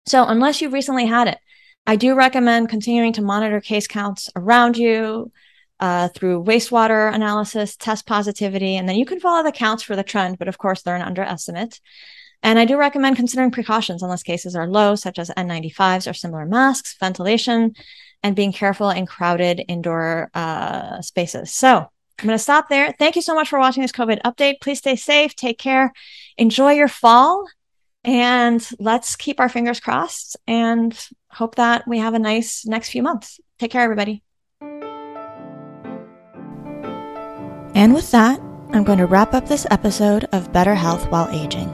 So 0.06 0.24
unless 0.24 0.60
you've 0.60 0.72
recently 0.72 1.06
had 1.06 1.28
it, 1.28 1.38
I 1.86 1.96
do 1.96 2.14
recommend 2.14 2.68
continuing 2.68 3.14
to 3.14 3.22
monitor 3.22 3.60
case 3.62 3.86
counts 3.86 4.28
around 4.36 4.76
you, 4.76 5.32
uh, 5.80 6.08
through 6.08 6.44
wastewater 6.44 7.12
analysis, 7.12 7.76
test 7.76 8.06
positivity, 8.06 8.76
and 8.76 8.88
then 8.88 8.96
you 8.96 9.06
can 9.06 9.20
follow 9.20 9.42
the 9.42 9.52
counts 9.52 9.82
for 9.82 9.96
the 9.96 10.02
trend, 10.02 10.38
but 10.38 10.48
of 10.48 10.58
course 10.58 10.82
they're 10.82 10.96
an 10.96 11.02
underestimate. 11.02 11.80
And 12.42 12.58
I 12.58 12.64
do 12.64 12.76
recommend 12.76 13.16
considering 13.16 13.50
precautions 13.50 14.02
unless 14.02 14.22
cases 14.22 14.54
are 14.54 14.68
low, 14.68 14.94
such 14.94 15.18
as 15.18 15.30
N95s 15.30 16.08
or 16.08 16.14
similar 16.14 16.46
masks, 16.46 16.96
ventilation, 16.98 17.74
and 18.22 18.36
being 18.36 18.52
careful 18.52 18.90
in 18.90 19.06
crowded 19.06 19.62
indoor 19.68 20.30
uh, 20.34 21.00
spaces. 21.02 21.52
So 21.52 21.76
I'm 22.18 22.26
going 22.26 22.36
to 22.36 22.42
stop 22.42 22.68
there. 22.68 22.92
Thank 22.98 23.16
you 23.16 23.22
so 23.22 23.34
much 23.34 23.48
for 23.48 23.58
watching 23.58 23.82
this 23.82 23.92
COVID 23.92 24.20
update. 24.22 24.60
Please 24.60 24.78
stay 24.78 24.96
safe, 24.96 25.34
take 25.34 25.58
care, 25.58 25.92
enjoy 26.36 26.72
your 26.72 26.88
fall, 26.88 27.46
and 28.04 28.66
let's 28.78 29.16
keep 29.16 29.40
our 29.40 29.48
fingers 29.48 29.80
crossed 29.80 30.36
and 30.46 30.98
hope 31.30 31.56
that 31.56 31.86
we 31.86 31.98
have 31.98 32.14
a 32.14 32.18
nice 32.18 32.64
next 32.66 32.90
few 32.90 33.02
months. 33.02 33.40
Take 33.58 33.70
care, 33.70 33.82
everybody. 33.82 34.22
And 37.78 37.94
with 37.94 38.10
that, 38.10 38.40
I'm 38.72 38.82
going 38.82 38.98
to 38.98 39.06
wrap 39.06 39.34
up 39.34 39.46
this 39.46 39.64
episode 39.70 40.24
of 40.32 40.52
Better 40.52 40.74
Health 40.74 41.08
While 41.12 41.28
Aging. 41.30 41.68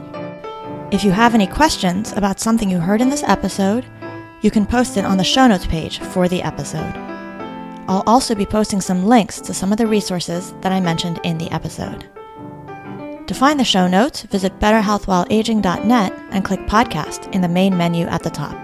If 0.91 1.03
you 1.03 1.09
have 1.09 1.33
any 1.33 1.47
questions 1.47 2.13
about 2.13 2.39
something 2.39 2.69
you 2.69 2.77
heard 2.77 3.01
in 3.01 3.09
this 3.09 3.23
episode, 3.23 3.87
you 4.43 4.51
can 4.51 4.67
post 4.67 4.97
it 4.97 5.03
on 5.03 5.17
the 5.17 5.23
show 5.23 5.47
notes 5.47 5.65
page 5.65 5.97
for 5.97 6.27
the 6.27 6.43
episode. 6.43 6.93
I'll 7.87 8.03
also 8.05 8.35
be 8.35 8.45
posting 8.45 8.81
some 8.81 9.07
links 9.07 9.41
to 9.41 9.53
some 9.55 9.71
of 9.71 9.79
the 9.79 9.87
resources 9.87 10.53
that 10.61 10.71
I 10.71 10.79
mentioned 10.79 11.19
in 11.23 11.39
the 11.39 11.49
episode. 11.49 12.07
To 13.25 13.33
find 13.33 13.59
the 13.59 13.63
show 13.63 13.87
notes, 13.87 14.21
visit 14.21 14.59
betterhealthwhileaging.net 14.59 16.13
and 16.29 16.45
click 16.45 16.59
podcast 16.67 17.33
in 17.33 17.41
the 17.41 17.49
main 17.49 17.75
menu 17.75 18.05
at 18.05 18.21
the 18.21 18.29
top. 18.29 18.55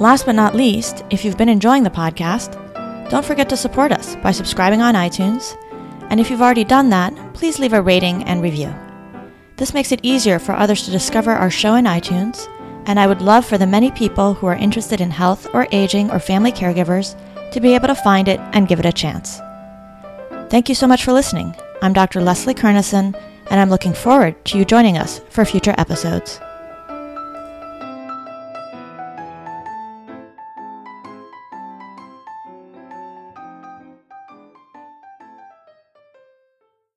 Last 0.00 0.24
but 0.24 0.36
not 0.36 0.54
least, 0.54 1.04
if 1.10 1.22
you've 1.22 1.36
been 1.36 1.50
enjoying 1.50 1.82
the 1.82 1.90
podcast, 1.90 2.62
don't 3.10 3.26
forget 3.26 3.50
to 3.50 3.58
support 3.58 3.92
us 3.92 4.16
by 4.16 4.32
subscribing 4.32 4.80
on 4.80 4.94
iTunes. 4.94 5.54
And 6.10 6.20
if 6.20 6.30
you've 6.30 6.42
already 6.42 6.64
done 6.64 6.90
that, 6.90 7.14
please 7.34 7.58
leave 7.58 7.72
a 7.72 7.82
rating 7.82 8.24
and 8.24 8.42
review. 8.42 8.74
This 9.56 9.74
makes 9.74 9.92
it 9.92 10.00
easier 10.02 10.38
for 10.38 10.52
others 10.52 10.84
to 10.84 10.90
discover 10.90 11.32
our 11.32 11.50
show 11.50 11.74
in 11.74 11.84
iTunes, 11.84 12.46
and 12.86 13.00
I 13.00 13.06
would 13.06 13.20
love 13.20 13.44
for 13.44 13.58
the 13.58 13.66
many 13.66 13.90
people 13.90 14.34
who 14.34 14.46
are 14.46 14.54
interested 14.54 15.00
in 15.00 15.10
health 15.10 15.46
or 15.52 15.66
aging 15.72 16.10
or 16.10 16.18
family 16.18 16.52
caregivers 16.52 17.16
to 17.52 17.60
be 17.60 17.74
able 17.74 17.88
to 17.88 17.94
find 17.94 18.28
it 18.28 18.38
and 18.52 18.68
give 18.68 18.78
it 18.78 18.86
a 18.86 18.92
chance. 18.92 19.40
Thank 20.50 20.68
you 20.68 20.74
so 20.74 20.86
much 20.86 21.04
for 21.04 21.12
listening. 21.12 21.56
I'm 21.82 21.92
Dr. 21.92 22.20
Leslie 22.20 22.54
Kernisan, 22.54 23.20
and 23.50 23.60
I'm 23.60 23.70
looking 23.70 23.92
forward 23.92 24.44
to 24.46 24.58
you 24.58 24.64
joining 24.64 24.98
us 24.98 25.20
for 25.30 25.44
future 25.44 25.74
episodes. 25.78 26.40